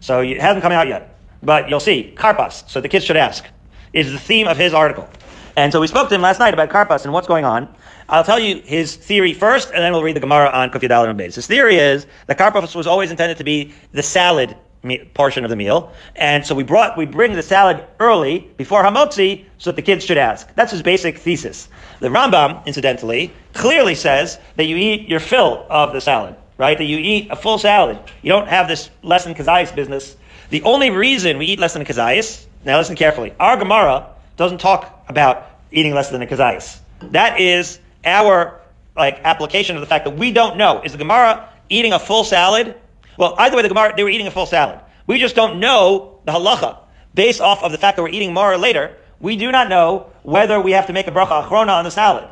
So 0.00 0.20
it 0.20 0.40
hasn't 0.40 0.62
come 0.62 0.72
out 0.72 0.86
yet, 0.86 1.18
but 1.42 1.68
you'll 1.68 1.80
see 1.80 2.14
karpas. 2.16 2.68
So 2.70 2.80
the 2.80 2.88
kids 2.88 3.04
should 3.04 3.16
ask 3.16 3.44
is 3.92 4.12
the 4.12 4.18
theme 4.18 4.46
of 4.46 4.56
his 4.56 4.74
article. 4.74 5.08
And 5.56 5.72
so 5.72 5.80
we 5.80 5.88
spoke 5.88 6.08
to 6.08 6.14
him 6.14 6.22
last 6.22 6.38
night 6.38 6.54
about 6.54 6.70
karpas 6.70 7.02
and 7.04 7.12
what's 7.12 7.26
going 7.26 7.44
on. 7.44 7.68
I'll 8.08 8.24
tell 8.24 8.38
you 8.38 8.62
his 8.64 8.96
theory 8.96 9.34
first, 9.34 9.68
and 9.70 9.82
then 9.82 9.92
we'll 9.92 10.02
read 10.02 10.16
the 10.16 10.20
Gemara 10.20 10.48
on 10.48 10.70
Kuf 10.70 10.80
Yadal 10.80 11.08
and 11.10 11.18
Beis. 11.18 11.34
His 11.34 11.46
theory 11.46 11.76
is 11.76 12.06
that 12.26 12.38
karpas 12.38 12.74
was 12.74 12.86
always 12.86 13.10
intended 13.10 13.36
to 13.38 13.44
be 13.44 13.74
the 13.92 14.02
salad 14.02 14.56
me- 14.82 15.04
portion 15.12 15.44
of 15.44 15.50
the 15.50 15.56
meal, 15.56 15.92
and 16.16 16.46
so 16.46 16.54
we 16.54 16.62
brought 16.62 16.96
we 16.96 17.04
bring 17.04 17.34
the 17.34 17.42
salad 17.42 17.84
early 18.00 18.48
before 18.56 18.82
hamotzi 18.82 19.44
so 19.58 19.70
that 19.70 19.76
the 19.76 19.82
kids 19.82 20.04
should 20.04 20.16
ask. 20.18 20.54
That's 20.54 20.72
his 20.72 20.82
basic 20.82 21.18
thesis. 21.18 21.68
The 22.00 22.08
Rambam, 22.08 22.64
incidentally, 22.64 23.32
clearly 23.52 23.94
says 23.94 24.38
that 24.56 24.64
you 24.64 24.76
eat 24.76 25.08
your 25.08 25.20
fill 25.20 25.66
of 25.68 25.92
the 25.92 26.00
salad. 26.00 26.36
right? 26.58 26.76
That 26.78 26.84
you 26.84 26.98
eat 26.98 27.28
a 27.30 27.36
full 27.36 27.58
salad. 27.58 27.98
You 28.22 28.30
don't 28.30 28.48
have 28.48 28.68
this 28.68 28.90
less 29.02 29.24
than 29.24 29.34
kazayis 29.34 29.74
business. 29.74 30.16
The 30.50 30.62
only 30.62 30.90
reason 30.90 31.38
we 31.38 31.46
eat 31.46 31.58
less 31.58 31.72
than 31.72 31.82
a 31.82 31.84
kazayis, 31.84 32.46
now 32.64 32.78
listen 32.78 32.96
carefully, 32.96 33.34
our 33.38 33.56
Gemara 33.56 34.06
doesn't 34.36 34.58
talk 34.58 35.04
about 35.08 35.50
eating 35.72 35.94
less 35.94 36.10
than 36.10 36.22
a 36.22 36.26
kazayis. 36.26 36.78
That 37.00 37.40
is 37.40 37.78
our 38.08 38.60
like 38.96 39.20
application 39.24 39.76
of 39.76 39.80
the 39.80 39.86
fact 39.86 40.04
that 40.04 40.16
we 40.16 40.32
don't 40.32 40.56
know. 40.56 40.82
Is 40.82 40.92
the 40.92 40.98
Gemara 40.98 41.48
eating 41.68 41.92
a 41.92 41.98
full 41.98 42.24
salad? 42.24 42.74
Well, 43.16 43.34
either 43.38 43.56
way, 43.56 43.62
the 43.62 43.68
Gemara, 43.68 43.94
they 43.96 44.02
were 44.02 44.10
eating 44.10 44.26
a 44.26 44.30
full 44.30 44.46
salad. 44.46 44.80
We 45.06 45.18
just 45.18 45.34
don't 45.34 45.60
know 45.60 46.20
the 46.24 46.32
halacha. 46.32 46.78
Based 47.14 47.40
off 47.40 47.62
of 47.62 47.72
the 47.72 47.78
fact 47.78 47.96
that 47.96 48.02
we're 48.02 48.10
eating 48.10 48.34
more 48.34 48.56
later, 48.56 48.96
we 49.20 49.36
do 49.36 49.50
not 49.50 49.68
know 49.68 50.10
whether 50.22 50.60
we 50.60 50.72
have 50.72 50.86
to 50.86 50.92
make 50.92 51.06
a 51.06 51.10
bracha 51.10 51.44
achrona 51.44 51.70
on 51.70 51.84
the 51.84 51.90
salad. 51.90 52.28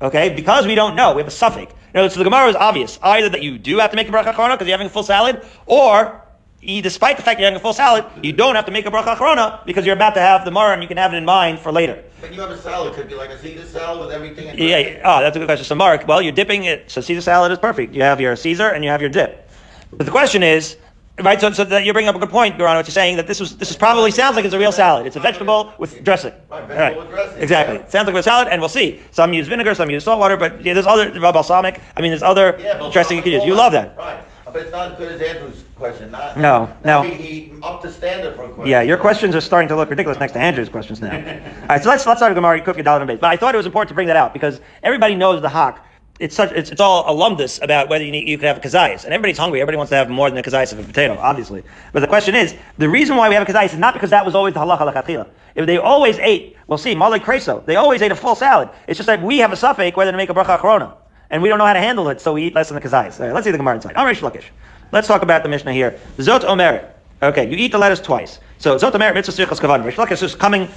Okay? 0.00 0.30
Because 0.30 0.66
we 0.66 0.74
don't 0.74 0.96
know. 0.96 1.14
We 1.14 1.20
have 1.20 1.28
a 1.28 1.30
suffix. 1.30 1.72
No, 1.94 2.08
so 2.08 2.18
the 2.18 2.24
Gemara 2.24 2.48
is 2.48 2.56
obvious. 2.56 2.98
Either 3.02 3.28
that 3.28 3.42
you 3.42 3.58
do 3.58 3.78
have 3.78 3.90
to 3.90 3.96
make 3.96 4.08
a 4.08 4.12
bracha 4.12 4.34
achrona 4.34 4.52
because 4.54 4.66
you're 4.66 4.76
having 4.76 4.88
a 4.88 4.90
full 4.90 5.02
salad, 5.02 5.44
or 5.66 6.22
you, 6.24 6.25
despite 6.66 7.16
the 7.16 7.22
fact 7.22 7.38
you're 7.38 7.46
having 7.46 7.58
a 7.58 7.62
full 7.62 7.72
salad, 7.72 8.04
you 8.22 8.32
don't 8.32 8.54
have 8.56 8.66
to 8.66 8.72
make 8.72 8.86
a 8.86 8.90
bracha 8.90 9.14
achrona 9.16 9.64
because 9.64 9.86
you're 9.86 9.94
about 9.94 10.14
to 10.14 10.20
have 10.20 10.44
the 10.44 10.50
mar 10.50 10.72
and 10.72 10.82
you 10.82 10.88
can 10.88 10.96
have 10.96 11.14
it 11.14 11.16
in 11.16 11.24
mind 11.24 11.58
for 11.60 11.70
later. 11.72 12.02
When 12.20 12.32
you 12.32 12.40
have 12.40 12.50
a 12.50 12.58
salad, 12.58 12.92
it 12.92 12.96
could 12.96 13.08
be 13.08 13.14
like 13.14 13.30
a 13.30 13.38
Caesar 13.38 13.64
salad 13.66 14.00
with 14.00 14.10
everything. 14.14 14.48
in 14.48 14.58
Yeah, 14.58 14.76
it. 14.78 14.96
yeah. 14.98 15.02
Oh, 15.04 15.20
that's 15.20 15.36
a 15.36 15.38
good 15.38 15.46
question. 15.46 15.64
So, 15.64 15.74
Mark, 15.74 16.06
well, 16.08 16.20
you're 16.20 16.32
dipping 16.32 16.64
it. 16.64 16.90
So, 16.90 17.00
Caesar 17.00 17.20
salad 17.20 17.52
is 17.52 17.58
perfect. 17.58 17.94
You 17.94 18.02
have 18.02 18.20
your 18.20 18.34
Caesar 18.36 18.68
and 18.70 18.82
you 18.84 18.90
have 18.90 19.00
your 19.00 19.10
dip. 19.10 19.48
But 19.92 20.06
the 20.06 20.10
question 20.12 20.42
is, 20.42 20.76
right? 21.22 21.40
So, 21.40 21.52
so 21.52 21.62
that 21.64 21.84
you're 21.84 21.94
bringing 21.94 22.08
up 22.08 22.16
a 22.16 22.18
good 22.18 22.30
point, 22.30 22.56
Gorano. 22.56 22.76
What 22.76 22.86
you're 22.86 22.92
saying 22.92 23.16
that 23.18 23.26
this 23.28 23.38
was 23.38 23.56
this 23.56 23.70
is 23.70 23.76
probably 23.76 24.10
sounds 24.10 24.34
like 24.34 24.44
it's 24.44 24.54
a 24.54 24.58
real 24.58 24.72
salad. 24.72 25.06
It's 25.06 25.16
a 25.16 25.20
vegetable 25.20 25.72
with 25.78 26.02
dressing. 26.02 26.32
Right, 26.50 26.66
vegetable 26.66 27.02
with 27.02 27.10
dressing, 27.10 27.42
Exactly. 27.42 27.76
yeah. 27.76 27.86
Sounds 27.86 28.06
like 28.06 28.16
a 28.16 28.22
salad, 28.22 28.48
and 28.48 28.60
we'll 28.60 28.68
see. 28.68 29.00
Some 29.12 29.32
use 29.32 29.46
vinegar, 29.46 29.74
some 29.74 29.88
use 29.90 30.04
salt 30.04 30.18
water, 30.18 30.36
but 30.36 30.64
yeah, 30.64 30.74
there's 30.74 30.86
other 30.86 31.10
balsamic. 31.20 31.80
I 31.96 32.00
mean, 32.02 32.10
there's 32.10 32.24
other 32.24 32.56
Yeah, 32.60 32.90
dressing 32.92 33.16
you 33.18 33.22
can 33.22 33.32
use. 33.32 33.44
You 33.44 33.54
love 33.54 33.72
that. 33.72 33.96
Right. 33.96 34.18
But 34.56 34.62
it's 34.62 34.72
not 34.72 34.92
as 34.92 34.96
good 34.96 35.12
as 35.12 35.20
Andrew's 35.20 35.64
question. 35.74 36.10
Not, 36.10 36.38
No, 36.38 36.74
no. 36.82 37.02
He, 37.02 37.12
he 37.12 37.52
up 37.62 37.82
to 37.82 37.92
standard 37.92 38.36
for 38.36 38.44
a 38.44 38.48
question. 38.48 38.70
Yeah, 38.70 38.80
your 38.80 38.96
questions 38.96 39.34
are 39.34 39.42
starting 39.42 39.68
to 39.68 39.76
look 39.76 39.90
ridiculous 39.90 40.18
next 40.18 40.32
to 40.32 40.38
Andrew's 40.38 40.70
questions 40.70 40.98
now. 41.02 41.14
All 41.60 41.66
right, 41.68 41.82
so 41.82 41.90
let's 41.90 42.06
let's 42.06 42.20
start 42.20 42.30
with 42.30 42.36
Gemara 42.36 42.62
Kuf 42.62 42.82
Yadal 42.82 43.02
and 43.02 43.10
Beis. 43.10 43.20
But 43.20 43.26
I 43.26 43.36
thought 43.36 43.54
it 43.54 43.58
was 43.58 43.66
important 43.66 43.90
to 43.90 43.94
bring 43.94 44.06
that 44.06 44.16
out 44.16 44.32
because 44.32 44.62
everybody 44.82 45.14
knows 45.14 45.42
the 45.42 45.50
hawk. 45.50 45.84
It's 46.20 46.34
such 46.34 46.52
it's, 46.52 46.70
it's 46.70 46.80
all 46.80 47.04
alumnus 47.06 47.60
about 47.60 47.90
whether 47.90 48.02
you 48.02 48.10
need, 48.10 48.26
you 48.26 48.38
can 48.38 48.46
have 48.46 48.56
a 48.56 48.60
kazayas, 48.60 49.04
and 49.04 49.12
everybody's 49.12 49.36
hungry. 49.36 49.60
Everybody 49.60 49.76
wants 49.76 49.90
to 49.90 49.96
have 49.96 50.08
more 50.08 50.30
than 50.30 50.38
a 50.38 50.42
kazayas 50.42 50.72
of 50.72 50.78
a 50.78 50.84
potato, 50.84 51.18
obviously. 51.18 51.62
But 51.92 52.00
the 52.00 52.08
question 52.08 52.34
is, 52.34 52.54
the 52.78 52.88
reason 52.88 53.16
why 53.16 53.28
we 53.28 53.34
have 53.34 53.46
a 53.46 53.52
kazayas 53.52 53.74
is 53.74 53.78
not 53.78 53.92
because 53.92 54.08
that 54.08 54.24
was 54.24 54.34
always 54.34 54.54
the 54.54 54.60
halacha 54.60 54.90
lachatchila. 54.90 55.28
If 55.54 55.66
they 55.66 55.76
always 55.76 56.18
ate, 56.18 56.56
we'll 56.66 56.78
see, 56.78 56.94
malik 56.94 57.24
kreso, 57.24 57.62
they 57.66 57.76
always 57.76 58.00
ate 58.00 58.10
a 58.10 58.16
full 58.16 58.34
salad. 58.34 58.70
It's 58.86 58.96
just 58.96 59.06
that 59.08 59.22
we 59.22 59.36
have 59.40 59.52
a 59.52 59.56
suffix 59.56 59.94
whether 59.98 60.12
to 60.12 60.16
make 60.16 60.30
a 60.30 60.34
bracha 60.34 60.58
achrona, 60.58 60.94
and 61.30 61.42
we 61.42 61.48
don't 61.48 61.58
know 61.58 61.66
how 61.66 61.72
to 61.72 61.80
handle 61.80 62.08
it, 62.08 62.20
so 62.20 62.32
we 62.32 62.44
eat 62.44 62.54
less 62.54 62.68
than 62.68 62.80
the 62.80 62.88
kazayas. 62.88 63.18
Right, 63.18 63.32
let's 63.32 63.44
see 63.44 63.50
the 63.50 63.58
Gemara 63.58 63.76
inside. 63.76 63.94
Amrish 63.94 64.20
Lakish. 64.20 64.44
Let's 64.92 65.08
talk 65.08 65.22
about 65.22 65.42
the 65.42 65.48
Mishnah 65.48 65.72
here. 65.72 65.98
Zot 66.18 66.44
Omer. 66.44 66.92
Okay, 67.22 67.50
you 67.50 67.56
eat 67.56 67.72
the 67.72 67.78
lettuce 67.78 68.00
twice. 68.00 68.38
So 68.58 68.76
Zot 68.76 68.94
Omer 68.94 69.12
mitzvah 69.14 69.46
sichas 69.46 69.60
kavan. 69.60 69.84
Rish 69.84 70.22
is 70.22 70.34
coming. 70.34 70.68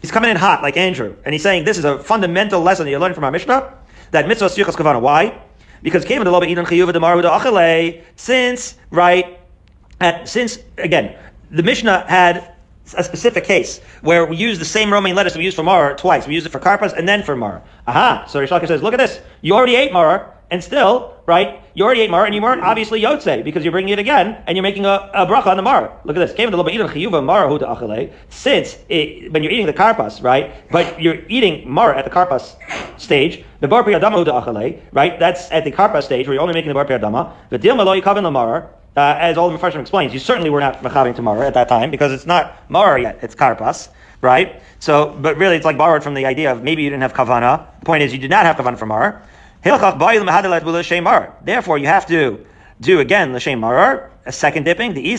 He's 0.00 0.10
coming 0.10 0.30
in 0.30 0.36
hot 0.36 0.62
like 0.62 0.76
Andrew, 0.76 1.16
and 1.24 1.32
he's 1.32 1.42
saying 1.42 1.64
this 1.64 1.76
is 1.76 1.84
a 1.84 1.98
fundamental 2.02 2.60
lesson 2.60 2.84
that 2.84 2.90
you 2.90 2.98
learn 2.98 3.14
from 3.14 3.24
our 3.24 3.30
Mishnah. 3.30 3.74
That 4.12 4.28
mitzvah 4.28 4.46
sichas 4.46 4.76
kavan. 4.76 5.00
Why? 5.00 5.38
Because 5.82 6.04
came 6.04 6.24
the 6.24 6.30
loba 6.30 6.48
idan 6.48 6.66
chiyuv 6.66 6.92
the 6.92 7.00
maru 7.00 7.22
achale. 7.22 8.02
Since 8.16 8.76
right, 8.90 9.38
at, 10.00 10.28
since 10.28 10.58
again 10.78 11.16
the 11.50 11.62
Mishnah 11.62 12.04
had 12.08 12.54
a 12.94 13.04
specific 13.04 13.44
case 13.44 13.80
where 14.02 14.26
we 14.26 14.36
use 14.36 14.58
the 14.58 14.64
same 14.64 14.92
romaine 14.92 15.14
lettuce 15.14 15.36
we 15.36 15.44
use 15.44 15.54
for 15.54 15.62
mar 15.62 15.96
twice. 15.96 16.26
We 16.26 16.34
use 16.34 16.46
it 16.46 16.52
for 16.52 16.60
karpas 16.60 16.92
and 16.92 17.08
then 17.08 17.22
for 17.22 17.36
mar. 17.36 17.62
Aha! 17.86 18.26
So 18.28 18.40
Rish 18.40 18.50
says, 18.50 18.82
look 18.82 18.94
at 18.94 18.98
this. 18.98 19.20
You 19.40 19.54
already 19.54 19.76
ate 19.76 19.92
mar, 19.92 20.34
and 20.50 20.64
still, 20.64 21.14
right? 21.26 21.62
You 21.74 21.84
already 21.84 22.00
ate 22.02 22.10
mar, 22.10 22.24
and 22.24 22.34
you 22.34 22.40
weren't 22.40 22.62
obviously 22.62 23.00
yotze 23.02 23.44
because 23.44 23.64
you're 23.64 23.72
bringing 23.72 23.92
it 23.92 23.98
again, 23.98 24.42
and 24.46 24.56
you're 24.56 24.62
making 24.62 24.86
a, 24.86 25.10
a 25.12 25.26
bracha 25.26 25.46
on 25.46 25.56
the 25.56 25.62
mar. 25.62 25.92
Look 26.04 26.16
at 26.16 26.20
this. 26.20 26.32
Came 26.34 26.50
the. 26.50 28.10
Since 28.30 28.78
it, 28.88 29.32
when 29.32 29.42
you're 29.42 29.52
eating 29.52 29.66
the 29.66 29.72
karpas, 29.72 30.22
right? 30.22 30.70
But 30.70 31.00
you're 31.00 31.22
eating 31.28 31.70
mar 31.70 31.94
at 31.94 32.04
the 32.04 32.10
karpas 32.10 32.56
stage. 33.00 33.44
The 33.60 33.68
bar 33.68 33.82
priyadama 33.84 34.80
right? 34.92 35.18
That's 35.18 35.50
at 35.50 35.64
the 35.64 35.72
karpas 35.72 36.04
stage 36.04 36.26
where 36.26 36.34
you're 36.34 36.42
only 36.42 36.54
making 36.54 36.68
the 36.68 36.74
bar 36.74 36.86
priyadama. 36.86 37.32
The 37.50 37.58
dil 37.58 37.76
malo 37.76 38.00
yikaven 38.00 38.22
the 38.22 38.30
mar. 38.30 38.70
Uh, 38.98 39.16
as 39.20 39.38
all 39.38 39.48
the 39.48 39.56
Mepharshim 39.56 39.80
explains, 39.80 40.12
you 40.12 40.18
certainly 40.18 40.50
were 40.50 40.58
not 40.58 40.82
machaving 40.82 41.14
to 41.14 41.22
Mara 41.22 41.46
at 41.46 41.54
that 41.54 41.68
time 41.68 41.92
because 41.92 42.10
it's 42.10 42.26
not 42.26 42.68
Mara 42.68 43.00
yet, 43.00 43.20
it's 43.22 43.36
Karpas, 43.36 43.90
right? 44.22 44.60
So, 44.80 45.16
but 45.20 45.36
really 45.36 45.54
it's 45.54 45.64
like 45.64 45.78
borrowed 45.78 46.02
from 46.02 46.14
the 46.14 46.26
idea 46.26 46.50
of 46.50 46.64
maybe 46.64 46.82
you 46.82 46.90
didn't 46.90 47.02
have 47.02 47.14
Kavana. 47.14 47.64
The 47.78 47.86
point 47.86 48.02
is 48.02 48.12
you 48.12 48.18
did 48.18 48.30
not 48.30 48.44
have 48.44 48.56
Kavana 48.56 48.76
for 48.76 48.86
Mara. 48.86 49.22
Therefore, 49.62 51.78
you 51.78 51.86
have 51.86 52.06
to 52.06 52.44
do 52.80 53.00
again 53.00 53.30
the 53.30 53.38
l'shem 53.38 53.60
marar, 53.60 54.10
a 54.26 54.32
second 54.32 54.64
dipping, 54.64 54.94
the 54.94 55.14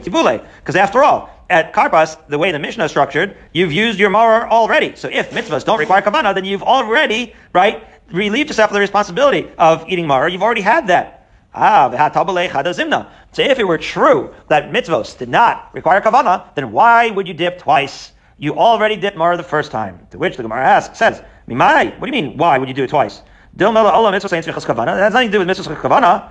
tibule. 0.00 0.40
Because 0.60 0.76
after 0.76 1.04
all, 1.04 1.30
at 1.50 1.72
karpas, 1.72 2.16
the 2.28 2.38
way 2.38 2.50
the 2.50 2.58
Mishnah 2.58 2.84
is 2.84 2.90
structured, 2.90 3.36
you've 3.52 3.72
used 3.72 4.00
your 4.00 4.10
marar 4.10 4.48
already. 4.48 4.96
So 4.96 5.08
if 5.08 5.30
mitzvahs 5.30 5.64
don't 5.64 5.78
require 5.78 6.02
kavana, 6.02 6.34
then 6.34 6.44
you've 6.44 6.64
already 6.64 7.34
right 7.52 7.86
relieved 8.10 8.50
yourself 8.50 8.70
of 8.70 8.74
the 8.74 8.80
responsibility 8.80 9.48
of 9.56 9.88
eating 9.88 10.08
marar. 10.08 10.28
You've 10.28 10.42
already 10.42 10.62
had 10.62 10.88
that. 10.88 11.21
Ah. 11.54 11.90
So 13.32 13.42
if 13.42 13.58
it 13.58 13.64
were 13.64 13.78
true 13.78 14.34
that 14.48 14.72
mitzvos 14.72 15.18
did 15.18 15.28
not 15.28 15.70
require 15.74 16.00
kavana, 16.00 16.54
then 16.54 16.72
why 16.72 17.10
would 17.10 17.28
you 17.28 17.34
dip 17.34 17.58
twice? 17.58 18.12
You 18.38 18.56
already 18.56 18.96
dipped 18.96 19.16
mar 19.16 19.36
the 19.36 19.42
first 19.42 19.70
time. 19.70 20.06
To 20.10 20.18
which 20.18 20.36
the 20.36 20.42
Gemara 20.42 20.64
asks, 20.64 20.98
says, 20.98 21.22
Mimai, 21.48 21.98
what 21.98 22.10
do 22.10 22.16
you 22.16 22.22
mean, 22.22 22.36
why 22.36 22.58
would 22.58 22.68
you 22.68 22.74
do 22.74 22.84
it 22.84 22.90
twice? 22.90 23.22
That 23.54 23.74
has 23.74 25.12
nothing 25.12 25.28
to 25.28 25.32
do 25.32 25.38
with 25.40 25.46
mitzvah 25.46 25.76
kavana. 25.76 26.30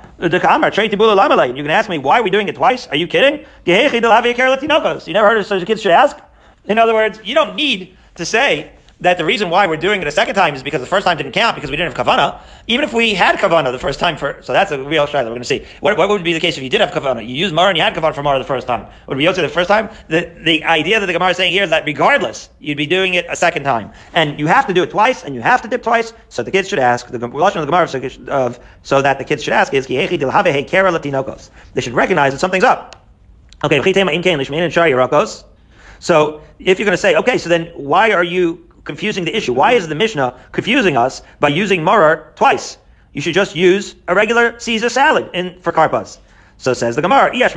You 1.55 1.63
can 1.63 1.71
ask 1.71 1.87
me 1.87 1.99
why 1.99 2.19
are 2.19 2.23
we 2.23 2.31
doing 2.31 2.47
it 2.47 2.55
twice? 2.55 2.87
Are 2.87 2.95
you 2.95 3.05
kidding? 3.05 3.45
You 3.65 3.73
never 3.75 5.27
heard 5.27 5.37
of 5.37 5.45
such 5.45 5.61
a 5.61 5.65
kid 5.65 5.79
should 5.79 5.91
ask. 5.91 6.17
In 6.65 6.79
other 6.79 6.95
words, 6.95 7.21
you 7.23 7.35
don't 7.35 7.55
need 7.55 7.95
to 8.15 8.25
say 8.25 8.71
that 9.01 9.17
the 9.17 9.25
reason 9.25 9.49
why 9.49 9.67
we're 9.67 9.77
doing 9.77 10.01
it 10.01 10.07
a 10.07 10.11
second 10.11 10.35
time 10.35 10.53
is 10.53 10.63
because 10.63 10.79
the 10.79 10.87
first 10.87 11.05
time 11.05 11.17
didn't 11.17 11.31
count 11.31 11.55
because 11.55 11.71
we 11.71 11.75
didn't 11.75 11.95
have 11.95 12.05
kavana. 12.05 12.39
Even 12.67 12.85
if 12.85 12.93
we 12.93 13.13
had 13.13 13.35
kavana 13.37 13.71
the 13.71 13.79
first 13.79 13.99
time 13.99 14.15
for, 14.15 14.37
so 14.41 14.53
that's 14.53 14.71
a 14.71 14.81
real 14.81 15.07
shayla. 15.07 15.23
We're 15.23 15.29
going 15.29 15.41
to 15.41 15.47
see 15.47 15.65
what, 15.79 15.97
what 15.97 16.07
would 16.09 16.23
be 16.23 16.33
the 16.33 16.39
case 16.39 16.55
if 16.55 16.63
you 16.63 16.69
did 16.69 16.81
have 16.81 16.91
kavana. 16.91 17.27
You 17.27 17.35
used 17.35 17.53
mara 17.53 17.69
and 17.69 17.77
you 17.77 17.83
had 17.83 17.95
kavana 17.95 18.13
for 18.13 18.23
mara 18.23 18.37
the 18.37 18.45
first 18.45 18.67
time. 18.67 18.87
Would 19.07 19.17
we 19.17 19.27
also 19.27 19.41
the 19.41 19.49
first 19.49 19.67
time? 19.67 19.89
The 20.07 20.31
the 20.43 20.63
idea 20.63 20.99
that 20.99 21.07
the 21.07 21.13
Gemara 21.13 21.31
is 21.31 21.37
saying 21.37 21.51
here 21.51 21.63
is 21.63 21.71
that 21.71 21.85
regardless, 21.85 22.49
you'd 22.59 22.77
be 22.77 22.85
doing 22.85 23.15
it 23.15 23.25
a 23.27 23.35
second 23.35 23.63
time, 23.63 23.91
and 24.13 24.39
you 24.39 24.47
have 24.47 24.67
to 24.67 24.73
do 24.73 24.83
it 24.83 24.91
twice, 24.91 25.23
and 25.23 25.33
you 25.33 25.41
have 25.41 25.61
to 25.63 25.67
dip 25.67 25.81
twice. 25.81 26.13
So 26.29 26.43
the 26.43 26.51
kids 26.51 26.69
should 26.69 26.79
ask 26.79 27.07
the 27.07 27.17
lashon 27.17 27.55
of 27.55 27.67
the 27.67 27.71
Gemara 27.71 27.89
of 28.27 28.59
so 28.83 29.01
that 29.01 29.17
the 29.17 29.25
kids 29.25 29.43
should 29.43 29.53
ask 29.53 29.73
is. 29.73 29.87
They 29.87 30.07
should 31.81 31.93
recognize 31.93 32.33
that 32.33 32.39
something's 32.39 32.63
up. 32.63 32.95
Okay. 33.63 33.77
So 35.99 36.41
if 36.57 36.79
you're 36.79 36.85
going 36.85 36.93
to 36.93 36.97
say, 36.97 37.15
okay, 37.15 37.37
so 37.37 37.49
then 37.49 37.67
why 37.75 38.11
are 38.11 38.23
you 38.23 38.70
confusing 38.83 39.25
the 39.25 39.35
issue? 39.35 39.53
Why 39.53 39.73
is 39.73 39.87
the 39.87 39.95
Mishnah 39.95 40.39
confusing 40.51 40.97
us 40.97 41.21
by 41.39 41.49
using 41.49 41.83
marar 41.83 42.33
twice? 42.35 42.77
You 43.13 43.21
should 43.21 43.33
just 43.33 43.55
use 43.55 43.95
a 44.07 44.15
regular 44.15 44.59
Caesar 44.59 44.89
salad 44.89 45.29
in 45.33 45.59
for 45.61 45.71
karpas. 45.73 46.17
So 46.57 46.73
says 46.73 46.95
the 46.95 47.01
Gemara. 47.01 47.31
If 47.33 47.55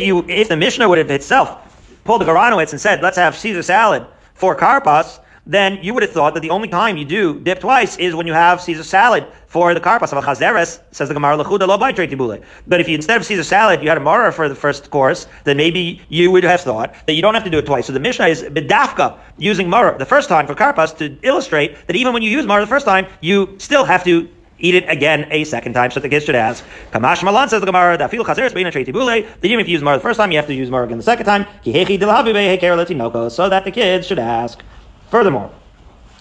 you 0.00 0.24
if 0.28 0.48
the 0.48 0.56
Mishnah 0.56 0.88
would 0.88 0.98
have 0.98 1.10
itself 1.10 1.58
pulled 2.04 2.20
the 2.20 2.24
Garanowitz 2.24 2.70
and 2.72 2.80
said, 2.80 3.02
"Let's 3.02 3.16
have 3.18 3.36
Caesar 3.36 3.62
salad 3.62 4.06
for 4.34 4.54
karpas," 4.54 5.18
then 5.48 5.78
you 5.82 5.94
would 5.94 6.02
have 6.02 6.12
thought 6.12 6.34
that 6.34 6.40
the 6.40 6.50
only 6.50 6.68
time 6.68 6.98
you 6.98 7.06
do 7.06 7.40
dip 7.40 7.60
twice 7.60 7.96
is 7.96 8.14
when 8.14 8.26
you 8.26 8.34
have 8.34 8.60
Caesar 8.60 8.84
salad 8.84 9.26
for 9.46 9.72
the 9.72 9.80
karpas 9.80 10.12
of 10.12 10.22
chazeres, 10.22 10.80
says 10.90 11.08
the 11.08 11.14
Gemara, 11.14 11.38
lechuda 11.38 11.66
lo 11.66 11.78
tibule. 11.78 12.40
But 12.66 12.80
if 12.80 12.88
you 12.88 12.94
instead 12.94 13.16
of 13.16 13.24
Caesar 13.24 13.42
salad 13.42 13.82
you 13.82 13.88
had 13.88 13.96
a 13.96 14.00
mara 14.00 14.30
for 14.30 14.48
the 14.48 14.54
first 14.54 14.90
course, 14.90 15.26
then 15.44 15.56
maybe 15.56 16.02
you 16.10 16.30
would 16.30 16.44
have 16.44 16.60
thought 16.60 16.94
that 17.06 17.14
you 17.14 17.22
don't 17.22 17.34
have 17.34 17.44
to 17.44 17.50
do 17.50 17.58
it 17.58 17.66
twice. 17.66 17.86
So 17.86 17.94
the 17.94 18.00
Mishnah 18.00 18.26
is 18.26 18.42
bedafka 18.42 19.18
using 19.38 19.70
mara 19.70 19.96
the 19.98 20.04
first 20.04 20.28
time 20.28 20.46
for 20.46 20.54
karpas 20.54 20.96
to 20.98 21.16
illustrate 21.22 21.86
that 21.86 21.96
even 21.96 22.12
when 22.12 22.22
you 22.22 22.30
use 22.30 22.46
mara 22.46 22.60
the 22.60 22.66
first 22.66 22.84
time, 22.84 23.06
you 23.22 23.56
still 23.58 23.84
have 23.84 24.04
to 24.04 24.28
eat 24.58 24.74
it 24.74 24.84
again 24.88 25.26
a 25.30 25.44
second 25.44 25.72
time. 25.72 25.90
So 25.90 26.00
the 26.00 26.08
kids 26.10 26.26
should 26.26 26.34
ask. 26.34 26.64
Kamash 26.92 27.22
Malan 27.22 27.48
says 27.48 27.60
the 27.60 27.66
Gemara 27.66 27.96
that 27.96 28.10
feel 28.10 28.24
chazeres 28.24 28.52
bein. 28.52 28.64
That 28.64 29.44
even 29.44 29.60
if 29.60 29.68
you 29.68 29.72
use 29.72 29.82
mara 29.82 29.96
the 29.96 30.02
first 30.02 30.18
time, 30.18 30.30
you 30.30 30.36
have 30.36 30.46
to 30.48 30.54
use 30.54 30.70
mara 30.70 30.84
again 30.84 30.98
the 30.98 31.04
second 31.04 31.24
time. 31.24 31.46
So 31.64 31.72
that 33.48 33.64
the 33.64 33.70
kids 33.70 34.06
should 34.06 34.18
ask. 34.18 34.62
Furthermore, 35.10 35.50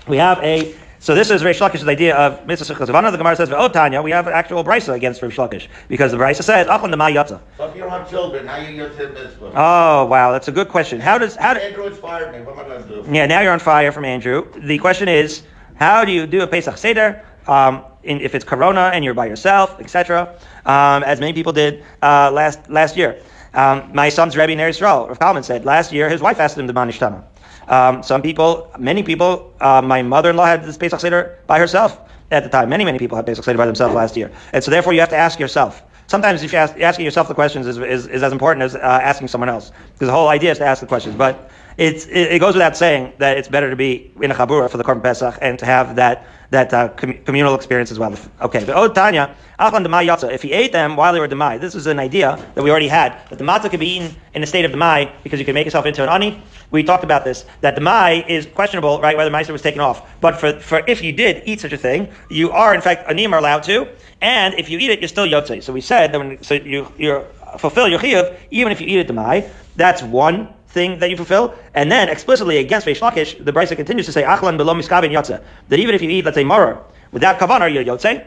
we 0.08 0.17
have 0.17 0.39
a 0.43 0.73
so 1.00 1.13
this 1.13 1.30
is 1.30 1.43
Reish 1.43 1.60
Lakish's 1.60 1.88
idea 1.88 2.15
of 2.15 2.45
mitzvah 2.47 2.73
sichas. 2.73 2.88
The 2.88 3.17
Gemara 3.17 3.36
says, 3.36 3.52
"Oh 3.52 3.67
Tanya, 3.67 4.02
we 4.02 4.12
have 4.12 4.28
actual 4.28 4.63
brisa 4.63 4.93
against 4.95 5.21
Reish 5.21 5.36
Lakish 5.36 5.67
because 5.88 6.12
the 6.12 6.17
brisa 6.17 6.43
says, 6.43 6.67
"Achon 6.67 6.89
the 6.89 6.97
yatza." 6.97 7.39
So 7.58 7.65
if 7.67 7.76
you 7.76 7.82
don't 7.82 7.91
have 7.91 8.10
children, 8.10 8.47
how 8.47 8.58
you 8.58 8.76
your 8.76 8.89
to 8.89 9.10
mitzvah? 9.10 9.52
Oh 9.56 10.06
wow, 10.06 10.32
that's 10.32 10.47
a 10.47 10.52
good 10.52 10.69
question. 10.69 11.00
How 11.00 11.17
does 11.17 11.36
how? 11.36 11.54
Do, 11.54 11.60
Andrew 11.60 11.86
inspired 11.86 12.32
me. 12.34 12.43
What 12.43 12.58
am 12.58 12.65
I 12.65 12.67
going 12.67 12.84
to 12.84 13.04
do? 13.04 13.13
yeah, 13.15 13.26
now 13.28 13.41
you're 13.41 13.54
on 13.54 13.60
fire 13.60 13.91
from 13.91 14.06
Andrew. 14.06 14.47
The 14.58 14.80
question 14.80 15.08
is, 15.08 15.43
how 15.76 16.04
do 16.04 16.12
you 16.12 16.26
do 16.26 16.41
a 16.41 16.47
Pesach 16.47 16.78
Seder? 16.78 17.23
Um, 17.47 17.86
in, 18.04 18.19
if 18.21 18.36
it's 18.36 18.43
Corona 18.43 18.91
and 18.93 19.06
you're 19.06 19.13
by 19.13 19.28
yourself, 19.28 19.80
etc., 19.80 20.36
um, 20.65 21.04
as 21.04 21.19
many 21.19 21.34
people 21.34 21.54
did 21.54 21.84
uh, 22.02 22.32
last 22.32 22.69
last 22.69 22.97
year. 22.97 23.21
Um, 23.54 23.91
my 23.93 24.10
son's 24.10 24.36
Rebbe 24.36 24.56
Ner 24.56 24.69
Yisrael, 24.69 25.08
Rav 25.08 25.19
Kalman 25.19 25.43
said 25.43 25.63
last 25.63 25.91
year 25.91 26.10
his 26.10 26.21
wife 26.21 26.39
asked 26.39 26.58
him 26.58 26.67
to 26.67 26.73
manishtana. 26.73 27.23
Um, 27.68 28.04
some 28.04 28.22
people, 28.22 28.72
many 28.80 29.04
people, 29.04 29.54
uh, 29.60 29.82
my 29.82 30.02
mother-in-law 30.02 30.46
had 30.46 30.64
this 30.64 30.78
Pesach 30.78 31.00
Seder 31.00 31.38
by 31.48 31.60
herself. 31.60 32.00
at 32.32 32.44
the 32.44 32.50
time. 32.50 32.70
Many, 32.70 32.84
many 32.84 33.00
people 33.00 33.16
had 33.16 33.26
Pesach 33.26 33.44
Seder 33.44 33.58
by 33.58 33.66
themselves 33.66 33.96
last 33.96 34.18
year. 34.18 34.32
And 34.54 34.64
so 34.64 34.72
therefore 34.72 34.94
you 34.94 35.00
have 35.00 35.10
to 35.10 35.16
ask 35.16 35.40
yourself. 35.40 35.82
Sometimes 36.08 36.44
if 36.44 36.54
you 36.54 36.58
ask, 36.58 36.80
asking 36.80 37.06
yourself 37.06 37.28
the 37.28 37.34
questions 37.34 37.68
is, 37.68 37.78
is, 37.78 38.08
is 38.08 38.24
as 38.24 38.32
important 38.32 38.64
as 38.64 38.76
uh, 38.76 38.80
asking 38.80 39.28
someone 39.28 39.50
else. 39.50 39.72
Because 39.94 40.08
the 40.08 40.14
whole 40.14 40.30
idea 40.30 40.52
is 40.52 40.58
to 40.58 40.66
ask 40.66 40.80
the 40.82 40.88
questions. 40.88 41.16
But 41.16 41.50
it's, 41.78 42.06
it, 42.08 42.34
it 42.34 42.40
goes 42.40 42.54
without 42.54 42.76
saying 42.76 43.14
that 43.20 43.38
it's 43.38 43.48
better 43.48 43.70
to 43.70 43.76
be 43.76 44.12
in 44.22 44.32
a 44.32 44.36
chabura 44.36 44.70
for 44.70 44.78
the 44.78 44.84
Korban 44.84 45.04
Pesach 45.04 45.38
and 45.42 45.60
to 45.60 45.66
have 45.66 45.96
that 45.96 46.26
that 46.50 46.74
uh, 46.74 46.88
com- 46.90 47.14
communal 47.26 47.56
experience 47.56 47.92
as 47.92 48.00
well. 48.00 48.16
Okay, 48.40 48.64
but 48.64 48.74
oh 48.74 48.88
Tanya, 48.88 49.36
achlan 49.60 49.86
demai 49.86 50.08
yatza. 50.08 50.32
If 50.32 50.42
he 50.44 50.54
ate 50.54 50.72
them 50.72 50.96
while 50.96 51.12
they 51.12 51.20
were 51.20 51.28
demai, 51.28 51.60
this 51.60 51.76
is 51.76 51.88
an 51.88 52.00
idea 52.00 52.40
that 52.56 52.64
we 52.64 52.72
already 52.72 52.88
had 52.88 53.20
that 53.30 53.38
the 53.38 53.44
matzah 53.44 53.70
could 53.70 53.82
be 53.82 53.98
eaten 53.98 54.16
in 54.34 54.44
a 54.44 54.48
state 54.48 54.64
of 54.64 54.72
demai 54.72 55.12
because 55.24 55.40
you 55.40 55.46
can 55.46 55.54
make 55.54 55.66
yourself 55.66 55.86
into 55.86 56.04
an 56.04 56.10
ani. 56.10 56.42
We 56.70 56.84
talked 56.84 57.04
about 57.04 57.24
this 57.24 57.46
that 57.62 57.76
the 57.76 57.82
mai 57.82 58.26
is 58.28 58.46
questionable, 58.46 59.00
right? 59.00 59.16
Whether 59.16 59.32
meiser 59.32 59.52
was 59.52 59.62
taken 59.62 59.80
off, 59.80 60.20
but 60.20 60.38
for, 60.38 60.60
for 60.60 60.84
if 60.88 61.02
you 61.02 61.14
did 61.14 61.44
eat 61.46 61.62
such 61.62 61.74
a 61.74 61.78
thing, 61.78 62.10
you 62.30 62.52
are 62.52 62.76
in 62.76 62.82
fact 62.82 63.10
anim 63.10 63.34
are 63.34 63.40
allowed 63.40 63.64
to, 63.64 63.88
and 64.22 64.54
if 64.56 64.70
you 64.70 64.78
eat 64.78 64.90
it, 64.90 65.00
you're 65.00 65.08
still 65.08 65.26
yotze. 65.26 65.64
So 65.64 65.72
we 65.72 65.82
said 65.82 66.12
that 66.12 66.20
when 66.20 66.44
so 66.44 66.56
you 66.56 66.92
you 66.98 67.24
fulfill 67.58 67.88
your 67.88 68.00
chiyuv 68.00 68.36
even 68.52 68.72
if 68.72 68.82
you 68.82 68.88
eat 68.88 69.00
it 69.00 69.08
the 69.08 69.14
mai. 69.14 69.50
That's 69.78 70.02
one 70.02 70.54
thing 70.70 71.00
that 71.00 71.10
you 71.10 71.16
fulfill. 71.16 71.56
And 71.74 71.92
then 71.92 72.10
explicitly 72.10 72.58
against 72.58 72.88
Reish 72.88 73.46
the 73.46 73.54
Brisa 73.54 73.76
continues 73.76 74.06
to 74.08 74.12
say, 74.12 74.24
Achlan 74.24 74.58
below 74.58 74.74
miskavin 74.74 75.12
yotze. 75.12 75.42
That 75.70 75.80
even 75.80 75.96
if 75.96 76.02
you 76.02 76.10
eat, 76.10 76.26
let's 76.26 76.36
say, 76.36 76.44
maror, 76.44 76.82
without 77.12 77.40
kavanah, 77.40 77.74
you're 77.74 77.84
yotze. 77.84 78.26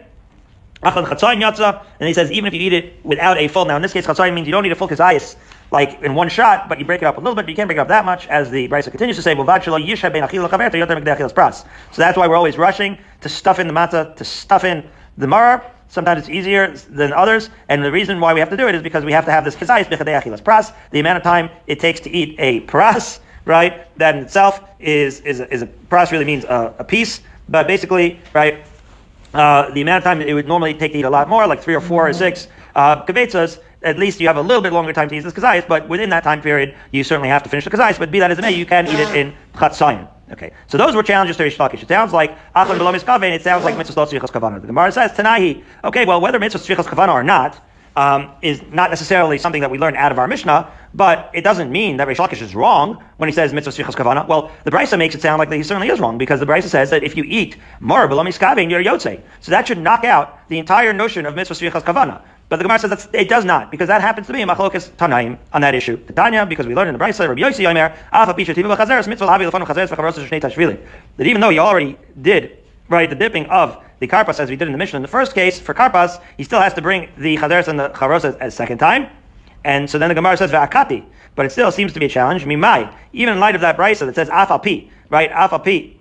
Achlan 0.82 1.06
chatzayin 1.06 1.40
yotze. 1.40 1.84
And 1.98 2.08
he 2.08 2.14
says, 2.14 2.30
even 2.30 2.46
if 2.46 2.54
you 2.54 2.60
eat 2.60 2.72
it 2.72 3.04
without 3.04 3.36
a 3.38 3.48
full, 3.48 3.66
now 3.66 3.76
in 3.76 3.82
this 3.82 3.92
case, 3.92 4.06
chatzayin 4.06 4.34
means 4.34 4.46
you 4.46 4.52
don't 4.52 4.62
need 4.62 4.72
a 4.72 4.76
full 4.76 4.88
kazayas, 4.88 5.36
like 5.70 6.02
in 6.02 6.14
one 6.14 6.28
shot, 6.28 6.68
but 6.68 6.78
you 6.78 6.84
break 6.84 7.02
it 7.02 7.06
up 7.06 7.16
a 7.16 7.20
little 7.20 7.34
bit, 7.34 7.48
you 7.48 7.54
can't 7.54 7.68
break 7.68 7.78
it 7.78 7.80
up 7.80 7.88
that 7.88 8.04
much, 8.04 8.26
as 8.28 8.50
the 8.50 8.68
Brisa 8.68 8.90
continues 8.90 9.16
to 9.16 9.22
say, 9.22 9.36
so 9.36 9.44
that's 11.96 12.16
why 12.16 12.26
we're 12.26 12.36
always 12.36 12.58
rushing 12.58 12.98
to 13.20 13.28
stuff 13.28 13.58
in 13.58 13.66
the 13.66 13.72
matzah, 13.72 14.16
to 14.16 14.24
stuff 14.24 14.64
in 14.64 14.88
the 15.16 15.26
maror, 15.26 15.62
Sometimes 15.90 16.20
it's 16.20 16.28
easier 16.28 16.72
than 16.88 17.12
others, 17.12 17.50
and 17.68 17.84
the 17.84 17.90
reason 17.90 18.20
why 18.20 18.32
we 18.32 18.38
have 18.38 18.48
to 18.50 18.56
do 18.56 18.68
it 18.68 18.76
is 18.76 18.82
because 18.82 19.04
we 19.04 19.10
have 19.10 19.24
to 19.24 19.32
have 19.32 19.44
this 19.44 19.56
kizayis 19.56 19.88
pras. 20.40 20.72
The 20.92 21.00
amount 21.00 21.16
of 21.16 21.24
time 21.24 21.50
it 21.66 21.80
takes 21.80 21.98
to 22.00 22.10
eat 22.10 22.36
a 22.38 22.60
pras, 22.60 23.18
right? 23.44 23.98
That 23.98 24.14
in 24.14 24.22
itself 24.22 24.62
is 24.78 25.18
is 25.22 25.40
a, 25.40 25.52
is 25.52 25.62
a 25.62 25.66
pras 25.66 26.12
really 26.12 26.24
means 26.24 26.44
a, 26.44 26.72
a 26.78 26.84
piece, 26.84 27.22
but 27.48 27.66
basically, 27.66 28.20
right? 28.34 28.64
Uh, 29.34 29.68
the 29.70 29.80
amount 29.80 29.98
of 29.98 30.04
time 30.04 30.20
it 30.20 30.32
would 30.32 30.46
normally 30.46 30.74
take 30.74 30.92
to 30.92 30.98
eat 30.98 31.04
a 31.04 31.10
lot 31.10 31.28
more, 31.28 31.44
like 31.48 31.60
three 31.60 31.74
or 31.74 31.80
four 31.80 32.08
or 32.08 32.12
six 32.12 32.46
uh, 32.76 33.02
at 33.82 33.98
least 33.98 34.20
you 34.20 34.26
have 34.26 34.36
a 34.36 34.42
little 34.42 34.62
bit 34.62 34.72
longer 34.72 34.92
time 34.92 35.08
to 35.08 35.14
eat 35.14 35.20
this 35.20 35.32
kazayis, 35.32 35.66
but 35.66 35.88
within 35.88 36.10
that 36.10 36.24
time 36.24 36.42
period, 36.42 36.74
you 36.92 37.02
certainly 37.04 37.28
have 37.28 37.42
to 37.42 37.48
finish 37.48 37.64
the 37.64 37.70
kazayis. 37.70 37.98
But 37.98 38.10
be 38.10 38.18
that 38.20 38.30
as 38.30 38.38
it 38.38 38.42
may, 38.42 38.52
you 38.52 38.66
can 38.66 38.86
eat 38.86 38.98
it 38.98 39.14
in 39.14 39.34
chatzayin. 39.54 40.08
Okay, 40.32 40.52
so 40.68 40.78
those 40.78 40.94
were 40.94 41.02
challenges 41.02 41.36
to 41.38 41.42
Rish. 41.42 41.58
It 41.58 41.88
sounds 41.88 42.12
like 42.12 42.36
Achlan 42.54 42.78
Below 42.78 42.92
Miskaven, 42.92 43.32
it 43.32 43.42
sounds 43.42 43.64
like 43.64 43.76
Mitzvah 43.76 44.06
Tzrichas 44.06 44.30
Kavana. 44.30 44.60
The 44.60 44.68
Gemara 44.68 44.92
says, 44.92 45.10
Tanahi, 45.10 45.64
okay, 45.82 46.04
well, 46.04 46.20
whether 46.20 46.38
Mitzvah 46.38 46.60
Tzrichas 46.60 46.84
Kavana 46.84 47.12
or 47.12 47.24
not, 47.24 47.60
um, 47.96 48.30
is 48.40 48.62
not 48.70 48.90
necessarily 48.90 49.38
something 49.38 49.62
that 49.62 49.70
we 49.70 49.78
learn 49.78 49.96
out 49.96 50.12
of 50.12 50.18
our 50.18 50.28
Mishnah, 50.28 50.70
but 50.94 51.30
it 51.34 51.42
doesn't 51.42 51.70
mean 51.70 51.96
that 51.96 52.06
Rish 52.06 52.20
is 52.20 52.54
wrong 52.54 53.02
when 53.16 53.28
he 53.28 53.32
says 53.32 53.52
mitzvah 53.52 53.82
tzrichas 53.82 53.94
kavana. 53.94 54.26
Well, 54.26 54.50
the 54.64 54.70
Brisa 54.70 54.98
makes 54.98 55.14
it 55.14 55.22
sound 55.22 55.38
like 55.38 55.50
that 55.50 55.56
he 55.56 55.62
certainly 55.62 55.88
is 55.88 56.00
wrong 56.00 56.18
because 56.18 56.40
the 56.40 56.46
Brisa 56.46 56.68
says 56.68 56.90
that 56.90 57.02
if 57.02 57.16
you 57.16 57.24
eat 57.24 57.56
more 57.80 58.06
below 58.08 58.24
miskavin, 58.24 58.70
you're 58.70 58.82
yotze. 58.82 59.20
So 59.40 59.50
that 59.50 59.68
should 59.68 59.78
knock 59.78 60.04
out 60.04 60.48
the 60.48 60.58
entire 60.58 60.92
notion 60.92 61.26
of 61.26 61.34
mitzvah 61.34 61.54
tzrichas 61.54 61.82
kavana. 61.82 62.22
But 62.50 62.56
the 62.56 62.64
Gemara 62.64 62.80
says 62.80 62.90
that 62.90 63.14
it 63.14 63.28
does 63.28 63.44
not, 63.44 63.70
because 63.70 63.86
that 63.86 64.00
happens 64.00 64.26
to 64.26 64.32
be 64.32 64.42
a 64.42 64.46
machlokas 64.46 64.90
tanaim 64.90 65.38
on 65.52 65.60
that 65.60 65.72
issue. 65.72 65.96
The 66.04 66.12
Tanya, 66.12 66.44
because 66.44 66.66
we 66.66 66.74
learned 66.74 66.88
in 66.88 66.98
the 66.98 67.02
Brisa, 67.02 67.28
Rabbi 67.28 67.40
Yossi 67.40 67.64
Yomer, 67.64 67.96
Afa 68.10 68.34
Pisha 68.34 68.52
Tiva 68.52 68.76
Chazeres, 68.76 69.06
Mitzvah 69.06 69.24
Lavi 69.24 69.48
Lefanu 69.48 69.64
Chazeres 69.64 69.86
V'Charos 69.86 70.26
Shnei 70.26 70.40
Tashvili. 70.40 70.84
That 71.16 71.28
even 71.28 71.40
though 71.40 71.50
he 71.50 71.60
already 71.60 71.96
did, 72.20 72.58
right, 72.88 73.08
the 73.08 73.14
dipping 73.14 73.46
of 73.46 73.80
the 74.00 74.08
karpas 74.08 74.40
as 74.40 74.50
we 74.50 74.56
did 74.56 74.66
in 74.66 74.72
the 74.72 74.78
Mishnah 74.78 74.96
in 74.96 75.02
the 75.02 75.08
first 75.08 75.32
case, 75.32 75.60
for 75.60 75.74
karpas, 75.74 76.20
he 76.38 76.42
still 76.42 76.60
has 76.60 76.74
to 76.74 76.82
bring 76.82 77.08
the 77.16 77.36
Chazeres 77.36 77.68
and 77.68 77.78
the 77.78 77.90
Charos 77.90 78.24
a 78.24 78.50
second 78.50 78.78
time. 78.78 79.08
And 79.62 79.88
so 79.88 80.00
then 80.00 80.08
the 80.08 80.16
Gemara 80.16 80.36
says 80.36 80.50
V'Akati, 80.50 81.04
but 81.36 81.46
it 81.46 81.50
still 81.50 81.70
seems 81.70 81.92
to 81.92 82.00
be 82.00 82.06
a 82.06 82.08
challenge. 82.08 82.44
Mimai, 82.44 82.92
even 83.12 83.34
in 83.34 83.38
light 83.38 83.54
of 83.54 83.60
that 83.60 83.76
Brisa 83.76 84.06
that 84.06 84.16
says 84.16 84.28
Afa 84.28 84.58
Pi, 84.58 84.90
right, 85.08 85.30
Afa 85.30 85.60
Pi, 85.60 85.92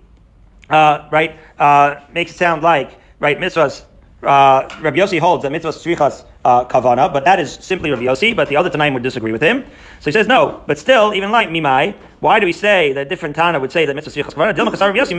uh, 0.68 1.08
right, 1.12 1.38
uh, 1.60 2.00
makes 2.12 2.32
it 2.32 2.38
sound 2.38 2.64
like, 2.64 2.98
right, 3.20 3.38
mitzvahs, 3.38 3.84
uh, 4.22 4.68
Rabbi 4.80 4.98
Yossi 4.98 5.18
holds 5.18 5.42
that 5.42 5.52
mitzvahs 5.52 5.78
tzrichas 5.82 6.24
uh, 6.44 6.64
kavana, 6.64 7.12
but 7.12 7.24
that 7.24 7.40
is 7.40 7.52
simply 7.52 7.90
Rav 7.90 8.00
Yossi, 8.00 8.34
but 8.34 8.48
the 8.48 8.56
other 8.56 8.70
Tanaim 8.70 8.94
would 8.94 9.02
disagree 9.02 9.32
with 9.32 9.42
him. 9.42 9.64
So 10.00 10.06
he 10.06 10.12
says 10.12 10.26
no, 10.26 10.62
but 10.66 10.78
still, 10.78 11.14
even 11.14 11.30
like 11.30 11.48
Mimai, 11.48 11.94
why 12.20 12.38
do 12.38 12.46
we 12.46 12.52
say 12.52 12.92
that 12.92 13.08
different 13.08 13.34
Tana 13.34 13.58
would 13.58 13.72
say 13.72 13.86
that 13.86 13.94
mitzvah 13.94 14.12
sichas 14.12 14.34
kavana? 14.34 14.54
Dilma 14.54 14.70
kasar 14.70 14.94
Yossi, 14.94 15.14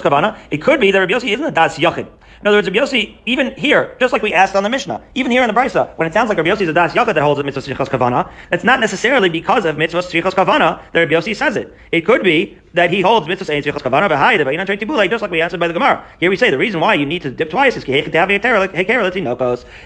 kavana. 0.00 0.38
It 0.50 0.58
could 0.58 0.78
be 0.78 0.90
that 0.90 0.98
Rav 0.98 1.08
Yossi 1.08 1.32
isn't 1.32 1.44
a 1.44 1.50
das 1.50 1.78
yachid. 1.78 2.06
In 2.40 2.46
other 2.46 2.58
words, 2.58 2.68
Rav 2.68 2.76
Yossi, 2.76 3.16
even 3.24 3.54
here, 3.54 3.96
just 3.98 4.12
like 4.12 4.20
we 4.20 4.34
asked 4.34 4.54
on 4.54 4.62
the 4.62 4.68
Mishnah, 4.68 5.02
even 5.14 5.32
here 5.32 5.42
in 5.42 5.48
the 5.48 5.54
Brisa, 5.54 5.96
when 5.96 6.06
it 6.06 6.12
sounds 6.12 6.28
like 6.28 6.36
Rav 6.36 6.46
Yossi 6.46 6.60
is 6.62 6.68
a 6.68 6.74
das 6.74 6.92
yachid 6.92 7.14
that 7.14 7.22
holds 7.22 7.38
that 7.38 7.46
mitzvah 7.46 7.62
sichas 7.62 7.88
kavana, 7.88 8.30
it's 8.52 8.62
not 8.62 8.78
necessarily 8.78 9.30
because 9.30 9.64
of 9.64 9.78
mitzvah 9.78 10.02
sichas 10.02 10.34
kavana 10.34 10.82
that 10.92 11.00
Rav 11.00 11.08
Yossi 11.08 11.34
says 11.34 11.56
it. 11.56 11.74
It 11.92 12.02
could 12.02 12.22
be 12.22 12.58
that 12.74 12.90
he 12.90 13.00
holds 13.00 13.26
mitzvah 13.26 13.50
ain't 13.50 13.64
sichas 13.64 13.80
kavana 13.80 14.10
behind 14.10 14.42
it, 14.42 15.10
just 15.10 15.22
like 15.22 15.30
we 15.30 15.40
answered 15.40 15.60
by 15.60 15.68
the 15.68 15.74
Gemara. 15.74 16.04
Here 16.20 16.28
we 16.28 16.36
say 16.36 16.50
the 16.50 16.58
reason 16.58 16.80
why 16.80 16.92
you 16.92 17.06
need 17.06 17.22
to 17.22 17.30
dip 17.30 17.48
twice 17.48 17.76
is 17.76 17.84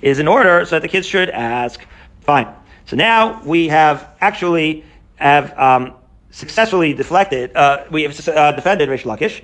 is 0.03 0.18
in 0.18 0.29
order 0.29 0.64
so 0.64 0.77
that 0.77 0.83
the 0.83 0.88
kids 0.88 1.07
should 1.07 1.31
ask. 1.31 1.81
Fine. 2.23 2.49
So 2.87 2.97
now 2.97 3.42
we 3.44 3.68
have 3.68 4.09
actually 4.21 4.85
have 5.16 5.57
um, 5.59 5.94
successfully 6.31 6.95
deflected. 6.95 7.55
Uh, 7.57 7.85
we 7.91 8.03
have 8.03 8.29
uh, 8.29 8.53
defended 8.53 8.88
Rish 8.88 9.05
Lakish 9.05 9.43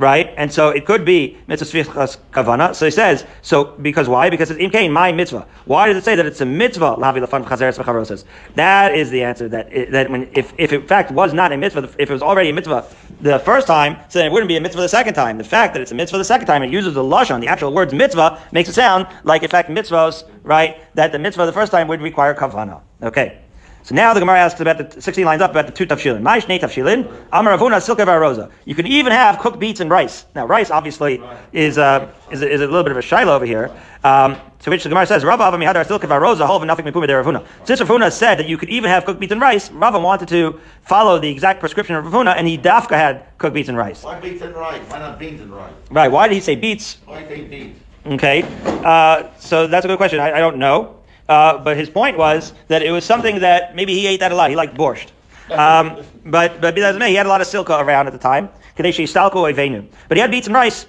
right? 0.00 0.32
And 0.38 0.50
so 0.50 0.70
it 0.70 0.86
could 0.86 1.04
be 1.04 1.36
mitzvah 1.46 1.84
kavana. 2.32 2.74
So 2.74 2.86
he 2.86 2.90
says, 2.90 3.26
so 3.42 3.64
because 3.64 4.08
why? 4.08 4.30
Because 4.30 4.50
it's 4.50 4.58
imkain 4.58 4.90
my 4.90 5.12
mitzvah. 5.12 5.46
Why 5.66 5.86
does 5.86 5.96
it 5.98 6.04
say 6.04 6.16
that 6.16 6.24
it's 6.24 6.40
a 6.40 6.46
mitzvah? 6.46 6.96
Lavi 6.96 7.24
lafan 7.24 7.44
chazeres. 7.44 8.24
That 8.54 8.94
is 8.94 9.10
the 9.10 9.22
answer. 9.22 9.46
That 9.48 9.70
it, 9.70 9.92
that 9.92 10.10
when 10.10 10.28
if 10.32 10.54
if 10.56 10.72
in 10.72 10.86
fact 10.86 11.12
was 11.12 11.34
not 11.34 11.52
a 11.52 11.56
mitzvah, 11.58 11.90
if 11.98 12.10
it 12.10 12.10
was 12.10 12.22
already 12.22 12.48
a 12.48 12.52
mitzvah 12.54 12.86
the 13.20 13.38
first 13.40 13.66
time, 13.66 13.98
so 14.08 14.18
then 14.18 14.26
it 14.26 14.32
wouldn't 14.32 14.48
be 14.48 14.56
a 14.56 14.60
mitzvah 14.60 14.80
the 14.80 14.88
second 14.88 15.12
time. 15.12 15.36
The 15.36 15.44
fact 15.44 15.74
that 15.74 15.82
it's 15.82 15.92
a 15.92 15.94
mitzvah 15.94 16.16
the 16.16 16.24
second 16.24 16.46
time, 16.46 16.62
it 16.62 16.70
uses 16.70 16.94
the 16.94 17.02
lashon, 17.02 17.40
the 17.40 17.48
actual 17.48 17.72
words 17.72 17.92
mitzvah, 17.92 18.40
makes 18.52 18.70
it 18.70 18.74
sound 18.74 19.06
like 19.24 19.42
in 19.42 19.50
fact 19.50 19.68
mitzvahs, 19.68 20.24
right? 20.44 20.78
That 20.94 21.12
the 21.12 21.18
mitzvah 21.18 21.44
the 21.44 21.52
first 21.52 21.70
time 21.70 21.88
would 21.88 22.00
require 22.00 22.34
kavana. 22.34 22.80
Okay. 23.02 23.38
So 23.90 23.96
now 23.96 24.14
the 24.14 24.20
Gemara 24.20 24.38
asks 24.38 24.60
about 24.60 24.92
the 24.92 25.02
16 25.02 25.24
lines 25.24 25.42
up 25.42 25.50
about 25.50 25.66
the 25.66 25.72
two 25.72 25.84
tafshilin. 25.84 26.22
Maish 26.22 26.46
ne 26.46 26.60
tafshilin, 26.60 27.12
amar 27.32 27.58
avuna 27.58 27.80
silka 27.80 28.06
varosa. 28.06 28.48
You 28.64 28.76
can 28.76 28.86
even 28.86 29.10
have 29.10 29.40
cooked 29.40 29.58
beets 29.58 29.80
and 29.80 29.90
rice. 29.90 30.26
Now 30.32 30.46
rice 30.46 30.70
obviously 30.70 31.20
is, 31.52 31.76
uh, 31.76 32.08
is, 32.30 32.40
a, 32.42 32.48
is 32.48 32.60
a 32.60 32.66
little 32.66 32.84
bit 32.84 32.92
of 32.92 32.98
a 32.98 33.02
shiloh 33.02 33.34
over 33.34 33.44
here. 33.44 33.68
Um, 34.04 34.36
to 34.60 34.70
which 34.70 34.84
the 34.84 34.90
Gemara 34.90 35.06
says, 35.06 35.24
Rava 35.24 35.42
Ava 35.48 35.56
Mihadar 35.56 35.84
Silka 35.84 36.06
Varoza, 36.06 36.46
Hov 36.46 36.64
nothing 36.64 36.84
Mipuma 36.84 37.08
de 37.08 37.16
Rav 37.16 37.26
Huna. 37.26 37.44
Since 37.66 37.80
Rav 37.80 37.88
Huna 37.88 38.12
said 38.12 38.36
that 38.36 38.48
you 38.48 38.56
could 38.56 38.68
even 38.68 38.88
have 38.90 39.04
cooked 39.04 39.18
beets 39.18 39.32
and 39.32 39.40
rice, 39.40 39.72
Rava 39.72 39.98
wanted 39.98 40.28
to 40.28 40.60
follow 40.82 41.18
the 41.18 41.28
exact 41.28 41.58
prescription 41.58 41.96
of 41.96 42.04
Rav 42.04 42.12
Huna, 42.14 42.36
and 42.36 42.46
he 42.46 42.56
dafka 42.56 42.92
had 42.92 43.26
cooked 43.38 43.54
beets 43.54 43.68
and 43.68 43.76
rice. 43.76 44.04
Why 44.04 44.20
beets 44.20 44.40
and 44.40 44.54
rice? 44.54 44.88
Why 44.88 45.00
not 45.00 45.18
beans 45.18 45.40
and 45.40 45.52
rice? 45.52 45.72
Right. 45.90 46.12
Why 46.12 46.28
did 46.28 46.34
he 46.34 46.40
say 46.40 46.54
beets? 46.54 46.98
Why 47.06 47.26
say 47.26 47.42
beets? 47.42 47.80
Okay. 48.06 48.44
Uh, 48.84 49.24
so 49.40 49.66
that's 49.66 49.84
a 49.84 49.88
good 49.88 49.98
question. 49.98 50.20
I, 50.20 50.34
I 50.34 50.38
don't 50.38 50.58
know. 50.58 50.99
Uh, 51.30 51.58
but 51.58 51.76
his 51.76 51.88
point 51.88 52.18
was 52.18 52.52
that 52.66 52.82
it 52.82 52.90
was 52.90 53.04
something 53.04 53.38
that 53.38 53.76
maybe 53.76 53.94
he 53.94 54.06
ate 54.08 54.18
that 54.18 54.32
a 54.32 54.34
lot. 54.34 54.50
He 54.50 54.56
liked 54.56 54.76
borscht. 54.76 55.08
Um, 55.50 56.04
but 56.26 56.60
but 56.60 56.76
he 56.76 57.14
had 57.14 57.26
a 57.26 57.28
lot 57.28 57.40
of 57.40 57.46
silka 57.46 57.80
around 57.80 58.08
at 58.08 58.12
the 58.12 58.18
time. 58.18 58.48
But 58.76 58.84
he 58.84 60.20
had 60.20 60.30
beets 60.30 60.46
and 60.46 60.54
rice. 60.54 60.86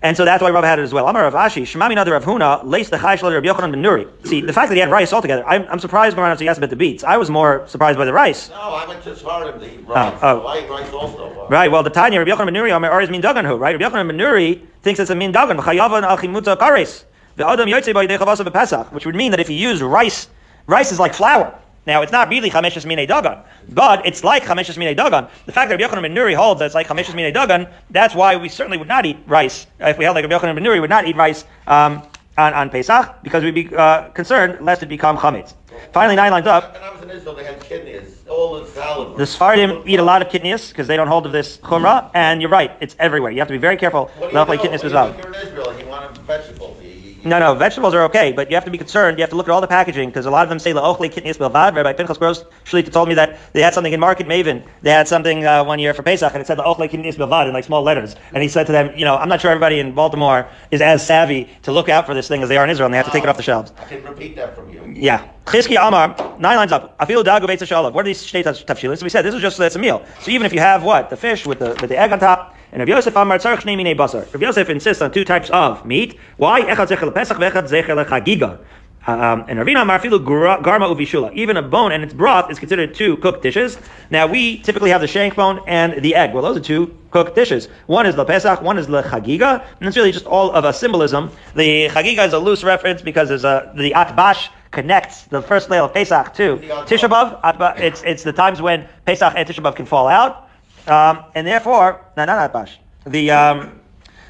And 0.00 0.16
so 0.16 0.24
that's 0.24 0.40
why 0.42 0.50
Rav 0.50 0.62
had 0.62 0.78
it 0.78 0.82
as 0.82 0.92
well. 0.94 1.08
Amar 1.08 1.24
Rav 1.24 1.34
Ashi, 1.34 1.62
Shemami 1.62 1.96
Nada 1.96 2.12
Rav 2.12 2.24
Huna, 2.24 2.62
lace 2.64 2.88
the 2.88 2.96
Chayshal 2.96 3.34
Rav 3.34 3.42
Yochanan 3.42 3.72
ben 3.72 3.82
Nuri. 3.82 4.06
See, 4.26 4.40
the 4.40 4.52
fact 4.52 4.68
that 4.68 4.76
he 4.76 4.80
had 4.80 4.90
rice 4.90 5.12
altogether, 5.12 5.44
I'm, 5.44 5.66
I'm 5.68 5.80
surprised 5.80 6.16
he 6.16 6.48
asked 6.48 6.58
about 6.58 6.70
the 6.70 6.76
beets. 6.76 7.02
I 7.02 7.16
was 7.16 7.30
more 7.30 7.66
surprised 7.66 7.98
by 7.98 8.04
the 8.04 8.12
rice. 8.12 8.48
No, 8.50 8.56
I 8.56 8.86
went 8.86 9.02
to 9.02 9.10
Sfardim 9.10 9.58
to 9.58 9.66
eat 9.66 9.86
rice. 9.88 10.18
Oh, 10.22 10.42
oh. 10.44 10.46
I 10.46 10.66
rice 10.68 10.92
also. 10.92 11.48
Right, 11.50 11.70
well, 11.70 11.82
the 11.82 11.90
Tanya, 11.90 12.20
Rav 12.20 12.28
Yochanan 12.28 12.46
ben 12.46 12.54
Nuri, 12.54 12.74
Amar 12.74 12.92
Ariz 12.92 13.10
Min 13.10 13.20
Dagan 13.20 13.58
right? 13.58 13.78
Rav 13.78 13.92
Yochanan 13.92 14.06
ben 14.06 14.16
Nuri 14.16 14.64
thinks 14.82 15.00
it's 15.00 15.10
a 15.10 15.16
Min 15.16 15.32
Dagan, 15.32 15.58
V'chayavan 15.58 16.04
al 16.04 16.16
Chimuta 16.16 16.56
Kares. 16.56 17.04
V'adam 17.38 17.66
Yotzei 17.66 17.94
B'yidei 17.94 18.18
Chavasa 18.18 18.44
B'Pesach, 18.44 18.92
which 18.92 19.06
would 19.06 19.14
mean 19.14 19.30
that 19.30 19.40
if 19.40 19.48
you 19.48 19.56
use 19.56 19.82
rice 19.82 20.28
Rice 20.68 20.92
is 20.92 21.00
like 21.00 21.14
flour. 21.14 21.58
Now, 21.86 22.02
it's 22.02 22.12
not 22.12 22.28
really 22.28 22.50
chameshes 22.50 22.84
mine 22.84 23.06
dagan, 23.08 23.42
but 23.70 24.04
it's 24.04 24.22
like 24.22 24.42
chameshes 24.44 24.76
mine 24.76 24.94
dagan. 24.94 25.30
The 25.46 25.52
fact 25.52 25.70
that 25.70 25.80
Rabbi 25.80 25.94
Yochanan 25.94 26.02
ben 26.02 26.14
Nuri 26.14 26.34
holds 26.34 26.58
that 26.58 26.66
it's 26.66 26.74
like 26.74 26.86
chameshes 26.86 27.14
mine 27.14 27.32
dagan, 27.32 27.72
that's 27.90 28.14
why 28.14 28.36
we 28.36 28.50
certainly 28.50 28.76
would 28.76 28.86
not 28.86 29.06
eat 29.06 29.16
rice. 29.26 29.66
If 29.80 29.96
we 29.96 30.04
held 30.04 30.16
like 30.16 30.28
Rabbi 30.28 30.36
Yochanan 30.36 30.54
ben 30.54 30.64
Nuri, 30.64 30.78
would 30.82 30.90
not 30.90 31.08
eat 31.08 31.16
rice 31.16 31.46
um, 31.66 32.02
on, 32.36 32.52
on 32.52 32.68
Pesach 32.68 33.22
because 33.22 33.42
we'd 33.42 33.54
be 33.54 33.74
uh, 33.74 34.10
concerned 34.10 34.62
lest 34.62 34.82
it 34.82 34.90
become 34.90 35.16
chametz. 35.16 35.54
Finally, 35.92 36.16
nine 36.16 36.32
lines 36.32 36.46
up. 36.46 36.74
When 36.74 36.82
I 36.82 36.92
was 36.92 37.02
in 37.02 37.10
Israel, 37.10 37.34
they 37.34 37.44
had 37.44 37.60
kitnias, 37.60 38.28
all 38.28 38.60
the 38.60 38.66
salad. 38.66 39.16
The 39.16 39.24
Sfardim 39.24 39.88
eat 39.88 40.00
a 40.00 40.02
lot 40.02 40.20
of 40.20 40.28
kitnias 40.28 40.68
because 40.68 40.86
they 40.86 40.96
don't 40.96 41.08
hold 41.08 41.24
of 41.24 41.32
this 41.32 41.56
chumrah, 41.58 42.10
and 42.12 42.42
you're 42.42 42.50
right, 42.50 42.72
it's 42.80 42.94
everywhere. 42.98 43.30
You 43.30 43.38
have 43.38 43.48
to 43.48 43.54
be 43.54 43.58
very 43.58 43.78
careful. 43.78 44.10
What 44.18 44.20
do 44.20 44.26
you 44.26 44.32
know? 44.34 44.44
When 44.44 44.58
you 44.58 44.70
look, 44.90 45.16
you're 45.16 45.34
in 45.34 45.46
Israel 45.46 45.70
and 45.70 45.80
you 45.80 45.86
want 45.86 46.18
a 46.18 46.20
vegetable. 46.22 46.76
You, 46.82 46.87
you 46.87 46.87
No, 47.24 47.38
no, 47.40 47.54
vegetables 47.54 47.94
are 47.94 48.02
okay, 48.04 48.32
but 48.32 48.48
you 48.48 48.54
have 48.54 48.64
to 48.64 48.70
be 48.70 48.78
concerned. 48.78 49.18
You 49.18 49.22
have 49.22 49.30
to 49.30 49.36
look 49.36 49.48
at 49.48 49.52
all 49.52 49.60
the 49.60 49.66
packaging 49.66 50.08
because 50.08 50.26
a 50.26 50.30
lot 50.30 50.44
of 50.44 50.48
them 50.48 50.58
say 50.60 50.72
la'ochle 50.72 51.12
kitnias 51.12 51.36
bilvad. 51.36 51.74
Rabbi 51.74 51.92
Pinchas 51.92 52.16
Gross 52.16 52.44
Shalita 52.64 52.92
told 52.92 53.08
me 53.08 53.14
that 53.14 53.38
they 53.52 53.60
had 53.60 53.74
something 53.74 53.92
in 53.92 53.98
Market 53.98 54.28
Maven. 54.28 54.62
They 54.82 54.90
had 54.90 55.08
something 55.08 55.44
uh, 55.44 55.64
one 55.64 55.80
year 55.80 55.94
for 55.94 56.02
Pesach, 56.04 56.32
and 56.32 56.40
it 56.40 56.46
said 56.46 56.58
la'ochle 56.58 56.88
kitnias 56.88 57.16
bilvad 57.16 57.48
in 57.48 57.54
like 57.54 57.64
small 57.64 57.82
letters. 57.82 58.14
And 58.32 58.42
he 58.42 58.48
said 58.48 58.66
to 58.66 58.72
them, 58.72 58.96
you 58.96 59.04
know, 59.04 59.16
I'm 59.16 59.28
not 59.28 59.40
sure 59.40 59.50
everybody 59.50 59.80
in 59.80 59.94
Baltimore 59.94 60.48
is 60.70 60.80
as 60.80 61.04
savvy 61.04 61.48
to 61.62 61.72
look 61.72 61.88
out 61.88 62.06
for 62.06 62.14
this 62.14 62.28
thing 62.28 62.42
as 62.42 62.48
they 62.48 62.56
are 62.56 62.64
in 62.64 62.70
Israel, 62.70 62.86
and 62.86 62.94
they 62.94 62.98
have 62.98 63.06
to 63.06 63.12
take 63.12 63.24
it 63.24 63.28
off 63.28 63.36
the 63.36 63.42
shelves. 63.42 63.72
I 63.78 63.84
can 63.84 64.04
repeat 64.04 64.36
that 64.36 64.54
from 64.54 64.70
you. 64.70 64.84
Yeah. 64.94 65.28
Chizki 65.46 65.76
Amar, 65.76 66.14
nine 66.38 66.56
lines 66.56 66.72
up. 66.72 66.96
Afilu 66.98 67.24
dagu 67.24 67.66
shalom. 67.66 67.94
What 67.94 68.02
are 68.02 68.04
these 68.04 68.20
state 68.20 68.46
tafshilim? 68.46 68.98
So 68.98 69.04
we 69.04 69.08
said 69.08 69.22
this 69.22 69.34
is 69.34 69.40
just 69.40 69.58
that's 69.58 69.76
a 69.76 69.78
meal. 69.78 70.04
So 70.20 70.30
even 70.30 70.46
if 70.46 70.52
you 70.52 70.60
have 70.60 70.84
what 70.84 71.10
the 71.10 71.16
fish 71.16 71.46
with 71.46 71.58
the 71.58 71.70
with 71.80 71.88
the 71.88 71.98
egg 71.98 72.12
on 72.12 72.20
top, 72.20 72.54
and 72.72 72.80
Rav 72.80 72.88
Yosef 72.88 73.16
Amar 73.16 73.38
tzarich 73.38 73.60
shnei 73.60 73.76
minei 73.76 73.96
basar. 73.96 74.32
Rav 74.32 74.42
Yosef 74.42 74.68
insists 74.68 75.02
on 75.02 75.10
two 75.10 75.24
types 75.24 75.50
of 75.50 75.84
meat. 75.84 76.18
Why? 76.36 76.62
Echad 76.62 76.88
zecher 76.88 77.12
lepesach 77.12 77.38
ve'echad 77.38 77.68
zecher 77.68 78.04
lechagiga. 78.04 78.58
Um, 79.06 79.46
and 79.48 79.58
Ravina 79.58 79.86
gra- 80.22 80.58
garma 80.58 80.94
uvishula. 80.94 81.32
Even 81.32 81.56
a 81.56 81.62
bone 81.62 81.92
and 81.92 82.04
its 82.04 82.12
broth 82.12 82.50
is 82.50 82.58
considered 82.58 82.94
two 82.94 83.16
cooked 83.18 83.42
dishes. 83.42 83.78
Now 84.10 84.26
we 84.26 84.58
typically 84.58 84.90
have 84.90 85.00
the 85.00 85.06
shank 85.06 85.34
bone 85.34 85.60
and 85.66 86.02
the 86.02 86.14
egg. 86.14 86.34
Well, 86.34 86.42
those 86.42 86.58
are 86.58 86.60
two 86.60 86.94
cooked 87.10 87.34
dishes. 87.34 87.68
One 87.86 88.04
is 88.04 88.16
the 88.16 88.26
Pesach, 88.26 88.60
one 88.60 88.76
is 88.76 88.86
the 88.86 89.02
Chagiga, 89.02 89.64
and 89.80 89.88
it's 89.88 89.96
really 89.96 90.12
just 90.12 90.26
all 90.26 90.50
of 90.50 90.64
a 90.66 90.74
symbolism. 90.74 91.30
The 91.54 91.88
Chagiga 91.88 92.26
is 92.26 92.34
a 92.34 92.38
loose 92.38 92.62
reference 92.62 93.00
because 93.00 93.30
there's 93.30 93.44
a, 93.44 93.72
the 93.76 93.92
Atbash 93.92 94.48
connects 94.72 95.22
the 95.22 95.40
first 95.40 95.70
layer 95.70 95.82
of 95.82 95.94
Pesach 95.94 96.34
to 96.34 96.58
Tisha 96.58 97.08
B'Av. 97.08 97.80
It's, 97.80 98.02
it's 98.02 98.24
the 98.24 98.32
times 98.34 98.60
when 98.60 98.86
Pesach 99.06 99.32
and 99.34 99.48
Tisha 99.48 99.62
B'Av 99.62 99.74
can 99.76 99.86
fall 99.86 100.08
out. 100.08 100.47
Um, 100.88 101.24
and 101.34 101.46
therefore, 101.46 102.04
no, 102.16 102.24
not 102.24 102.52
Atbash. 102.52 102.76
The, 103.06 103.30
um, 103.30 103.80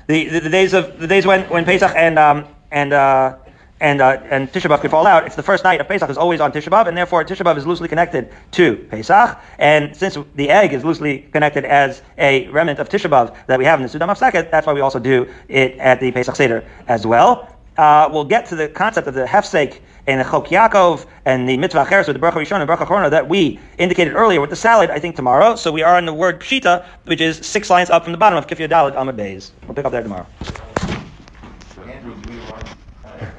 the, 0.06 0.28
the, 0.28 0.40
the 0.40 0.50
days 0.50 0.74
of, 0.74 0.98
the 0.98 1.06
days 1.06 1.26
when, 1.26 1.48
when 1.48 1.64
Pesach 1.64 1.92
and, 1.94 2.18
um, 2.18 2.46
and, 2.70 2.92
uh, 2.92 3.36
and 3.80 4.00
uh, 4.00 4.20
and 4.30 4.50
Tisha 4.52 4.68
B'av 4.68 4.80
could 4.80 4.90
fall 4.90 5.06
out. 5.06 5.26
It's 5.26 5.36
the 5.36 5.42
first 5.42 5.64
night 5.64 5.80
of 5.80 5.88
Pesach 5.88 6.10
is 6.10 6.16
always 6.16 6.40
on 6.40 6.52
Tisha 6.52 6.68
B'av, 6.68 6.88
and 6.88 6.96
therefore 6.96 7.24
Tisha 7.24 7.44
B'av 7.44 7.56
is 7.56 7.66
loosely 7.66 7.88
connected 7.88 8.32
to 8.52 8.76
Pesach. 8.90 9.38
And 9.58 9.96
since 9.96 10.18
the 10.34 10.50
egg 10.50 10.72
is 10.72 10.84
loosely 10.84 11.20
connected 11.32 11.64
as 11.64 12.02
a 12.16 12.48
remnant 12.48 12.78
of 12.80 12.88
Tisha 12.88 13.08
B'av 13.08 13.36
that 13.46 13.58
we 13.58 13.64
have 13.64 13.80
in 13.80 13.86
the 13.86 13.98
Sudam 13.98 14.10
of 14.10 14.18
Seket, 14.18 14.50
that's 14.50 14.66
why 14.66 14.72
we 14.72 14.80
also 14.80 14.98
do 14.98 15.28
it 15.48 15.78
at 15.78 16.00
the 16.00 16.10
Pesach 16.12 16.36
Seder 16.36 16.64
as 16.88 17.06
well. 17.06 17.57
Uh, 17.78 18.08
we'll 18.12 18.24
get 18.24 18.44
to 18.44 18.56
the 18.56 18.68
concept 18.68 19.06
of 19.06 19.14
the 19.14 19.24
hefsek 19.24 19.78
and 20.08 20.20
the 20.20 20.24
chok 20.24 20.48
Yaakov 20.48 21.06
and 21.24 21.48
the 21.48 21.56
mitzvah 21.56 21.86
cheres 21.88 22.08
with 22.08 22.20
the 22.20 22.20
bracha 22.20 22.32
rishon 22.34 22.60
and 22.60 22.68
bracha 22.68 22.84
chorona 22.84 23.08
that 23.08 23.28
we 23.28 23.60
indicated 23.78 24.14
earlier 24.14 24.40
with 24.40 24.50
the 24.50 24.56
salad. 24.56 24.90
I 24.90 24.98
think 24.98 25.14
tomorrow. 25.14 25.54
So 25.54 25.70
we 25.70 25.82
are 25.84 25.96
on 25.96 26.04
the 26.04 26.12
word 26.12 26.40
pshita, 26.40 26.84
which 27.04 27.20
is 27.20 27.36
six 27.46 27.70
lines 27.70 27.88
up 27.88 28.02
from 28.02 28.12
the 28.12 28.18
bottom 28.18 28.36
of 28.36 28.48
Kifya 28.48 28.68
Dalit 28.68 28.96
Amad. 28.96 29.52
We'll 29.66 29.74
pick 29.74 29.84
up 29.84 29.92
there 29.92 30.02
tomorrow. 30.02 30.26